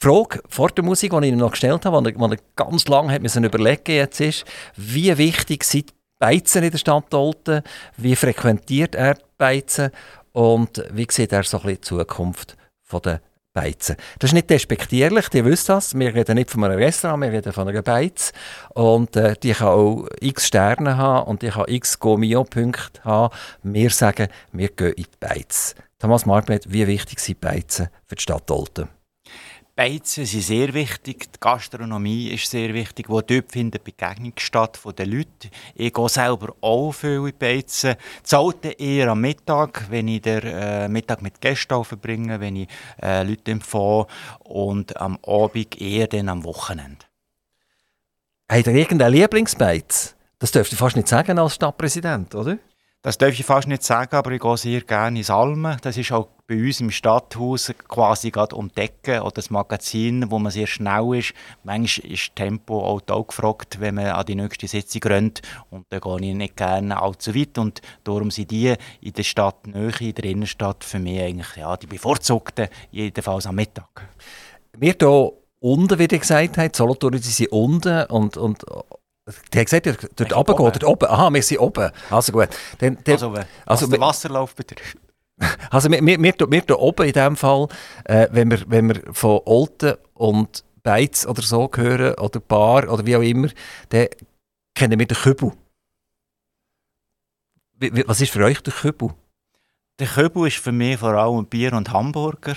Die 0.00 0.06
Frage 0.06 0.40
vor 0.48 0.68
der 0.68 0.84
Musik, 0.84 1.10
die 1.12 1.26
ich 1.26 1.32
ihm 1.32 1.38
noch 1.38 1.52
gestellt 1.52 1.84
habe, 1.84 2.12
die 2.12 2.20
er 2.20 2.36
ganz 2.54 2.86
lange 2.86 3.12
hat 3.12 3.22
müssen 3.22 3.42
überlegen 3.42 3.96
jetzt 3.96 4.20
ist, 4.20 4.44
wie 4.76 5.16
wichtig 5.18 5.64
sind 5.64 5.92
Beizen 6.18 6.64
in 6.64 6.70
der 6.70 6.78
Stadt 6.78 7.14
Olten, 7.14 7.62
wie 7.96 8.16
frequentiert 8.16 8.94
er 8.94 9.16
Beizen 9.36 9.90
und 10.32 10.84
wie 10.92 11.06
sieht 11.10 11.32
er 11.32 11.44
so 11.44 11.58
ein 11.58 11.62
bisschen 11.62 11.76
die 11.76 11.80
Zukunft 11.80 12.56
den 13.04 13.18
Beizen. 13.52 13.96
Das 14.18 14.30
ist 14.30 14.34
nicht 14.34 14.50
despektierlich, 14.50 15.28
die 15.30 15.44
wissen 15.44 15.68
das. 15.68 15.98
Wir 15.98 16.14
reden 16.14 16.36
nicht 16.36 16.50
von 16.50 16.62
einem 16.64 16.78
Restaurant, 16.78 17.22
wir 17.22 17.32
reden 17.32 17.52
von 17.52 17.68
einer 17.68 17.82
Beiz. 17.82 18.32
Und 18.74 19.16
äh, 19.16 19.34
die 19.42 19.52
kann 19.52 19.68
auch 19.68 20.06
x 20.20 20.46
Sterne 20.46 20.96
haben 20.96 21.28
und 21.28 21.42
die 21.42 21.48
kann 21.48 21.64
x 21.66 21.98
Gomio-Punkte 21.98 23.02
haben. 23.04 23.34
Wir 23.62 23.90
sagen, 23.90 24.28
wir 24.52 24.68
gehen 24.68 24.92
in 24.92 25.04
die 25.04 25.18
Beiz. 25.18 25.74
Thomas 25.98 26.26
Markmet, 26.26 26.72
wie 26.72 26.86
wichtig 26.86 27.18
sind 27.18 27.40
Beizen 27.40 27.88
für 28.06 28.14
die 28.14 28.22
Stadt 28.22 28.50
Olten? 28.50 28.88
Beizen 29.78 30.26
sind 30.26 30.42
sehr 30.42 30.74
wichtig, 30.74 31.32
die 31.32 31.38
Gastronomie 31.38 32.30
ist 32.30 32.50
sehr 32.50 32.74
wichtig, 32.74 33.08
wo 33.08 33.20
dort 33.20 33.52
findet 33.52 33.84
Begegnung 33.84 34.32
statt 34.36 34.76
von 34.76 34.92
den 34.92 35.08
Leuten. 35.08 35.50
Ich 35.76 35.94
gehe 35.94 36.08
selber 36.08 36.56
auch 36.60 36.90
viel 36.90 37.28
in 37.28 37.38
Beizen. 37.38 37.94
Zalte 38.24 38.70
eher 38.70 39.12
am 39.12 39.20
Mittag, 39.20 39.88
wenn 39.88 40.08
ich 40.08 40.22
den 40.22 40.40
äh, 40.42 40.88
Mittag 40.88 41.22
mit 41.22 41.40
Gästen 41.40 41.84
verbringe, 41.84 42.40
wenn 42.40 42.56
ich 42.56 42.68
äh, 43.00 43.22
Leute 43.22 43.52
empfange 43.52 44.08
und 44.40 45.00
am 45.00 45.16
Abend 45.24 45.80
eher 45.80 46.08
dann 46.08 46.28
am 46.28 46.42
Wochenende. 46.42 47.06
Habt 48.50 48.66
ihr 48.66 48.74
irgendeinen 48.74 49.14
Lieblingsbeiz? 49.14 50.16
Das 50.40 50.50
dürft 50.50 50.72
ihr 50.72 50.78
fast 50.78 50.96
nicht 50.96 51.06
sagen 51.06 51.38
als 51.38 51.54
Stadtpräsident, 51.54 52.34
oder? 52.34 52.58
Das 53.02 53.16
darf 53.16 53.32
ich 53.32 53.46
fast 53.46 53.68
nicht 53.68 53.84
sagen, 53.84 54.16
aber 54.16 54.32
ich 54.32 54.40
gehe 54.40 54.56
sehr 54.56 54.80
gerne 54.80 55.20
ins 55.20 55.30
Almen. 55.30 55.76
Das 55.82 55.96
ist 55.96 56.10
auch 56.10 56.28
bei 56.48 56.56
uns 56.56 56.80
im 56.80 56.90
Stadthaus 56.90 57.72
quasi 57.86 58.32
gerade 58.32 58.56
um 58.56 58.72
die 58.76 58.90
oder 59.12 59.30
das 59.30 59.50
Magazin, 59.50 60.32
wo 60.32 60.40
man 60.40 60.50
sehr 60.50 60.66
schnell 60.66 61.14
ist. 61.14 61.32
Manchmal 61.62 62.10
ist 62.10 62.34
Tempo 62.34 62.84
auch 62.84 63.00
da 63.00 63.20
gefragt, 63.20 63.78
wenn 63.78 63.94
man 63.94 64.06
an 64.06 64.26
die 64.26 64.34
nächste 64.34 64.66
Sitzung 64.66 65.02
rennt. 65.04 65.42
Und 65.70 65.86
da 65.90 66.00
gehe 66.00 66.30
ich 66.30 66.34
nicht 66.34 66.56
gerne 66.56 67.00
allzu 67.00 67.36
weit. 67.36 67.56
Und 67.56 67.82
darum 68.02 68.32
sind 68.32 68.50
die 68.50 68.74
in 69.00 69.12
der 69.12 69.22
Stadt 69.22 69.68
Nähe, 69.68 69.92
in 70.00 70.14
der 70.14 70.24
Innenstadt, 70.24 70.82
für 70.82 70.98
mich 70.98 71.20
eigentlich 71.20 71.54
ja, 71.56 71.76
die 71.76 71.86
bevorzugten, 71.86 72.66
jedenfalls 72.90 73.46
am 73.46 73.54
Mittag. 73.54 74.08
Wir 74.76 74.96
hier 74.98 75.32
unten, 75.60 75.98
wie 76.00 76.02
ihr 76.02 76.18
gesagt 76.18 76.58
habt, 76.58 76.74
Solothurn, 76.74 77.18
sind 77.18 77.52
unten 77.52 78.06
und, 78.06 78.36
und 78.36 78.64
der 79.52 79.60
hat 79.60 79.66
gesagt, 79.66 80.08
dort 80.16 80.36
oben 80.36 80.56
geht, 80.56 80.82
dort 80.82 80.84
oben. 80.84 81.08
Aha, 81.08 81.32
wir 81.32 81.42
sind 81.42 81.58
oben. 81.58 81.90
Also 82.10 82.32
gut. 82.32 82.48
Dann, 82.78 82.98
dann, 83.04 83.46
also, 83.66 83.86
den 83.86 84.00
Wasserlauf 84.00 84.54
betrifft. 84.54 84.98
Also 85.70 85.90
wir, 85.90 86.04
wir, 86.04 86.20
wir, 86.20 86.34
wir 86.38 86.62
hier 86.66 86.78
oben 86.78 87.06
in 87.06 87.12
diesem 87.12 87.36
Fall, 87.36 87.68
äh, 88.04 88.26
wenn, 88.32 88.50
wir, 88.50 88.62
wenn 88.66 88.88
wir 88.88 89.02
von 89.12 89.40
Olten 89.44 89.94
und 90.14 90.64
Beiz 90.82 91.26
oder 91.26 91.42
so 91.42 91.70
hören, 91.74 92.14
oder 92.14 92.40
Bar 92.40 92.90
oder 92.90 93.06
wie 93.06 93.16
auch 93.16 93.22
immer, 93.22 93.48
dann 93.90 94.08
kennen 94.74 94.98
wir 94.98 95.06
den 95.06 95.16
Kübel. 95.16 95.52
Was 98.06 98.20
ist 98.20 98.32
für 98.32 98.44
euch 98.44 98.60
der 98.62 98.72
Kübel? 98.72 99.10
Der 100.00 100.08
Kübel 100.08 100.46
ist 100.48 100.56
für 100.56 100.72
mich 100.72 100.98
vor 100.98 101.14
allem 101.14 101.46
Bier 101.46 101.72
und 101.72 101.92
Hamburger 101.92 102.54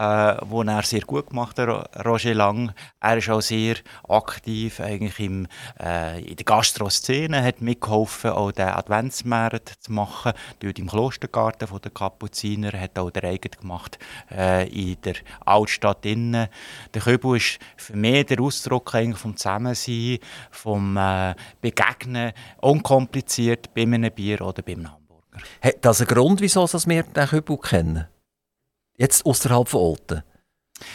äh, 0.00 0.36
wo 0.46 0.62
er 0.62 0.82
sehr 0.82 1.02
gut 1.02 1.28
gemacht 1.28 1.58
hat, 1.58 2.06
Roger 2.06 2.34
Lang. 2.34 2.72
Er 3.00 3.18
ist 3.18 3.28
auch 3.28 3.42
sehr 3.42 3.76
aktiv 4.08 4.80
eigentlich 4.80 5.20
im, 5.20 5.46
äh, 5.78 6.22
in 6.22 6.36
der 6.36 6.44
Gastroszene, 6.44 7.42
hat 7.42 7.60
mitgeholfen, 7.60 8.30
auch 8.30 8.50
den 8.50 8.68
Adventsmarkt 8.68 9.74
zu 9.80 9.92
machen, 9.92 10.32
dort 10.60 10.78
im 10.78 10.88
Klostergarten 10.88 11.68
von 11.68 11.82
der 11.82 11.90
Kapuziner, 11.90 12.72
hat 12.72 12.98
auch 12.98 13.10
der 13.10 13.24
eigene 13.24 13.56
gemacht 13.60 13.98
äh, 14.30 14.66
in 14.68 14.96
der 15.02 15.16
Altstadt 15.44 16.06
innen. 16.06 16.48
Der 16.94 17.02
Köbel 17.02 17.36
ist 17.36 17.58
für 17.76 17.96
mich 17.96 18.24
der 18.26 18.40
Ausdruck 18.40 18.94
eigentlich 18.94 19.18
vom 19.18 19.36
Zusammensein, 19.36 20.18
vom 20.50 20.96
äh, 20.96 21.34
Begegnen, 21.60 22.32
unkompliziert 22.62 23.74
bei 23.74 23.82
einem 23.82 24.10
Bier 24.10 24.40
oder 24.40 24.62
bei 24.62 24.72
einem 24.72 24.90
Hamburger. 24.90 25.40
Hat 25.60 25.76
das 25.82 26.00
einen 26.00 26.08
Grund, 26.08 26.40
wieso 26.40 26.66
wir 26.66 27.02
den 27.02 27.26
Köbel 27.26 27.58
kennen? 27.58 28.06
Jetzt 29.00 29.24
außerhalb 29.24 29.66
von 29.66 29.80
Olten? 29.80 30.22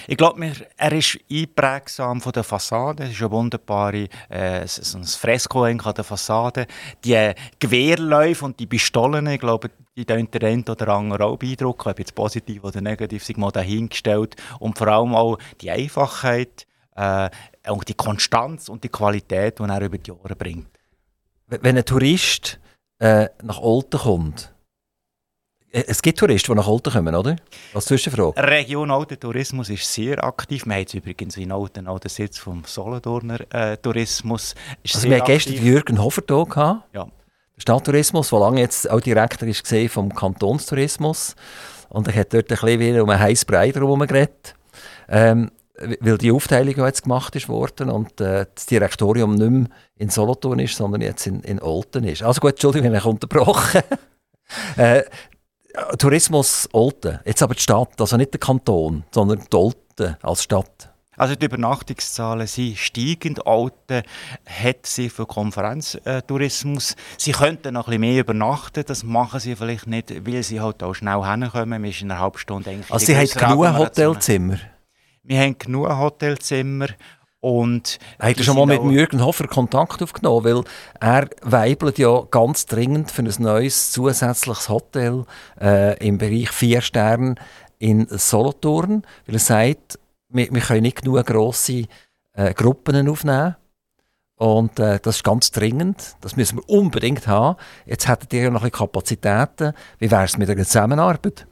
Ich 0.05 0.15
glaube, 0.15 0.51
er 0.77 0.91
ist 0.91 1.17
einprägsam 1.31 2.21
von 2.21 2.33
der 2.33 2.43
Fassade. 2.43 3.05
Es 3.05 3.13
ist 3.13 3.21
ein 3.23 3.31
wunderbares 3.31 4.09
äh, 4.29 4.67
so 4.67 4.99
ein 4.99 5.03
Fresko 5.03 5.63
an 5.63 5.79
der 5.79 6.03
Fassade. 6.03 6.67
Die 7.03 7.31
Gewehrläufe 7.57 8.45
und 8.45 8.59
die 8.59 8.67
Pistolen, 8.67 9.25
ich 9.25 9.39
glaube, 9.39 9.71
die 9.97 10.05
tun 10.05 10.29
der 10.31 10.49
eine 10.49 10.63
oder 10.63 10.87
andere 10.89 11.25
auch 11.25 11.37
beeindrucken, 11.37 11.89
ob 11.89 11.97
jetzt 11.97 12.13
positiv 12.13 12.63
oder 12.63 12.79
negativ, 12.79 13.23
sich 13.23 13.37
mal 13.37 13.51
dahingestellt. 13.51 14.35
Und 14.59 14.77
vor 14.77 14.87
allem 14.87 15.15
auch 15.15 15.39
die 15.61 15.71
Einfachheit, 15.71 16.67
äh, 16.95 17.31
und 17.67 17.89
die 17.89 17.95
Konstanz 17.95 18.69
und 18.69 18.83
die 18.83 18.89
Qualität, 18.89 19.57
die 19.57 19.63
er 19.63 19.81
über 19.81 19.97
die 19.97 20.11
Jahre 20.11 20.35
bringt. 20.35 20.69
Wenn 21.47 21.75
ein 21.75 21.85
Tourist 21.85 22.59
äh, 22.99 23.29
nach 23.41 23.59
Olten 23.59 23.99
kommt, 23.99 24.43
äh, 24.43 24.54
es 25.75 26.01
gibt 26.01 26.19
Touristen, 26.19 26.53
die 26.53 26.57
nach 26.57 26.67
Olten 26.67 26.93
kommen, 26.93 27.13
oder? 27.13 27.35
Als 27.73 27.85
Zwischenfrage. 27.85 28.41
Region 28.41 28.91
Olten 28.91 29.19
Tourismus 29.19 29.69
ist 29.69 29.91
sehr 29.91 30.23
aktiv. 30.23 30.65
Wir 30.65 30.73
haben 30.73 30.79
jetzt 30.79 30.93
übrigens 30.93 31.35
in 31.35 31.51
Olten 31.51 31.87
auch 31.87 31.99
den 31.99 32.09
Sitz 32.09 32.37
vom 32.37 32.63
Solothurner 32.65 33.41
äh, 33.53 33.75
Tourismus. 33.77 34.55
Ist 34.83 34.95
also 34.95 35.09
wir 35.09 35.17
hatten 35.17 35.25
gestern 35.25 35.55
Jürgen 35.55 36.01
Hofer 36.01 36.23
hier. 36.27 36.45
Gehabt. 36.45 36.95
Ja. 36.95 37.03
Der 37.03 37.61
Stadttourismus, 37.61 38.29
der 38.29 38.39
lange 38.39 38.61
jetzt 38.61 38.89
auch 38.89 39.01
Direktor 39.01 39.47
ist 39.49 39.63
gesehen 39.63 39.89
vom 39.89 40.13
Kantonstourismus. 40.13 41.35
Und 41.89 42.07
er 42.07 42.15
hat 42.15 42.33
dort 42.33 42.51
ein 42.51 42.57
bisschen 42.57 42.79
wieder 42.79 43.03
um 43.03 43.09
einen 43.09 43.19
heißen 43.19 43.45
Brei 43.45 43.71
herum 43.71 43.99
geredet. 43.99 44.55
Ähm, 45.09 45.51
weil 45.99 46.17
die 46.17 46.31
Aufteilung 46.31 46.73
jetzt 46.85 47.03
gemacht 47.03 47.35
ist 47.35 47.49
worden 47.49 47.89
und 47.89 48.21
äh, 48.21 48.45
das 48.55 48.65
Direktorium 48.65 49.35
nicht 49.35 49.51
mehr 49.51 49.67
in 49.97 50.09
Solothurn 50.09 50.59
ist, 50.59 50.77
sondern 50.77 51.01
jetzt 51.01 51.27
in, 51.27 51.41
in 51.41 51.61
Olten 51.61 52.05
ist. 52.05 52.23
Also 52.23 52.39
gut, 52.39 52.51
Entschuldigung, 52.51 52.93
ich 52.93 52.99
habe 52.99 53.09
unterbrochen. 53.09 53.81
äh, 54.77 55.03
Tourismus 55.97 56.69
Olten, 56.73 57.19
jetzt 57.25 57.41
aber 57.41 57.55
die 57.55 57.61
Stadt, 57.61 57.99
also 57.99 58.17
nicht 58.17 58.33
der 58.33 58.39
Kanton, 58.39 59.03
sondern 59.11 59.39
die 59.51 59.55
Olten 59.55 60.17
als 60.21 60.43
Stadt. 60.43 60.91
Also 61.17 61.35
die 61.35 61.45
Übernachtungszahlen 61.45 62.45
sind 62.47 62.77
steigend. 62.77 63.47
Alten 63.47 64.03
hat 64.45 64.85
sie 64.85 65.09
für 65.09 65.25
Konferenztourismus. 65.25 66.95
Sie 67.17 67.31
könnten 67.31 67.73
noch 67.73 67.87
ein 67.87 67.91
bisschen 67.91 68.01
mehr 68.01 68.19
übernachten, 68.19 68.83
das 68.85 69.03
machen 69.03 69.39
sie 69.39 69.55
vielleicht 69.55 69.87
nicht, 69.87 70.27
weil 70.27 70.43
sie 70.43 70.59
halt 70.59 70.83
auch 70.83 70.93
schnell 70.93 71.23
hinkommen. 71.23 71.83
Wir 71.83 71.91
sind 71.91 72.03
in 72.03 72.11
einer 72.11 72.19
halben 72.19 72.37
Stunde 72.37 72.69
eigentlich 72.69 72.91
Also 72.91 73.05
sie 73.05 73.15
haben 73.15 73.27
genug 73.27 73.77
Hotelzimmer? 73.77 74.57
Wir 75.23 75.39
haben 75.39 75.57
genug 75.57 75.89
Hotelzimmer. 75.89 76.87
Und 77.45 77.99
Habt 78.19 78.39
ihr 78.39 78.43
schon 78.43 78.55
mal 78.55 78.65
mit 78.65 78.81
Jürgen 78.91 79.23
Hofer 79.23 79.47
Kontakt 79.47 80.01
aufgenommen? 80.01 80.43
Weil 80.45 80.63
er 80.99 81.29
weibelt 81.43 81.99
ja 81.99 82.23
ganz 82.31 82.65
dringend 82.65 83.11
für 83.11 83.21
ein 83.21 83.31
neues 83.37 83.91
zusätzliches 83.91 84.67
Hotel 84.67 85.25
äh, 85.61 85.95
im 86.03 86.17
Bereich 86.17 86.49
4 86.49 86.81
Sterne 86.81 87.35
in 87.77 88.07
Solothurn. 88.09 89.03
Weil 89.27 89.35
er 89.35 89.39
sagt, 89.39 89.99
wir, 90.29 90.51
wir 90.51 90.61
können 90.61 90.81
nicht 90.81 91.03
genug 91.03 91.23
grosse 91.27 91.83
äh, 92.33 92.51
Gruppen 92.55 93.07
aufnehmen. 93.07 93.57
Und 94.37 94.79
äh, 94.79 94.99
das 94.99 95.17
ist 95.17 95.23
ganz 95.23 95.51
dringend. 95.51 96.15
Das 96.21 96.35
müssen 96.35 96.57
wir 96.57 96.67
unbedingt 96.67 97.27
haben. 97.27 97.57
Jetzt 97.85 98.07
hättet 98.07 98.33
ihr 98.33 98.41
ja 98.41 98.49
noch 98.49 98.63
ein 98.63 98.71
Kapazitäten. 98.71 99.73
Wie 99.99 100.09
wäre 100.09 100.23
es 100.23 100.35
mit 100.39 100.49
der 100.49 100.57
Zusammenarbeit? 100.57 101.45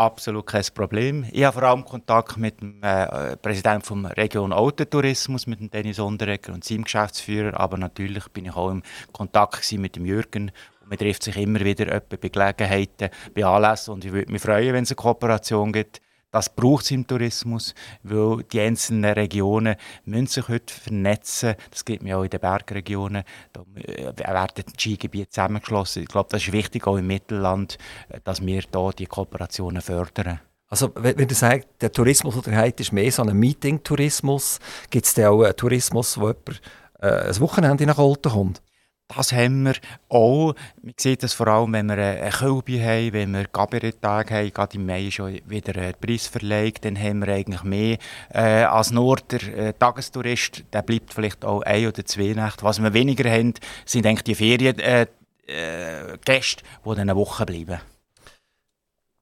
Absolut 0.00 0.46
kein 0.46 0.62
Problem. 0.74 1.26
Ich 1.32 1.42
habe 1.42 1.54
vor 1.58 1.64
allem 1.64 1.84
Kontakt 1.84 2.36
mit 2.36 2.60
dem 2.60 2.80
äh, 2.84 3.36
Präsidenten 3.36 3.82
vom 3.82 4.06
Region 4.06 4.52
Autotourismus, 4.52 5.48
mit 5.48 5.58
dem 5.58 5.72
Dennis 5.72 5.98
Onderegger 5.98 6.52
und 6.52 6.62
seinem 6.62 6.84
Geschäftsführer. 6.84 7.58
Aber 7.58 7.76
natürlich 7.78 8.28
bin 8.28 8.44
ich 8.44 8.54
auch 8.54 8.70
im 8.70 8.84
Kontakt 9.10 9.72
mit 9.72 9.96
dem 9.96 10.06
Jürgen. 10.06 10.52
Man 10.88 10.98
trifft 10.98 11.24
sich 11.24 11.36
immer 11.36 11.58
wieder 11.60 11.98
bei 11.98 12.28
Gelegenheiten, 12.28 13.10
bei 13.34 13.44
Anlässen. 13.44 13.94
Und 13.94 14.04
ich 14.04 14.12
würde 14.12 14.30
mich 14.30 14.40
freuen, 14.40 14.72
wenn 14.72 14.84
es 14.84 14.92
eine 14.92 14.96
Kooperation 14.96 15.72
gibt. 15.72 16.00
Das 16.30 16.54
braucht 16.54 16.84
es 16.84 16.90
im 16.90 17.06
Tourismus, 17.06 17.74
weil 18.02 18.42
die 18.52 18.60
einzelnen 18.60 19.12
Regionen 19.12 19.76
müssen 20.04 20.26
sich 20.26 20.48
heute 20.48 20.74
vernetzen. 20.74 21.54
Das 21.70 21.84
gibt 21.86 22.02
mir 22.02 22.18
auch 22.18 22.22
in 22.22 22.30
den 22.30 22.40
Bergregionen. 22.40 23.24
Da 23.52 23.62
äh, 23.76 24.12
werden 24.16 24.48
die 24.56 24.72
Skigebiete 24.78 25.30
zusammengeschlossen. 25.30 26.02
Ich 26.02 26.08
glaube, 26.08 26.28
das 26.30 26.42
ist 26.42 26.52
wichtig, 26.52 26.86
auch 26.86 26.98
im 26.98 27.06
Mittelland, 27.06 27.78
äh, 28.10 28.20
dass 28.24 28.44
wir 28.44 28.60
hier 28.60 28.92
die 28.98 29.06
Kooperationen 29.06 29.80
fördern. 29.80 30.40
Also 30.68 30.92
wenn, 30.96 31.16
du 31.16 31.34
sagst, 31.34 31.66
der 31.80 31.90
Tourismus, 31.90 32.42
der 32.42 32.60
heute 32.60 32.82
ist 32.82 32.92
mehr 32.92 33.10
so 33.10 33.22
ein 33.22 33.34
Meeting-Tourismus, 33.34 34.58
gibt 34.90 35.06
es 35.06 35.18
auch 35.24 35.42
einen 35.42 35.56
Tourismus, 35.56 36.20
wo 36.20 36.26
jemand 36.26 36.60
äh, 37.00 37.06
ein 37.06 37.40
Wochenende 37.40 37.86
nach 37.86 37.96
Olten 37.96 38.30
kommt? 38.30 38.62
Das 39.08 39.32
haben 39.32 39.64
wir 39.64 39.74
auch. 40.10 40.54
Man 40.82 40.94
sieht 40.98 41.22
das 41.22 41.32
vor 41.32 41.48
allem, 41.48 41.72
wenn 41.72 41.88
wir 41.88 41.96
eine 41.96 42.30
Kölbe 42.30 42.80
haben, 42.80 43.12
wenn 43.14 43.32
wir 43.32 43.44
Gabrieltag 43.44 44.30
haben, 44.30 44.52
gerade 44.52 44.76
im 44.76 44.84
Mai 44.84 45.10
schon 45.10 45.40
wieder 45.46 45.80
einen 45.80 45.94
Preis 45.98 46.26
verlegt, 46.26 46.84
dann 46.84 46.98
haben 46.98 47.24
wir 47.24 47.32
eigentlich 47.32 47.62
mehr 47.62 47.96
äh, 48.32 48.64
als 48.64 48.90
nur 48.90 49.16
der 49.16 49.42
äh, 49.42 49.72
Tagestourist. 49.72 50.64
Der 50.72 50.82
bleibt 50.82 51.14
vielleicht 51.14 51.44
auch 51.44 51.62
ein 51.62 51.86
oder 51.86 52.04
zwei 52.04 52.34
Nächte. 52.34 52.62
Was 52.62 52.82
wir 52.82 52.92
weniger 52.92 53.30
haben, 53.30 53.54
sind 53.86 54.06
eigentlich 54.06 54.24
die 54.24 54.34
Feriengäste, 54.34 55.10
äh, 55.48 56.12
äh, 56.12 56.18
die 56.26 56.54
dann 56.84 56.98
eine 56.98 57.16
Woche 57.16 57.46
bleiben. 57.46 57.80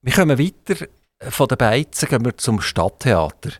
Wir 0.03 0.13
kommen 0.13 0.39
weiter 0.39 0.87
von 1.21 1.49
den 1.49 1.59
Beizen 1.59 2.09
gehen 2.09 2.25
wir 2.25 2.37
zum 2.37 2.61
Stadttheater. 2.61 3.53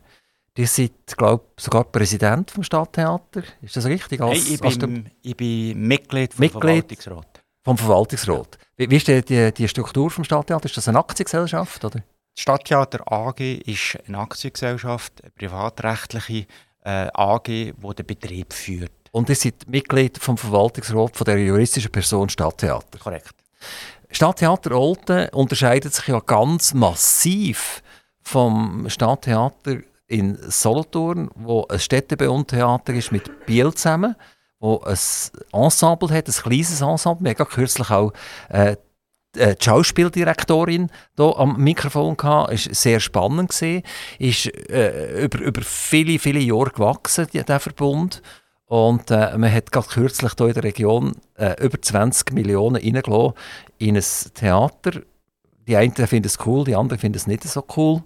Die 0.57 0.65
sind, 0.65 1.15
glaube 1.15 1.43
ich, 1.55 1.63
sogar 1.63 1.83
Präsident 1.83 2.49
vom 2.49 2.63
Stadttheater. 2.63 3.43
Ist 3.61 3.77
das 3.77 3.85
richtig? 3.85 4.19
Als, 4.19 4.47
hey, 4.47 4.55
ich, 4.55 4.59
bin, 4.59 4.65
als 4.65 5.11
ich, 5.21 5.37
bin, 5.37 5.87
Mitglied 5.87 6.33
vom 6.33 6.41
Mitglied 6.41 7.01
Verwaltungsrat. 7.01 7.43
Vom 7.63 7.77
Verwaltungsrat. 7.77 8.57
Wie, 8.75 8.89
wie 8.89 8.95
ist 8.95 9.07
die, 9.07 9.21
die, 9.21 9.51
die, 9.51 9.67
Struktur 9.67 10.09
vom 10.09 10.23
Stadttheater? 10.23 10.65
Ist 10.65 10.75
das 10.75 10.87
eine 10.87 10.97
Aktiengesellschaft? 10.97 11.85
Oder? 11.85 11.99
Das 11.99 12.41
Stadttheater 12.41 13.11
AG 13.11 13.39
ist 13.39 13.99
eine 14.07 14.17
Aktiengesellschaft, 14.17 15.21
eine 15.21 15.31
privatrechtliche 15.31 16.47
äh, 16.83 17.07
AG, 17.13 17.45
die 17.45 17.73
den 17.73 18.05
Betrieb 18.07 18.51
führt. 18.51 18.91
Und 19.11 19.29
ihr 19.29 19.35
seid 19.35 19.67
Mitglied 19.67 20.17
vom 20.17 20.37
Verwaltungsrat 20.39 21.15
von 21.15 21.25
der 21.25 21.37
juristischen 21.37 21.91
Person 21.91 22.29
Stadttheater? 22.29 22.97
Korrekt. 22.97 23.35
Stadttheater 24.09 24.71
Olten 24.71 25.29
unterscheidet 25.29 25.93
sich 25.93 26.07
ja 26.07 26.19
ganz 26.19 26.73
massiv 26.73 27.83
vom 28.23 28.89
Stadttheater 28.89 29.81
in 30.07 30.37
Solothurn, 30.49 31.29
wo 31.35 31.65
ein 31.67 31.79
Städtebautheater 31.79 32.93
ist 32.93 33.11
mit 33.11 33.45
Biel 33.45 33.73
zusammen, 33.73 34.15
wo 34.59 34.79
ein 34.79 34.97
Ensemble 35.51 36.09
hat, 36.09 36.27
ein 36.27 36.33
kleines 36.33 36.81
Ensemble. 36.81 37.25
Wir 37.25 37.31
hatten 37.31 37.45
kürzlich 37.45 37.89
auch 37.91 38.13
äh, 38.49 38.77
die 39.35 39.55
Schauspieldirektorin 39.63 40.89
hier 41.15 41.37
am 41.37 41.57
Mikrofon 41.57 42.17
gehabt, 42.17 42.53
ist 42.53 42.73
sehr 42.73 42.99
spannend 42.99 43.49
gesehen, 43.49 43.83
ist 44.17 44.47
äh, 44.69 45.25
über, 45.25 45.39
über 45.39 45.61
viele 45.61 46.17
viele 46.17 46.39
Jahre 46.39 46.71
gewachsen 46.71 47.27
der 47.31 47.59
Verbund 47.59 48.21
und 48.65 49.11
äh, 49.11 49.37
man 49.37 49.51
hat 49.51 49.71
gerade 49.71 49.87
kürzlich 49.87 50.31
hier 50.37 50.47
in 50.47 50.53
der 50.53 50.63
Region 50.63 51.11
äh, 51.35 51.63
über 51.63 51.79
20 51.79 52.33
Millionen 52.33 52.77
in 53.77 53.95
ein 53.95 54.03
Theater. 54.33 55.01
Die 55.67 55.75
einen 55.75 55.93
finden 55.93 56.27
es 56.27 56.39
cool, 56.45 56.63
die 56.63 56.75
anderen 56.75 56.99
finden 56.99 57.17
es 57.17 57.27
nicht 57.27 57.43
so 57.43 57.63
cool 57.75 58.03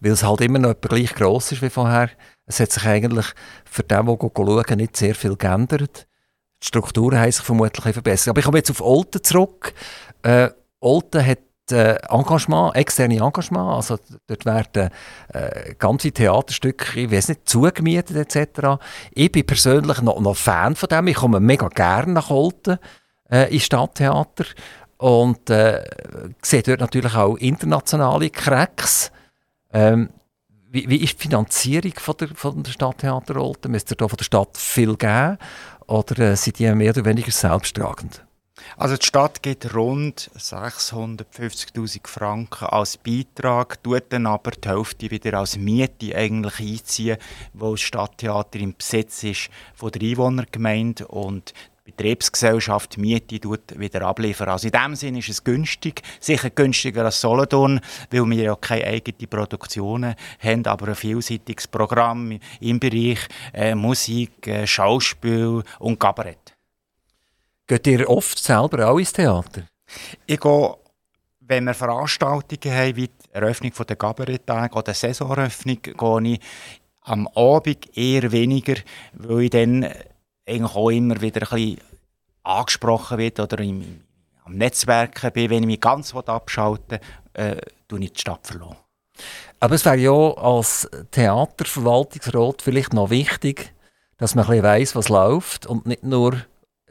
weil 0.00 0.12
es 0.12 0.22
halt 0.22 0.40
immer 0.40 0.58
noch 0.58 0.80
gleich 0.80 1.14
gross 1.14 1.52
ist 1.52 1.62
wie 1.62 1.70
vorher. 1.70 2.10
Es 2.46 2.60
hat 2.60 2.72
sich 2.72 2.84
eigentlich 2.86 3.26
für 3.64 3.82
den, 3.82 4.06
der 4.06 4.16
schauen, 4.20 4.76
nicht 4.76 4.96
sehr 4.96 5.14
viel 5.14 5.36
geändert. 5.36 6.06
Die 6.62 6.66
Strukturen 6.66 7.18
haben 7.18 7.32
sich 7.32 7.44
vermutlich 7.44 7.92
verbessert. 7.92 8.28
Aber 8.28 8.38
ich 8.38 8.44
komme 8.44 8.58
jetzt 8.58 8.70
auf 8.70 8.80
Olten 8.80 9.22
zurück. 9.22 9.74
Äh, 10.22 10.50
Olten 10.80 11.24
hat 11.24 11.38
äh, 11.70 11.96
Engagement, 12.08 12.76
externe 12.76 13.16
Engagement, 13.16 13.74
also 13.74 13.98
dort 14.26 14.44
werden 14.44 14.90
äh, 15.32 15.74
ganze 15.78 16.12
Theaterstücke, 16.12 17.00
ich 17.00 17.10
weiß 17.10 17.28
nicht, 17.28 17.48
zugemietet 17.48 18.16
etc. 18.16 18.80
Ich 19.12 19.32
bin 19.32 19.46
persönlich 19.46 20.00
noch, 20.02 20.20
noch 20.20 20.36
Fan 20.36 20.76
von 20.76 20.88
dem, 20.88 21.08
ich 21.08 21.16
komme 21.16 21.40
mega 21.40 21.68
gerne 21.68 22.12
nach 22.12 22.30
Olten 22.30 22.78
äh, 23.30 23.52
ins 23.52 23.64
Stadttheater 23.64 24.44
und 24.98 25.50
äh, 25.50 25.84
sehe 26.42 26.62
dort 26.62 26.80
natürlich 26.80 27.14
auch 27.14 27.36
internationale 27.36 28.30
Cracks, 28.30 29.10
ähm, 29.72 30.10
wie, 30.68 30.88
wie, 30.88 30.96
ist 30.96 31.14
die 31.14 31.22
Finanzierung 31.22 31.94
von 31.96 32.16
der, 32.18 32.28
von 32.28 32.62
der 32.62 32.72
Stadttheater 32.72 33.36
Olten? 33.36 33.70
Müsst 33.70 33.90
ihr 33.90 33.96
da 33.96 34.08
von 34.08 34.16
der 34.16 34.24
Stadt 34.24 34.56
viel 34.56 34.96
geben 34.96 35.38
oder 35.86 36.18
äh, 36.18 36.36
sind 36.36 36.58
die 36.58 36.70
mehr 36.74 36.90
oder 36.90 37.04
weniger 37.04 37.30
selbsttragend? 37.30 38.22
Also 38.76 38.96
die 38.96 39.06
Stadt 39.06 39.42
gibt 39.42 39.74
rund 39.74 40.30
650'000 40.36 42.06
Franken 42.06 42.64
als 42.64 42.96
Beitrag, 42.96 43.82
tut 43.82 44.04
dann 44.10 44.26
aber 44.26 44.50
die 44.52 44.68
Hälfte 44.68 45.10
wieder 45.10 45.38
als 45.38 45.56
Miete 45.56 46.16
eigentlich 46.16 46.60
einziehen, 46.60 47.18
wo 47.52 47.72
das 47.72 47.82
Stadttheater 47.82 48.58
im 48.58 48.74
Besitz 48.76 49.22
ist 49.24 49.50
von 49.74 49.92
der 49.92 50.02
Einwohnergemeinde 50.02 51.06
und 51.06 51.52
Betriebsgesellschaft 51.86 52.98
Miete 52.98 53.40
wieder 53.76 54.02
abliefern. 54.02 54.48
Also 54.48 54.66
in 54.66 54.72
dem 54.72 54.96
Sinne 54.96 55.20
ist 55.20 55.28
es 55.28 55.44
günstig, 55.44 56.02
sicher 56.18 56.50
günstiger 56.50 57.04
als 57.04 57.20
Solothurn, 57.20 57.80
weil 58.10 58.28
wir 58.28 58.42
ja 58.42 58.56
keine 58.56 58.86
eigenen 58.86 59.30
Produktionen 59.30 60.16
haben, 60.40 60.66
aber 60.66 60.88
ein 60.88 60.94
vielseitiges 60.96 61.68
Programm 61.68 62.38
im 62.60 62.80
Bereich 62.80 63.20
äh, 63.54 63.74
Musik, 63.76 64.48
äh, 64.48 64.66
Schauspiel 64.66 65.62
und 65.78 66.00
Kabarett. 66.00 66.54
Geht 67.68 67.86
ihr 67.86 68.10
oft 68.10 68.38
selber 68.38 68.88
auch 68.88 68.98
ins 68.98 69.12
Theater? 69.12 69.62
Ich 70.26 70.40
gehe, 70.40 70.74
wenn 71.40 71.64
wir 71.64 71.74
Veranstaltungen 71.74 72.76
haben, 72.76 72.96
wie 72.96 73.08
die 73.08 73.32
Eröffnung 73.32 73.72
der 73.88 73.96
Kabaretttage 73.96 74.74
oder 74.74 74.92
Saisoneröffnung, 74.92 75.78
gehe 75.82 76.32
ich 76.32 76.40
am 77.02 77.28
Abend 77.28 77.96
eher 77.96 78.32
weniger, 78.32 78.74
weil 79.12 79.42
ich 79.42 79.50
dann 79.50 79.86
eigentlich 80.46 80.74
auch 80.74 80.90
immer 80.90 81.20
wieder 81.20 81.42
ein 81.42 81.48
bisschen 81.48 81.80
angesprochen 82.42 83.18
wird 83.18 83.40
oder 83.40 83.58
im, 83.60 84.02
am 84.44 84.56
Netzwerken 84.56 85.32
bin, 85.32 85.50
wenn 85.50 85.62
ich 85.64 85.66
mich 85.66 85.80
ganz 85.80 86.14
abschalten 86.14 87.00
will, 87.34 87.44
äh, 87.44 87.60
tue 87.88 88.00
ich 88.00 88.12
die 88.12 88.20
Stadt 88.20 88.46
verloren. 88.46 88.76
Aber 89.60 89.74
es 89.74 89.84
wäre 89.84 89.96
ja 89.96 90.12
als 90.12 90.88
Theaterverwaltungsrat 91.10 92.62
vielleicht 92.62 92.92
noch 92.92 93.10
wichtig, 93.10 93.72
dass 94.18 94.34
man 94.34 94.48
ein 94.48 94.62
weiss, 94.62 94.94
was 94.94 95.08
läuft 95.08 95.66
und 95.66 95.86
nicht 95.86 96.02
nur, 96.02 96.36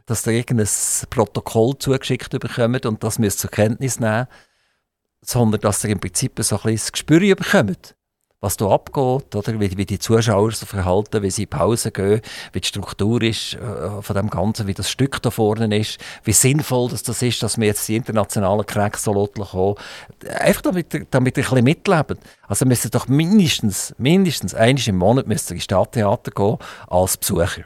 dass 0.05 0.25
ihr 0.27 0.33
irgendein 0.33 0.67
Protokoll 1.09 1.77
zugeschickt 1.77 2.31
bekommt 2.39 2.85
und 2.85 3.03
das 3.03 3.19
müsst 3.19 3.39
zur 3.39 3.51
Kenntnis 3.51 3.99
nehmen, 3.99 4.27
sondern 5.21 5.61
dass 5.61 5.83
ihr 5.83 5.91
im 5.91 5.99
Prinzip 5.99 6.33
so 6.43 6.55
ein 6.55 6.61
bisschen 6.61 6.75
das 6.75 6.91
Gespür 6.91 7.35
bekommt 7.35 7.95
was 8.45 8.57
da 8.57 8.69
abgeht, 8.69 9.35
oder? 9.35 9.59
Wie, 9.59 9.75
wie 9.75 9.85
die 9.85 9.97
Zuschauer 9.97 10.51
sich 10.51 10.69
verhalten, 10.69 11.23
wie 11.23 11.31
sie 11.31 11.43
in 11.43 11.49
Pause 11.49 11.91
gehen, 11.91 12.21
wie 12.53 12.61
die 12.61 12.67
Struktur 12.67 13.21
ist 13.23 13.55
äh, 13.55 14.01
von 14.01 14.15
dem 14.15 14.29
Ganzen, 14.29 14.67
wie 14.67 14.75
das 14.75 14.89
Stück 14.89 15.19
da 15.23 15.31
vorne 15.31 15.75
ist, 15.75 15.97
wie 16.23 16.31
sinnvoll 16.31 16.89
das, 16.89 17.01
das 17.01 17.23
ist, 17.23 17.41
dass 17.41 17.57
wir 17.57 17.65
jetzt 17.65 17.87
die 17.87 17.95
internationalen 17.95 18.65
Cracks 18.65 19.03
so 19.03 19.13
kommen. 19.13 19.75
Einfach 20.39 20.61
damit, 20.61 21.07
damit 21.09 21.37
ihr 21.37 21.43
ein 21.43 21.49
bisschen 21.49 21.63
mitleben. 21.63 22.19
Also 22.47 22.65
müsst 22.65 22.85
ihr 22.85 22.91
doch 22.91 23.07
mindestens, 23.07 23.95
mindestens 23.97 24.53
einmal 24.53 24.87
im 24.87 24.97
Monat 24.97 25.25
ins 25.25 25.63
Stadttheater 25.63 26.29
gehen 26.29 26.57
als 26.87 27.17
Besucher. 27.17 27.63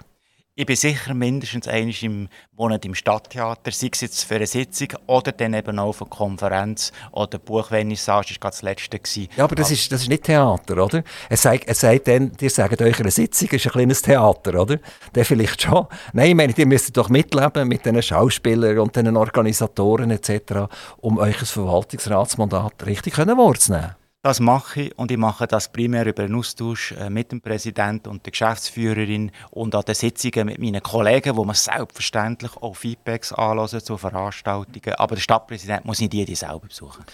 Ich 0.60 0.66
bin 0.66 0.76
sicher 0.76 1.14
mindestens 1.14 1.70
einmal 1.70 1.96
im 2.02 2.28
Monat 2.58 2.84
im 2.84 2.94
Stadttheater, 2.94 3.72
sei 3.72 3.92
es 3.94 4.02
jetzt 4.02 4.26
für 4.26 4.36
eine 4.36 4.46
Sitzung 4.46 4.90
oder 5.08 5.32
dann 5.32 5.54
eben 5.54 5.80
auch 5.80 5.94
für 5.94 6.04
eine 6.04 6.10
Konferenz 6.10 6.92
oder 7.14 7.40
Buchvernissage, 7.40 8.34
das 8.34 8.42
war 8.42 8.52
das 8.52 8.62
letzte. 8.64 9.00
Gewesen. 9.00 9.30
Ja, 9.38 9.46
aber 9.46 9.56
das 9.56 9.72
ist, 9.72 9.90
das 9.90 10.02
ist 10.02 10.10
nicht 10.10 10.26
Theater, 10.26 10.84
oder? 10.84 11.02
Er 11.30 11.38
sagt, 11.38 11.66
er 11.66 11.76
sagt 11.76 12.10
dann, 12.10 12.34
ihr 12.42 12.50
sagt 12.50 12.82
euch, 12.82 13.00
eine 13.00 13.10
Sitzung 13.10 13.48
ist 13.52 13.68
ein 13.68 13.72
kleines 13.72 14.02
Theater, 14.02 14.60
oder? 14.62 14.80
Der 15.16 15.24
vielleicht 15.24 15.62
schon. 15.62 15.88
Nein, 16.12 16.32
ich 16.32 16.36
meine, 16.36 16.54
ihr 16.54 16.66
müsst 16.66 16.98
doch 16.98 17.08
mitleben 17.08 17.66
mit 17.66 17.86
den 17.86 18.04
Schauspielern 18.04 18.80
und 18.80 18.94
den 18.98 19.16
Organisatoren 19.16 20.12
etc., 20.12 20.68
um 20.98 21.20
euch 21.20 21.40
ein 21.40 21.46
Verwaltungsratsmandat 21.46 22.86
richtig 22.86 23.18
wahrzunehmen. 23.18 23.96
Das 24.22 24.42
mache 24.42 24.82
ich 24.82 24.98
und 24.98 25.12
ich 25.12 25.18
mache 25.18 25.48
das 25.48 25.72
primär 25.72 26.06
über 26.06 26.24
einen 26.24 26.36
Austausch 26.36 26.92
äh, 26.92 27.10
mit 27.10 27.32
dem 27.32 27.40
Präsidenten 27.40 28.10
und 28.10 28.26
der 28.26 28.32
Geschäftsführerin 28.32 29.32
und 29.52 29.74
an 29.74 29.84
den 29.84 29.96
Sitzungen 29.96 30.48
mit 30.48 30.60
meinen 30.60 30.84
Kollegen, 30.84 31.38
wo 31.38 31.46
man 31.46 31.56
selbstverständlich 31.56 32.52
auch 32.58 32.76
Feedbacks 32.76 33.32
anlassen 33.32 33.80
zu 33.80 33.98
Veranstaltungen. 33.98 34.96
Aber 34.96 35.16
der 35.16 35.22
Stadtpräsident 35.22 35.86
muss 35.86 36.02
nicht 36.02 36.14
jede 36.14 36.36
selber 36.36 36.68
besuchen. 36.68 37.06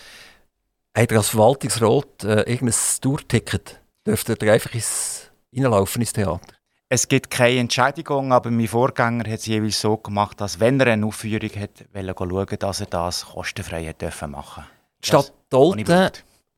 Habt 0.97 1.11
ihr 1.11 1.17
als 1.17 1.29
Verwaltungsrat 1.29 2.23
äh, 2.23 2.41
irgendein 2.51 2.79
Tourticket? 3.01 3.79
Dürft 4.07 4.27
ihr 4.29 4.51
einfach 4.51 4.73
ins, 4.73 5.29
reinlaufen 5.55 6.01
ins 6.01 6.13
Theater? 6.13 6.55
Es 6.89 7.07
gibt 7.07 7.29
keine 7.29 7.59
Entschädigung, 7.59 8.33
aber 8.33 8.49
mein 8.49 8.67
Vorgänger 8.67 9.29
hat 9.29 9.39
es 9.39 9.45
jeweils 9.45 9.79
so 9.79 9.97
gemacht, 9.97 10.41
dass 10.41 10.59
wenn 10.59 10.79
er 10.79 10.87
eine 10.87 11.05
Aufführung 11.05 11.49
hat, 11.49 11.85
schauen, 11.93 12.59
dass 12.59 12.79
er 12.79 12.85
das 12.87 13.25
kostenfrei 13.25 13.85
hat 13.85 14.01
dürfen 14.01 14.31
machen. 14.31 14.63
Stadt 15.03 15.33
Dolten 15.49 15.85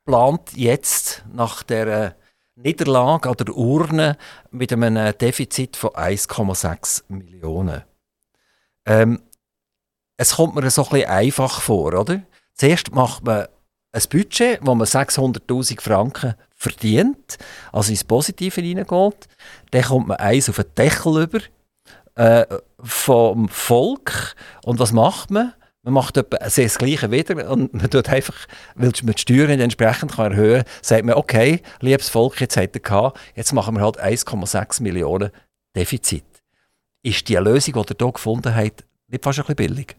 plant 0.08 0.54
jetzt 0.56 1.24
nach 1.32 1.62
der 1.64 2.16
Niederlage 2.56 3.30
an 3.30 3.36
der 3.36 3.56
Urne 3.56 4.18
mit 4.50 4.74
einem 4.74 5.16
Defizit 5.18 5.76
von 5.76 5.92
1,6 5.92 7.04
Millionen. 7.10 7.84
Ähm, 8.86 9.22
es 10.16 10.38
kommt 10.38 10.56
mir 10.56 10.68
so 10.72 10.86
ein 10.86 10.90
bisschen 10.90 11.10
einfach 11.10 11.62
vor, 11.62 11.94
oder? 11.94 12.24
Zuerst 12.54 12.96
macht 12.96 13.26
man 13.26 13.48
ein 13.92 14.04
Budget, 14.10 14.60
wo 14.64 14.74
man 14.74 14.88
600'000 14.88 15.82
Franken 15.82 16.36
verdient, 16.56 17.38
also 17.72 17.92
ins 17.92 18.04
Positive 18.04 18.62
hineingeht. 18.62 19.28
Dann 19.72 19.84
kommt 19.84 20.08
man 20.08 20.18
eins 20.18 20.50
auf 20.50 20.56
den 20.56 20.74
Deckel 20.76 21.24
über 21.24 21.40
äh, 22.16 22.46
vom 22.80 23.50
Volk. 23.50 24.36
Und 24.64 24.80
was 24.80 24.94
macht 24.94 25.32
man? 25.32 25.54
Man 25.88 25.94
macht 25.94 26.18
etwa 26.18 26.36
das 26.38 26.78
Gleiche 26.78 27.12
wieder 27.12 27.50
und 27.50 27.74
man 27.82 27.90
tut 27.90 28.10
einfach, 28.10 28.36
weil 28.76 28.92
man 29.04 29.14
die 29.14 29.22
Steuern 29.22 29.58
entsprechend 29.58 30.12
kann 30.12 30.34
erhöhen 30.34 30.66
kann, 30.66 30.74
sagt 30.82 31.06
man, 31.06 31.16
okay, 31.16 31.62
liebes 31.80 32.10
Volk, 32.10 32.42
jetzt 32.42 32.58
hat 32.58 32.76
er 32.76 32.82
gehabt, 32.82 33.18
jetzt 33.36 33.54
machen 33.54 33.76
wir 33.76 33.84
halt 33.84 33.98
1,6 33.98 34.84
Millionen 34.84 35.32
Defizit. 35.78 36.26
Ist 37.04 37.30
die 37.30 37.38
Lösung, 37.38 37.76
die 37.76 37.94
ihr 37.94 37.96
hier 37.98 38.12
gefunden 38.12 38.54
habt, 38.54 38.84
nicht 39.08 39.24
fast 39.24 39.40
ein 39.40 39.46
bisschen 39.46 39.76
billig? 39.76 39.96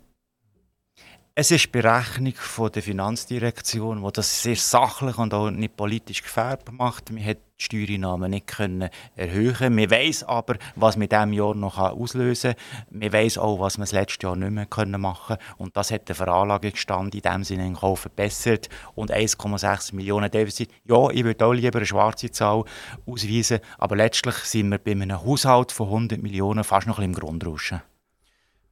Es 1.41 1.53
ist 1.53 1.67
die 1.67 1.69
Berechnung 1.69 2.35
von 2.35 2.73
der 2.73 2.83
Finanzdirektion, 2.83 4.03
die 4.03 4.13
das 4.13 4.43
sehr 4.43 4.57
sachlich 4.57 5.19
und 5.19 5.33
auch 5.33 5.53
nicht 5.53 5.77
politisch 5.77 6.25
gefärbt 6.25 6.73
macht. 6.73 7.13
Man 7.13 7.25
hat 7.25 7.37
die 7.37 7.65
Steuereinnahmen 7.65 8.33
nicht 8.33 8.49
können 8.49 8.89
erhöhen. 9.15 9.77
Man 9.77 9.89
weiß 9.89 10.25
aber, 10.25 10.57
was 10.75 10.97
mit 10.97 11.13
diesem 11.13 11.33
Jahr 11.33 11.55
noch 11.55 11.79
auslösen 11.79 12.55
kann. 12.55 12.99
Man 12.99 13.13
weiß 13.13 13.39
auch, 13.39 13.61
was 13.61 13.79
man 13.79 13.85
das 13.85 13.93
letzte 13.93 14.27
Jahr 14.27 14.35
nicht 14.35 14.51
mehr 14.51 14.67
können 14.67 15.01
machen 15.01 15.37
Und 15.59 15.77
das 15.77 15.93
hat 15.93 16.09
der 16.09 16.17
Veranlagungsstand 16.17 17.15
in 17.15 17.21
diesem 17.21 17.45
Sinne 17.45 17.73
auch 17.81 17.95
verbessert. 17.95 18.69
Und 18.97 19.13
1,6 19.13 19.95
Millionen 19.95 20.33
Defizit. 20.33 20.73
Ja, 20.87 21.09
ich 21.09 21.23
würde 21.23 21.47
auch 21.47 21.53
lieber 21.53 21.79
eine 21.79 21.87
schwarze 21.87 22.33
Zahl 22.33 22.65
ausweisen, 23.07 23.61
aber 23.79 23.95
letztlich 23.95 24.35
sind 24.39 24.71
wir 24.71 24.79
bei 24.79 24.91
einem 24.91 25.25
Haushalt 25.25 25.71
von 25.71 25.87
100 25.87 26.21
Millionen 26.21 26.65
fast 26.65 26.89
noch 26.89 26.99
ein 26.99 27.13
bisschen 27.13 27.29
im 27.29 27.39
Grundrauschen. 27.39 27.81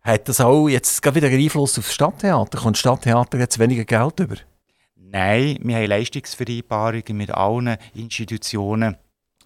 Hat 0.06 0.28
das 0.28 0.40
auch 0.40 0.68
jetzt 0.68 1.04
wieder 1.16 1.26
einen 1.26 1.42
Einfluss 1.42 1.76
auf 1.80 1.86
das 1.86 1.94
Stadttheater? 1.94 2.58
Kommt 2.58 2.76
das 2.76 2.80
Stadttheater 2.80 3.38
jetzt 3.38 3.58
weniger 3.58 3.84
Geld 3.84 4.20
über? 4.20 4.36
Nein, 4.94 5.58
wir 5.60 5.76
haben 5.78 5.86
Leistungsvereinbarungen 5.86 7.16
mit 7.16 7.32
allen 7.32 7.76
Institutionen, 7.92 8.96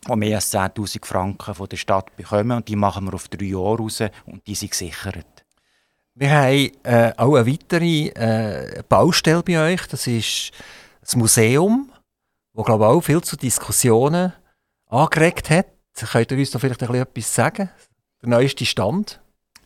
die 0.06 0.16
mehr 0.16 0.36
als 0.36 0.52
10'000 0.52 1.06
Franken 1.06 1.54
von 1.54 1.66
der 1.66 1.78
Stadt 1.78 2.14
bekommen. 2.14 2.58
Und 2.58 2.68
die 2.68 2.76
machen 2.76 3.06
wir 3.06 3.14
auf 3.14 3.28
drei 3.28 3.46
Jahre 3.46 3.78
raus 3.78 4.02
und 4.26 4.46
die 4.46 4.54
sind 4.54 4.72
gesichert. 4.72 5.46
Wir 6.14 6.30
haben 6.30 6.70
äh, 6.82 7.12
auch 7.16 7.36
eine 7.36 7.46
weitere 7.46 8.08
äh, 8.08 8.82
Baustelle 8.86 9.42
bei 9.42 9.72
euch. 9.72 9.86
Das 9.86 10.06
ist 10.06 10.50
das 11.00 11.16
Museum, 11.16 11.90
das 12.52 12.66
glaube 12.66 12.84
ich, 12.84 12.90
auch 12.90 13.00
viel 13.00 13.22
zu 13.22 13.38
Diskussionen 13.38 14.34
angeregt 14.88 15.48
hat. 15.48 15.68
Könnt 15.94 16.32
ihr 16.32 16.38
uns 16.38 16.50
da 16.50 16.58
vielleicht 16.58 16.82
ein 16.82 16.88
bisschen 16.88 17.02
etwas 17.02 17.34
sagen? 17.34 17.70
Der 18.20 18.28
neueste 18.28 18.66
Stand? 18.66 19.22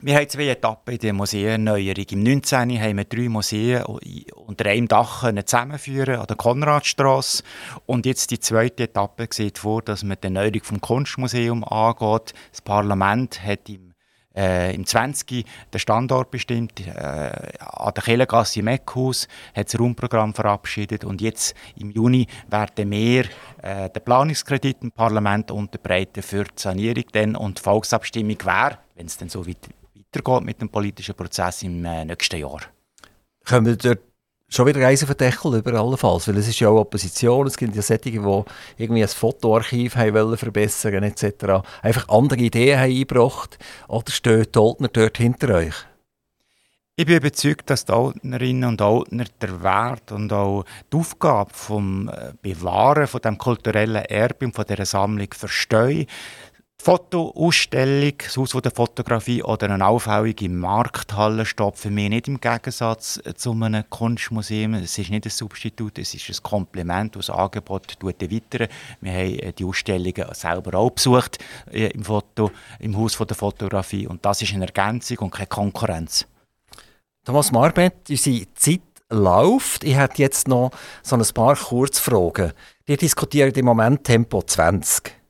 Wir 0.07 0.17
haben 0.17 0.29
zwei 0.29 0.49
Etappen 0.49 0.93
in 0.93 1.01
der 1.01 1.13
Museenneuerung. 1.15 2.05
Im 2.11 2.23
19. 2.25 2.79
haben 2.79 2.99
wir 2.99 3.05
drei 3.05 3.27
Museen 3.31 3.85
unter 3.85 4.67
einem 4.67 4.87
Dach 4.87 5.25
zusammenführen 5.47 6.21
an 6.21 6.27
der 6.27 6.37
Konradstrasse. 6.37 7.43
Und 7.87 8.05
jetzt 8.05 8.31
die 8.31 8.39
zweite 8.39 8.83
Etappe 8.83 9.29
sieht 9.31 9.57
vor, 9.57 9.81
dass 9.81 10.03
man 10.03 10.19
die 10.23 10.27
Erneuerung 10.27 10.63
vom 10.63 10.81
Kunstmuseum 10.83 11.65
angeht. 11.65 12.35
Das 12.51 12.61
Parlament 12.61 13.43
hat 13.43 13.67
im 13.71 13.95
äh, 14.37 14.75
im 14.75 14.85
20. 14.85 15.27
den 15.73 15.79
Standort 15.79 16.31
bestimmt, 16.31 16.87
äh, 16.87 16.91
an 16.91 17.95
der 17.95 18.03
Kellengasse 18.03 18.61
im 18.61 18.67
Eckhaus 18.67 19.27
hat 19.55 19.73
das 19.73 19.81
Raumprogramm 19.81 20.35
verabschiedet 20.35 21.05
und 21.05 21.21
jetzt 21.21 21.55
im 21.77 21.93
Juni 21.93 22.27
werden 22.51 22.91
wir 22.91 23.27
äh, 23.63 23.89
den 23.89 24.05
Planungskredit 24.05 24.79
im 24.83 24.91
Parlament 24.91 25.53
unterbreiten 25.53 26.21
für 26.21 26.43
die 26.43 26.51
Sanierung 26.57 27.05
dann 27.13 27.37
und 27.37 27.59
die 27.59 27.63
Volksabstimmung 27.63 28.45
wäre, 28.45 28.79
wenn 28.97 29.07
es 29.07 29.17
dann 29.17 29.29
so 29.29 29.47
weit 29.47 29.69
weitergeht 30.15 30.45
mit 30.45 30.61
dem 30.61 30.69
politischen 30.69 31.15
Prozess 31.15 31.63
im 31.63 31.85
äh, 31.85 32.05
nächsten 32.05 32.39
Jahr. 32.39 32.61
Können 33.45 33.67
wir 33.67 33.77
dort 33.77 34.01
schon 34.49 34.67
wieder 34.67 34.81
Reisen 34.81 35.09
auf 35.09 35.15
den 35.15 35.31
Deckel 35.31 35.57
über 35.57 35.75
allenfalls? 35.75 36.29
Weil 36.29 36.39
es 36.39 36.49
ist 36.49 36.61
ja 36.61 36.69
auch 36.69 36.81
Opposition, 36.81 37.47
es 37.47 37.57
gibt 37.57 37.75
ja 37.75 37.83
solche, 37.83 38.03
die 38.03 38.43
irgendwie 38.79 39.03
ein 39.03 39.09
Fotoarchiv 39.09 39.97
haben 39.97 40.15
wollen 40.15 40.37
verbessern 40.37 41.03
etc. 41.03 41.67
Einfach 41.83 42.09
andere 42.09 42.41
Ideen 42.41 42.79
haben 42.79 42.91
eingebracht. 42.91 43.59
Oder 43.89 44.11
steht 44.11 44.57
Altner 44.57 44.89
dort 44.89 45.19
hinter 45.19 45.55
euch? 45.55 45.75
Ich 46.97 47.07
bin 47.07 47.17
überzeugt, 47.17 47.69
dass 47.71 47.85
die 47.85 47.93
Altnerinnen 47.93 48.69
und 48.69 48.81
Altner 48.81 49.25
den 49.43 49.63
Wert 49.65 50.13
und 50.13 50.33
auch 50.33 50.65
die 50.93 50.97
Aufgabe 50.97 51.51
vom 51.53 52.09
äh, 52.09 52.35
Bewahren 52.41 53.09
von 53.09 53.21
dem 53.21 53.37
kulturellen 53.37 54.05
Erbe 54.05 54.47
und 54.47 54.55
von 54.55 54.65
dieser 54.65 54.85
Sammlung 54.85 55.27
verstehen. 55.35 56.07
Fotoausstellung, 56.83 58.13
das 58.23 58.37
Haus 58.37 58.51
der 58.51 58.71
Fotografie 58.71 59.43
oder 59.43 59.71
eine 59.71 59.87
auffällige 59.87 60.51
Markthalle 60.51 61.47
steht 61.47 61.79
für 61.79 61.91
mich 61.91 62.11
nicht 62.11 62.29
im 62.29 62.41
Gegensatz 62.41 63.21
zu 63.37 63.53
einem 63.53 63.89
Kunstmuseum. 63.89 64.75
Es 64.75 64.99
ist 64.99 65.11
nicht 65.11 65.25
ein 65.25 65.31
Substitut, 65.31 65.99
es 65.99 66.13
ist 66.13 66.29
ein 66.29 66.43
Komplement, 66.43 67.17
das 67.17 67.27
das 67.27 67.37
Angebot 67.37 67.97
erweitert. 68.03 68.71
Wir 69.01 69.13
haben 69.13 69.39
äh, 69.39 69.53
die 69.53 69.65
Ausstellungen 69.65 70.27
selber 70.35 70.79
auch 70.79 70.91
besucht 70.91 71.39
äh, 71.73 71.87
im, 71.87 72.05
Foto, 72.05 72.51
im 72.81 72.97
Haus 72.99 73.17
der 73.17 73.37
Fotografie 73.37 74.07
und 74.07 74.25
das 74.25 74.43
ist 74.43 74.53
eine 74.53 74.67
Ergänzung 74.67 75.19
und 75.19 75.31
keine 75.31 75.47
Konkurrenz. 75.47 76.27
Thomas 77.25 77.51
Marbet, 77.51 78.11
unsere 78.11 78.47
Zeit 78.57 78.83
läuft. 79.09 79.85
Ich 79.85 79.97
hätte 79.97 80.21
jetzt 80.21 80.49
noch 80.49 80.71
so 81.03 81.17
ein 81.17 81.25
paar 81.33 81.57
Kurzfragen. 81.57 82.53
Wir 82.85 82.99
diskutieren 82.99 83.53
im 83.53 83.65
Moment 83.65 84.05
Tempo 84.05 84.43
20. 84.43 85.24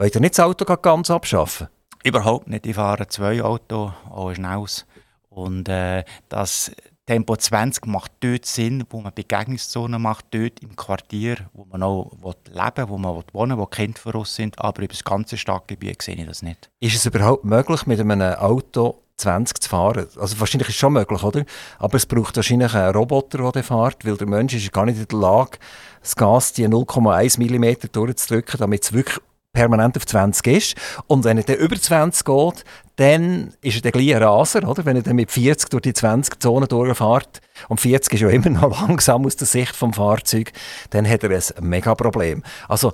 Wollt 0.00 0.14
ihr 0.14 0.22
nicht 0.22 0.38
das 0.38 0.46
Auto 0.46 0.64
ganz 0.64 1.10
abschaffen? 1.10 1.68
Überhaupt 2.02 2.48
nicht. 2.48 2.64
Ich 2.64 2.74
fahre 2.74 3.06
zwei 3.08 3.42
Autos, 3.42 3.92
auch 4.08 4.32
schnelles. 4.32 4.86
Und 5.28 5.68
äh, 5.68 6.04
das 6.30 6.72
Tempo 7.04 7.36
20 7.36 7.84
macht 7.84 8.10
dort 8.20 8.46
Sinn, 8.46 8.84
wo 8.88 9.02
man 9.02 9.12
Begegnungszonen 9.14 10.00
macht, 10.00 10.24
dort 10.30 10.60
im 10.60 10.74
Quartier, 10.74 11.50
wo 11.52 11.66
man 11.66 11.82
auch 11.82 12.12
leben 12.46 12.76
will, 12.78 12.88
wo 12.88 12.96
man 12.96 13.22
wohnen 13.34 13.58
will, 13.58 13.58
wo 13.58 13.66
Kinder 13.66 14.00
für 14.00 14.14
uns 14.16 14.34
sind. 14.34 14.58
Aber 14.58 14.78
über 14.80 14.88
das 14.94 15.04
ganze 15.04 15.36
Stadtgebiet 15.36 16.00
sehe 16.00 16.14
ich 16.14 16.26
das 16.26 16.40
nicht. 16.40 16.70
Ist 16.80 16.96
es 16.96 17.04
überhaupt 17.04 17.44
möglich, 17.44 17.84
mit 17.84 18.00
einem 18.00 18.22
Auto 18.36 19.02
20 19.18 19.60
zu 19.60 19.68
fahren? 19.68 20.06
Also 20.18 20.40
wahrscheinlich 20.40 20.70
ist 20.70 20.76
es 20.76 20.80
schon 20.80 20.94
möglich, 20.94 21.22
oder? 21.22 21.44
Aber 21.78 21.96
es 21.96 22.06
braucht 22.06 22.36
wahrscheinlich 22.36 22.72
einen 22.72 22.94
Roboter, 22.94 23.52
der 23.52 23.64
fährt, 23.64 24.06
weil 24.06 24.16
der 24.16 24.26
Mensch 24.26 24.54
ist 24.54 24.72
gar 24.72 24.86
nicht 24.86 24.98
in 24.98 25.08
der 25.08 25.18
Lage, 25.18 25.58
das 26.00 26.16
Gas 26.16 26.54
die 26.54 26.66
0,1 26.66 27.38
mm 27.38 27.92
durchzudrücken, 27.92 28.58
damit 28.58 28.84
es 28.84 28.94
wirklich 28.94 29.20
permanent 29.52 29.96
auf 29.96 30.06
20 30.06 30.46
ist. 30.46 30.74
Und 31.06 31.24
wenn 31.24 31.38
er 31.38 31.44
dann 31.44 31.56
über 31.56 31.76
20 31.76 32.24
geht, 32.24 32.64
dann 32.96 33.54
ist 33.60 33.76
er 33.76 33.82
der 33.82 33.92
gleiche 33.92 34.20
Raser, 34.20 34.68
oder? 34.68 34.84
Wenn 34.84 34.96
er 34.96 35.02
dann 35.02 35.16
mit 35.16 35.30
40 35.30 35.70
durch 35.70 35.82
die 35.82 35.92
20 35.92 36.40
Zonen 36.40 36.68
durchfährt, 36.68 37.40
und 37.68 37.80
40 37.80 38.14
ist 38.14 38.20
ja 38.20 38.28
immer 38.28 38.50
noch 38.50 38.80
langsam 38.88 39.26
aus 39.26 39.36
der 39.36 39.46
Sicht 39.46 39.74
vom 39.74 39.92
Fahrzeug, 39.92 40.52
dann 40.90 41.08
hat 41.08 41.24
er 41.24 41.30
ein 41.30 41.68
mega 41.68 41.94
Problem. 41.94 42.42
Also, 42.68 42.92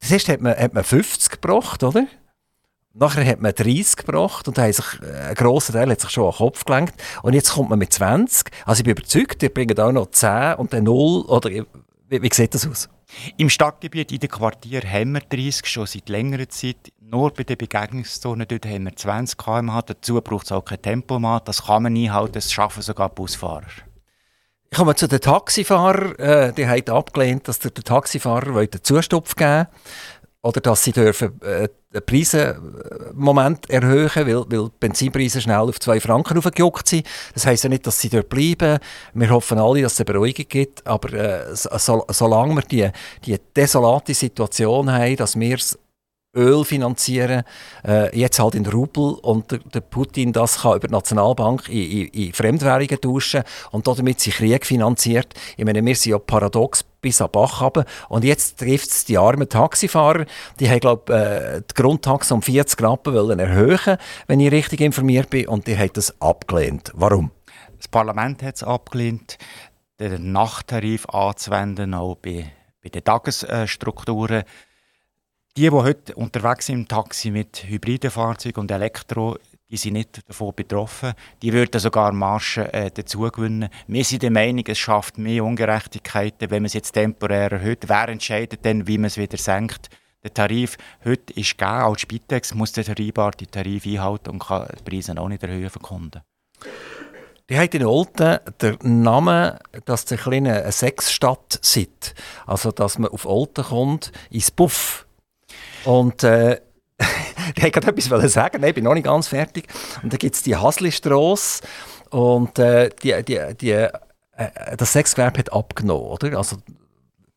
das 0.00 0.10
erst 0.10 0.28
hat 0.28 0.40
man, 0.40 0.56
hat 0.56 0.74
man 0.74 0.84
50 0.84 1.30
gebracht, 1.30 1.82
oder? 1.82 2.06
Nachher 2.94 3.24
hat 3.24 3.40
man 3.40 3.54
30 3.54 3.96
gebracht 3.96 4.48
und 4.48 4.56
sich, 4.56 4.84
äh, 5.00 5.30
ein 5.30 5.34
grosser 5.34 5.72
Teil 5.72 5.90
hat 5.90 6.00
sich 6.00 6.10
schon 6.10 6.24
an 6.24 6.32
den 6.32 6.36
Kopf 6.36 6.64
gelenkt. 6.64 6.94
Und 7.22 7.32
jetzt 7.32 7.52
kommt 7.52 7.70
man 7.70 7.78
mit 7.78 7.92
20. 7.92 8.50
Also 8.66 8.80
ich 8.80 8.84
bin 8.84 8.92
überzeugt, 8.92 9.42
ihr 9.42 9.48
bringt 9.48 9.80
auch 9.80 9.92
noch 9.92 10.10
10 10.10 10.56
und 10.56 10.74
dann 10.74 10.84
0. 10.84 11.22
Oder 11.22 11.50
wie, 11.50 12.22
wie 12.22 12.30
sieht 12.32 12.54
das 12.54 12.68
aus? 12.68 12.90
Im 13.36 13.48
Stadtgebiet, 13.48 14.12
in 14.12 14.18
den 14.18 14.30
Quartieren, 14.30 14.90
haben 14.90 15.12
wir 15.12 15.20
30 15.20 15.66
schon 15.66 15.86
seit 15.86 16.08
längerer 16.08 16.48
Zeit. 16.48 16.92
Nur 17.00 17.32
bei 17.32 17.44
den 17.44 17.58
Begegnungszonen 17.58 18.46
dort 18.48 18.66
haben 18.66 18.84
wir 18.84 18.96
20 18.96 19.38
km/h. 19.38 19.82
Dazu 19.82 20.20
braucht 20.20 20.46
es 20.46 20.52
auch 20.52 20.64
kein 20.64 20.80
Tempomat. 20.80 21.48
Das 21.48 21.66
kann 21.66 21.82
man 21.82 21.96
einhalten, 21.96 22.32
das 22.32 22.52
schaffen 22.52 22.82
sogar 22.82 23.08
Busfahrer. 23.08 23.66
Ich 24.70 24.78
komme 24.78 24.94
zu 24.94 25.06
den 25.06 25.20
Taxifahrern. 25.20 26.16
Äh, 26.16 26.52
die 26.54 26.66
haben 26.66 26.88
abgelehnt, 26.88 27.46
dass 27.46 27.58
der 27.58 27.74
Taxifahrer 27.74 28.56
einen 28.56 28.82
Zustupf 28.82 29.36
geben 29.36 29.66
oder 30.42 30.60
dass 30.60 30.82
sie 30.82 30.92
dürfen 30.92 31.40
äh, 31.42 31.68
den 31.94 32.04
Preisenmoment 32.04 33.70
äh, 33.70 33.74
erhöhen, 33.74 34.10
weil, 34.14 34.44
weil 34.50 34.70
Benzinpreise 34.80 35.40
schnell 35.40 35.58
auf 35.58 35.78
2 35.78 36.00
Franken 36.00 36.36
aufgejuckt 36.38 36.88
sind. 36.88 37.06
Das 37.34 37.46
heisst 37.46 37.62
ja 37.62 37.68
nicht, 37.68 37.86
dass 37.86 38.00
sie 38.00 38.08
dort 38.08 38.28
bleiben. 38.28 38.78
Wir 39.14 39.30
hoffen 39.30 39.58
alle, 39.58 39.82
dass 39.82 39.94
es 39.94 40.00
eine 40.00 40.06
Beruhigung 40.06 40.46
gibt, 40.48 40.84
aber 40.86 41.12
äh, 41.12 41.54
so, 41.54 42.04
solange 42.08 42.56
wir 42.56 42.62
die, 42.62 42.90
die 43.24 43.38
desolate 43.54 44.14
Situation 44.14 44.90
haben, 44.90 45.16
dass 45.16 45.38
wir 45.38 45.58
Öl 46.34 46.64
finanzieren, 46.64 47.42
äh, 47.86 48.18
jetzt 48.18 48.38
halt 48.38 48.54
in 48.54 48.64
Rubel 48.64 49.14
und 49.20 49.50
der, 49.50 49.58
der, 49.58 49.80
Putin 49.80 50.32
das 50.32 50.62
kann 50.62 50.76
über 50.76 50.88
die 50.88 50.92
Nationalbank 50.92 51.68
in, 51.68 52.06
in, 52.06 52.06
in 52.08 52.32
Fremdwährungen 52.32 53.00
tauschen 53.00 53.42
und 53.70 53.86
damit 53.86 54.20
sich 54.20 54.36
Krieg 54.36 54.64
finanziert. 54.64 55.34
Ich 55.58 55.64
meine, 55.64 55.84
wir 55.84 55.94
sind 55.94 56.12
ja 56.12 56.18
paradox 56.18 56.84
bis 57.02 57.20
an 57.20 57.28
Bach 57.30 57.60
haben. 57.60 57.84
Und 58.08 58.24
jetzt 58.24 58.60
trifft 58.60 58.90
es 58.90 59.04
die 59.04 59.18
armen 59.18 59.48
Taxifahrer. 59.48 60.24
Die 60.58 60.70
haben, 60.70 60.80
glaube 60.80 61.12
äh, 61.14 61.62
die 61.68 61.74
Grundtaxe 61.74 62.32
um 62.32 62.40
40 62.40 62.82
Rappen 62.82 63.12
wollen 63.12 63.38
erhöhen, 63.38 63.98
wenn 64.26 64.40
ich 64.40 64.50
richtig 64.50 64.80
informiert 64.80 65.28
bin. 65.28 65.48
Und 65.48 65.66
die 65.66 65.76
haben 65.76 65.90
das 65.92 66.18
abgelehnt. 66.20 66.92
Warum? 66.94 67.30
Das 67.76 67.88
Parlament 67.88 68.42
hat 68.42 68.54
es 68.54 68.62
abgelehnt, 68.62 69.36
den 70.00 70.32
Nachttarif 70.32 71.06
anzuwenden, 71.06 71.92
auch 71.92 72.14
bei, 72.14 72.50
bei 72.82 72.88
den 72.88 73.04
Tagesstrukturen. 73.04 74.44
Die, 75.58 75.68
die 75.68 75.70
heute 75.70 76.14
unterwegs 76.14 76.64
sind 76.64 76.76
im 76.76 76.88
Taxi 76.88 77.30
mit 77.30 77.64
hybriden 77.68 78.10
Fahrzeugen 78.10 78.60
und 78.60 78.70
Elektro, 78.70 79.36
die 79.70 79.76
sind 79.76 79.92
nicht 79.92 80.26
davon 80.26 80.54
betroffen. 80.56 81.12
Die 81.42 81.52
würden 81.52 81.78
sogar 81.78 82.10
Marschen 82.12 82.64
äh, 82.70 82.90
dazu 82.90 83.20
gewinnen. 83.30 83.68
Wir 83.86 84.02
sind 84.02 84.22
der 84.22 84.30
Meinung, 84.30 84.64
es 84.66 84.78
schafft 84.78 85.18
mehr 85.18 85.44
Ungerechtigkeiten, 85.44 86.50
wenn 86.50 86.62
man 86.62 86.68
es 86.68 86.72
jetzt 86.72 86.92
temporär 86.92 87.52
erhöht. 87.52 87.86
Wer 87.86 88.08
entscheidet 88.08 88.64
dann, 88.64 88.86
wie 88.86 88.96
man 88.96 89.08
es 89.08 89.18
wieder 89.18 89.36
senkt? 89.36 89.90
Der 90.24 90.32
Tarif 90.32 90.78
heute 91.04 91.34
ist 91.34 91.58
gegeben, 91.58 91.82
als 91.82 92.00
Spitex 92.00 92.54
muss 92.54 92.72
der 92.72 92.84
Vereinbar 92.84 93.32
die 93.32 93.46
Tarif 93.46 93.84
einhalten 93.84 94.30
und 94.30 94.38
kann 94.38 94.68
die 94.78 94.90
Preise 94.90 95.20
auch 95.20 95.28
nicht 95.28 95.42
erhöhen 95.42 95.68
für 95.68 95.80
Kunden. 95.80 96.22
Die 97.50 97.58
hat 97.58 97.74
in 97.74 97.84
Olten 97.84 98.38
den 98.62 99.02
Namen, 99.02 99.58
dass 99.84 100.10
ihr 100.10 100.26
eine 100.28 100.72
Sexstadt 100.72 101.58
seid. 101.60 102.14
Also, 102.46 102.72
dass 102.72 102.98
man 102.98 103.10
auf 103.10 103.26
Olten 103.26 103.64
kommt, 103.64 104.12
ins 104.30 104.50
Buff 104.50 105.06
und 105.84 106.22
äh, 106.22 106.60
ich 107.56 107.62
wollte 107.62 107.88
etwas 107.88 108.32
sagen, 108.32 108.60
Nein, 108.60 108.70
ich 108.70 108.74
bin 108.74 108.84
noch 108.84 108.94
nicht 108.94 109.04
ganz 109.04 109.28
fertig. 109.28 109.66
Und 110.02 110.12
dann 110.12 110.18
gibt 110.18 110.34
es 110.34 110.42
die 110.42 110.56
Haslistrasse. 110.56 111.62
Und 112.10 112.58
äh, 112.58 112.90
die, 113.02 113.22
die, 113.24 113.40
die, 113.60 113.70
äh, 113.70 113.90
das 114.76 114.92
Sexgewerbe 114.92 115.38
hat 115.38 115.52
abgenommen, 115.52 116.06
oder? 116.06 116.36
Also 116.36 116.56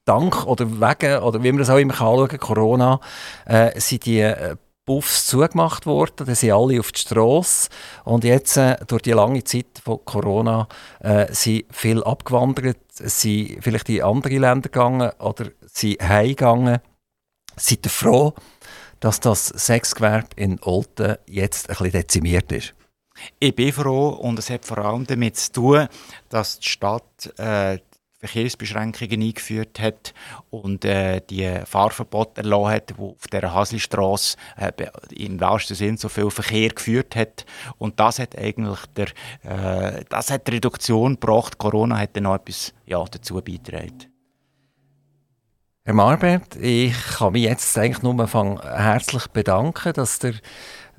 dank 0.03 0.45
oder 0.45 0.69
wegen, 0.69 1.23
oder 1.23 1.43
wie 1.43 1.51
man 1.51 1.59
das 1.59 1.69
auch 1.69 1.77
immer 1.77 1.93
anschauen 1.93 2.27
kann, 2.27 2.39
Corona, 2.39 2.99
äh, 3.45 3.79
sind 3.79 4.05
die 4.05 4.19
äh, 4.19 4.55
Buffs 4.85 5.25
zugemacht 5.25 5.87
worden, 5.87 6.27
dann 6.27 6.35
sind 6.35 6.51
alle 6.51 6.79
auf 6.79 6.91
die 6.91 6.99
Strasse. 6.99 7.69
Und 8.03 8.23
jetzt, 8.23 8.55
äh, 8.57 8.77
durch 8.85 9.01
die 9.01 9.13
lange 9.13 9.43
Zeit 9.43 9.81
von 9.83 9.99
Corona, 10.05 10.67
äh, 10.99 11.25
sind 11.33 11.65
viele 11.71 12.05
abgewandert, 12.05 12.77
sind 12.91 13.63
vielleicht 13.63 13.89
in 13.89 14.03
andere 14.03 14.37
Länder 14.37 14.69
gegangen 14.69 15.11
oder 15.19 15.47
sind 15.65 16.01
heimgegangen 16.01 16.81
Seid 17.55 17.85
ihr 17.85 17.89
froh, 17.89 18.33
dass 18.99 19.19
das 19.19 19.47
Sexgewerbe 19.47 20.29
in 20.35 20.59
Olten 20.61 21.17
jetzt 21.27 21.69
ein 21.69 21.75
bisschen 21.75 21.91
dezimiert 21.91 22.51
ist? 22.51 22.73
Ich 23.39 23.55
bin 23.55 23.71
froh 23.71 24.09
und 24.09 24.39
es 24.39 24.49
hat 24.49 24.65
vor 24.65 24.79
allem 24.79 25.07
damit 25.07 25.37
zu 25.37 25.51
tun, 25.51 25.87
dass 26.29 26.59
die 26.59 26.67
Stadt 26.67 27.33
äh, 27.37 27.77
Verkehrsbeschränkungen 28.19 29.21
eingeführt 29.21 29.79
hat 29.79 30.13
und 30.49 30.83
äh, 30.85 31.21
die 31.29 31.59
Fahrverbote 31.65 32.41
erlassen 32.41 32.73
hat, 32.73 32.89
die 32.89 33.01
auf 33.01 33.27
der 33.31 33.53
Haselstrasse 33.53 34.37
äh, 34.57 34.71
im 35.15 35.39
wahrsten 35.39 35.75
Sinn 35.75 35.97
so 35.97 36.09
viel 36.09 36.29
Verkehr 36.31 36.69
geführt 36.69 37.15
hat. 37.15 37.45
Und 37.77 37.99
das 37.99 38.19
hat 38.19 38.37
eigentlich 38.37 38.79
der, 38.95 39.07
äh, 39.43 40.03
das 40.09 40.31
hat 40.31 40.47
die 40.47 40.51
Reduktion 40.51 41.13
gebracht. 41.13 41.57
Corona 41.57 41.99
hat 41.99 42.15
dann 42.15 42.23
noch 42.23 42.35
etwas 42.35 42.73
ja, 42.85 43.03
dazu 43.03 43.35
beigetragen. 43.35 44.14
Herr 45.87 45.93
Marbert, 45.93 46.55
ich 46.55 46.95
kann 47.15 47.33
mich 47.33 47.43
jetzt 47.43 47.77
eigentlich 47.77 48.01
nur 48.01 48.17
herzlich 48.63 49.27
bedanken, 49.27 49.93
dass 49.93 50.17
der 50.17 50.33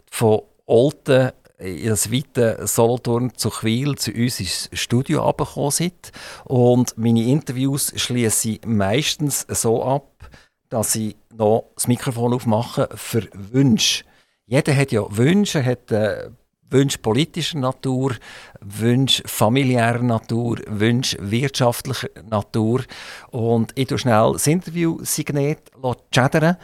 von 0.09 0.43
Olten 0.65 1.33
in 1.59 1.89
das 1.89 2.13
weite 2.13 2.65
Solothurn 2.69 3.35
zu 3.35 3.51
Quil 3.51 3.97
zu 3.97 4.13
uns 4.13 4.39
ins 4.39 4.71
Studio 4.75 5.29
abgekommen 5.29 5.73
sind. 5.73 6.13
Und 6.45 6.97
meine 6.97 7.25
Interviews 7.25 7.95
schließe 7.97 8.51
ich 8.51 8.61
meistens 8.65 9.45
so 9.49 9.83
ab, 9.83 10.31
dass 10.69 10.95
ich 10.95 11.17
noch 11.37 11.65
das 11.75 11.89
Mikrofon 11.89 12.33
aufmache 12.35 12.89
für 12.95 13.29
Wünsche. 13.33 14.05
Jeder 14.47 14.77
hat 14.77 14.93
ja 14.93 15.05
Wünsche, 15.11 15.65
hat 15.65 15.91
äh, 15.91 16.31
Wünsche 16.71 16.99
politischer 16.99 17.59
Natur, 17.59 18.17
Wünsche 18.61 19.23
familiärer 19.27 20.03
Natur, 20.03 20.59
Wünsche 20.67 21.17
wirtschaftlicher 21.21 22.09
Natur. 22.29 22.83
Und 23.31 23.73
ich 23.75 23.87
tue 23.87 23.99
schnell 23.99 24.33
das 24.33 24.47
Interview 24.47 24.99
signiert 25.03 25.71
chattern. 26.11 26.57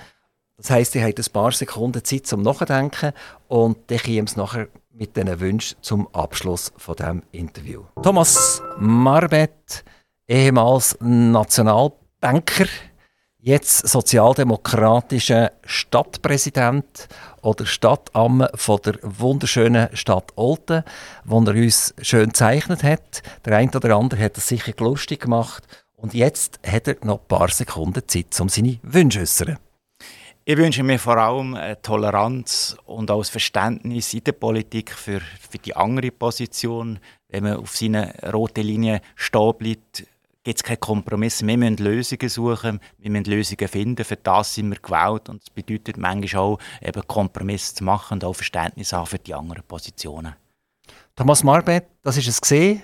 Das 0.56 0.70
heisst, 0.70 0.94
ich 0.94 1.02
habe 1.02 1.14
ein 1.16 1.32
paar 1.32 1.52
Sekunden 1.52 2.04
Zeit 2.04 2.26
zum 2.26 2.42
Nachdenken 2.42 3.12
und 3.48 3.78
dann 3.88 3.98
kommt 3.98 4.28
es 4.28 4.36
nachher 4.36 4.68
mit 4.92 5.16
diesen 5.16 5.40
Wünschen 5.40 5.78
zum 5.80 6.06
Abschluss 6.14 6.72
von 6.76 6.96
dem 6.96 7.22
Interview. 7.32 7.84
Thomas 8.02 8.62
Marbet, 8.78 9.84
ehemals 10.28 10.96
Nationalbanker, 11.00 12.66
jetzt 13.42 13.88
sozialdemokratischer 13.88 15.50
Stadtpräsident 15.64 17.08
oder 17.42 17.66
Stadtamme 17.66 18.50
von 18.54 18.78
der 18.84 18.98
wunderschönen 19.02 19.94
Stadt 19.96 20.32
Olten, 20.36 20.84
wo 21.24 21.42
er 21.42 21.54
uns 21.54 21.92
schön 22.00 22.28
gezeichnet 22.28 22.84
hat. 22.84 23.22
Der 23.44 23.56
eine 23.56 23.72
oder 23.72 23.96
andere 23.96 24.22
hat 24.22 24.38
es 24.38 24.46
sicher 24.46 24.72
lustig 24.78 25.22
gemacht. 25.22 25.64
Und 25.96 26.14
jetzt 26.14 26.60
hat 26.66 26.86
er 26.86 26.96
noch 27.02 27.20
ein 27.20 27.28
paar 27.28 27.48
Sekunden 27.48 28.06
Zeit, 28.06 28.40
um 28.40 28.48
seine 28.48 28.78
Wünsche 28.82 29.24
zu 29.24 29.44
äußern. 29.44 29.58
Ich 30.44 30.56
wünsche 30.56 30.82
mir 30.82 30.98
vor 30.98 31.18
allem 31.18 31.56
Toleranz 31.82 32.76
und 32.84 33.10
auch 33.12 33.20
das 33.20 33.28
Verständnis 33.28 34.12
in 34.12 34.24
der 34.24 34.32
Politik 34.32 34.90
für, 34.90 35.20
für 35.20 35.58
die 35.58 35.76
andere 35.76 36.10
Position. 36.10 36.98
Wenn 37.28 37.44
man 37.44 37.56
auf 37.56 37.76
seiner 37.76 38.12
roten 38.32 38.62
Linie 38.62 39.00
stehen 39.14 39.54
bleibt, 39.56 40.04
gibt 40.42 40.58
es 40.58 40.62
keinen 40.62 40.80
Kompromiss. 40.80 41.44
Wir 41.46 41.56
müssen 41.56 41.76
Lösungen 41.76 42.28
suchen, 42.28 42.80
wir 42.98 43.10
müssen 43.10 43.24
Lösungen 43.24 43.68
finden. 43.68 44.04
Für 44.04 44.16
das 44.16 44.54
sind 44.54 44.70
wir 44.70 44.78
gewählt. 44.78 45.28
Und 45.28 45.42
das 45.42 45.50
bedeutet 45.50 45.96
manchmal 45.96 46.42
auch, 46.42 46.58
eben 46.80 47.06
Kompromisse 47.06 47.74
zu 47.76 47.84
machen 47.84 48.14
und 48.14 48.24
auch 48.24 48.34
Verständnis 48.34 48.92
haben 48.92 49.06
für 49.06 49.18
die 49.18 49.34
anderen 49.34 49.62
Positionen. 49.64 50.34
Thomas 51.14 51.44
Marbet, 51.44 51.86
das 52.02 52.16
ist 52.16 52.28
es 52.28 52.40
gesehen. 52.40 52.82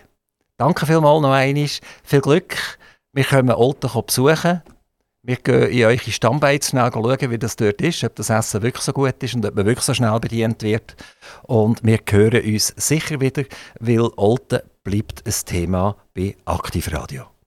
Danke 0.56 0.86
vielmals 0.86 1.22
noch 1.22 1.32
einmal. 1.32 1.68
Viel 2.04 2.20
Glück. 2.20 2.78
Wir 3.12 3.24
können 3.24 3.50
Olten 3.50 3.90
besuchen. 4.06 4.62
Wir 5.22 5.36
gehen 5.36 5.68
in 5.70 5.84
eure 5.84 5.98
Stammbeiz 5.98 6.70
schauen, 6.70 7.30
wie 7.30 7.38
das 7.38 7.56
dort 7.56 7.80
ist, 7.82 8.04
ob 8.04 8.14
das 8.14 8.30
Essen 8.30 8.62
wirklich 8.62 8.84
so 8.84 8.92
gut 8.92 9.22
ist 9.22 9.34
und 9.34 9.44
ob 9.44 9.54
man 9.54 9.66
wirklich 9.66 9.84
so 9.84 9.92
schnell 9.92 10.18
bedient 10.20 10.62
wird. 10.62 10.96
Und 11.42 11.84
wir 11.84 11.98
hören 12.08 12.44
uns 12.44 12.68
sicher 12.76 13.20
wieder, 13.20 13.44
weil 13.80 14.08
Olten 14.16 14.60
bleibt 14.84 15.26
ein 15.26 15.34
Thema 15.44 15.96
bei 16.14 16.36
Aktivradio. 16.44 17.37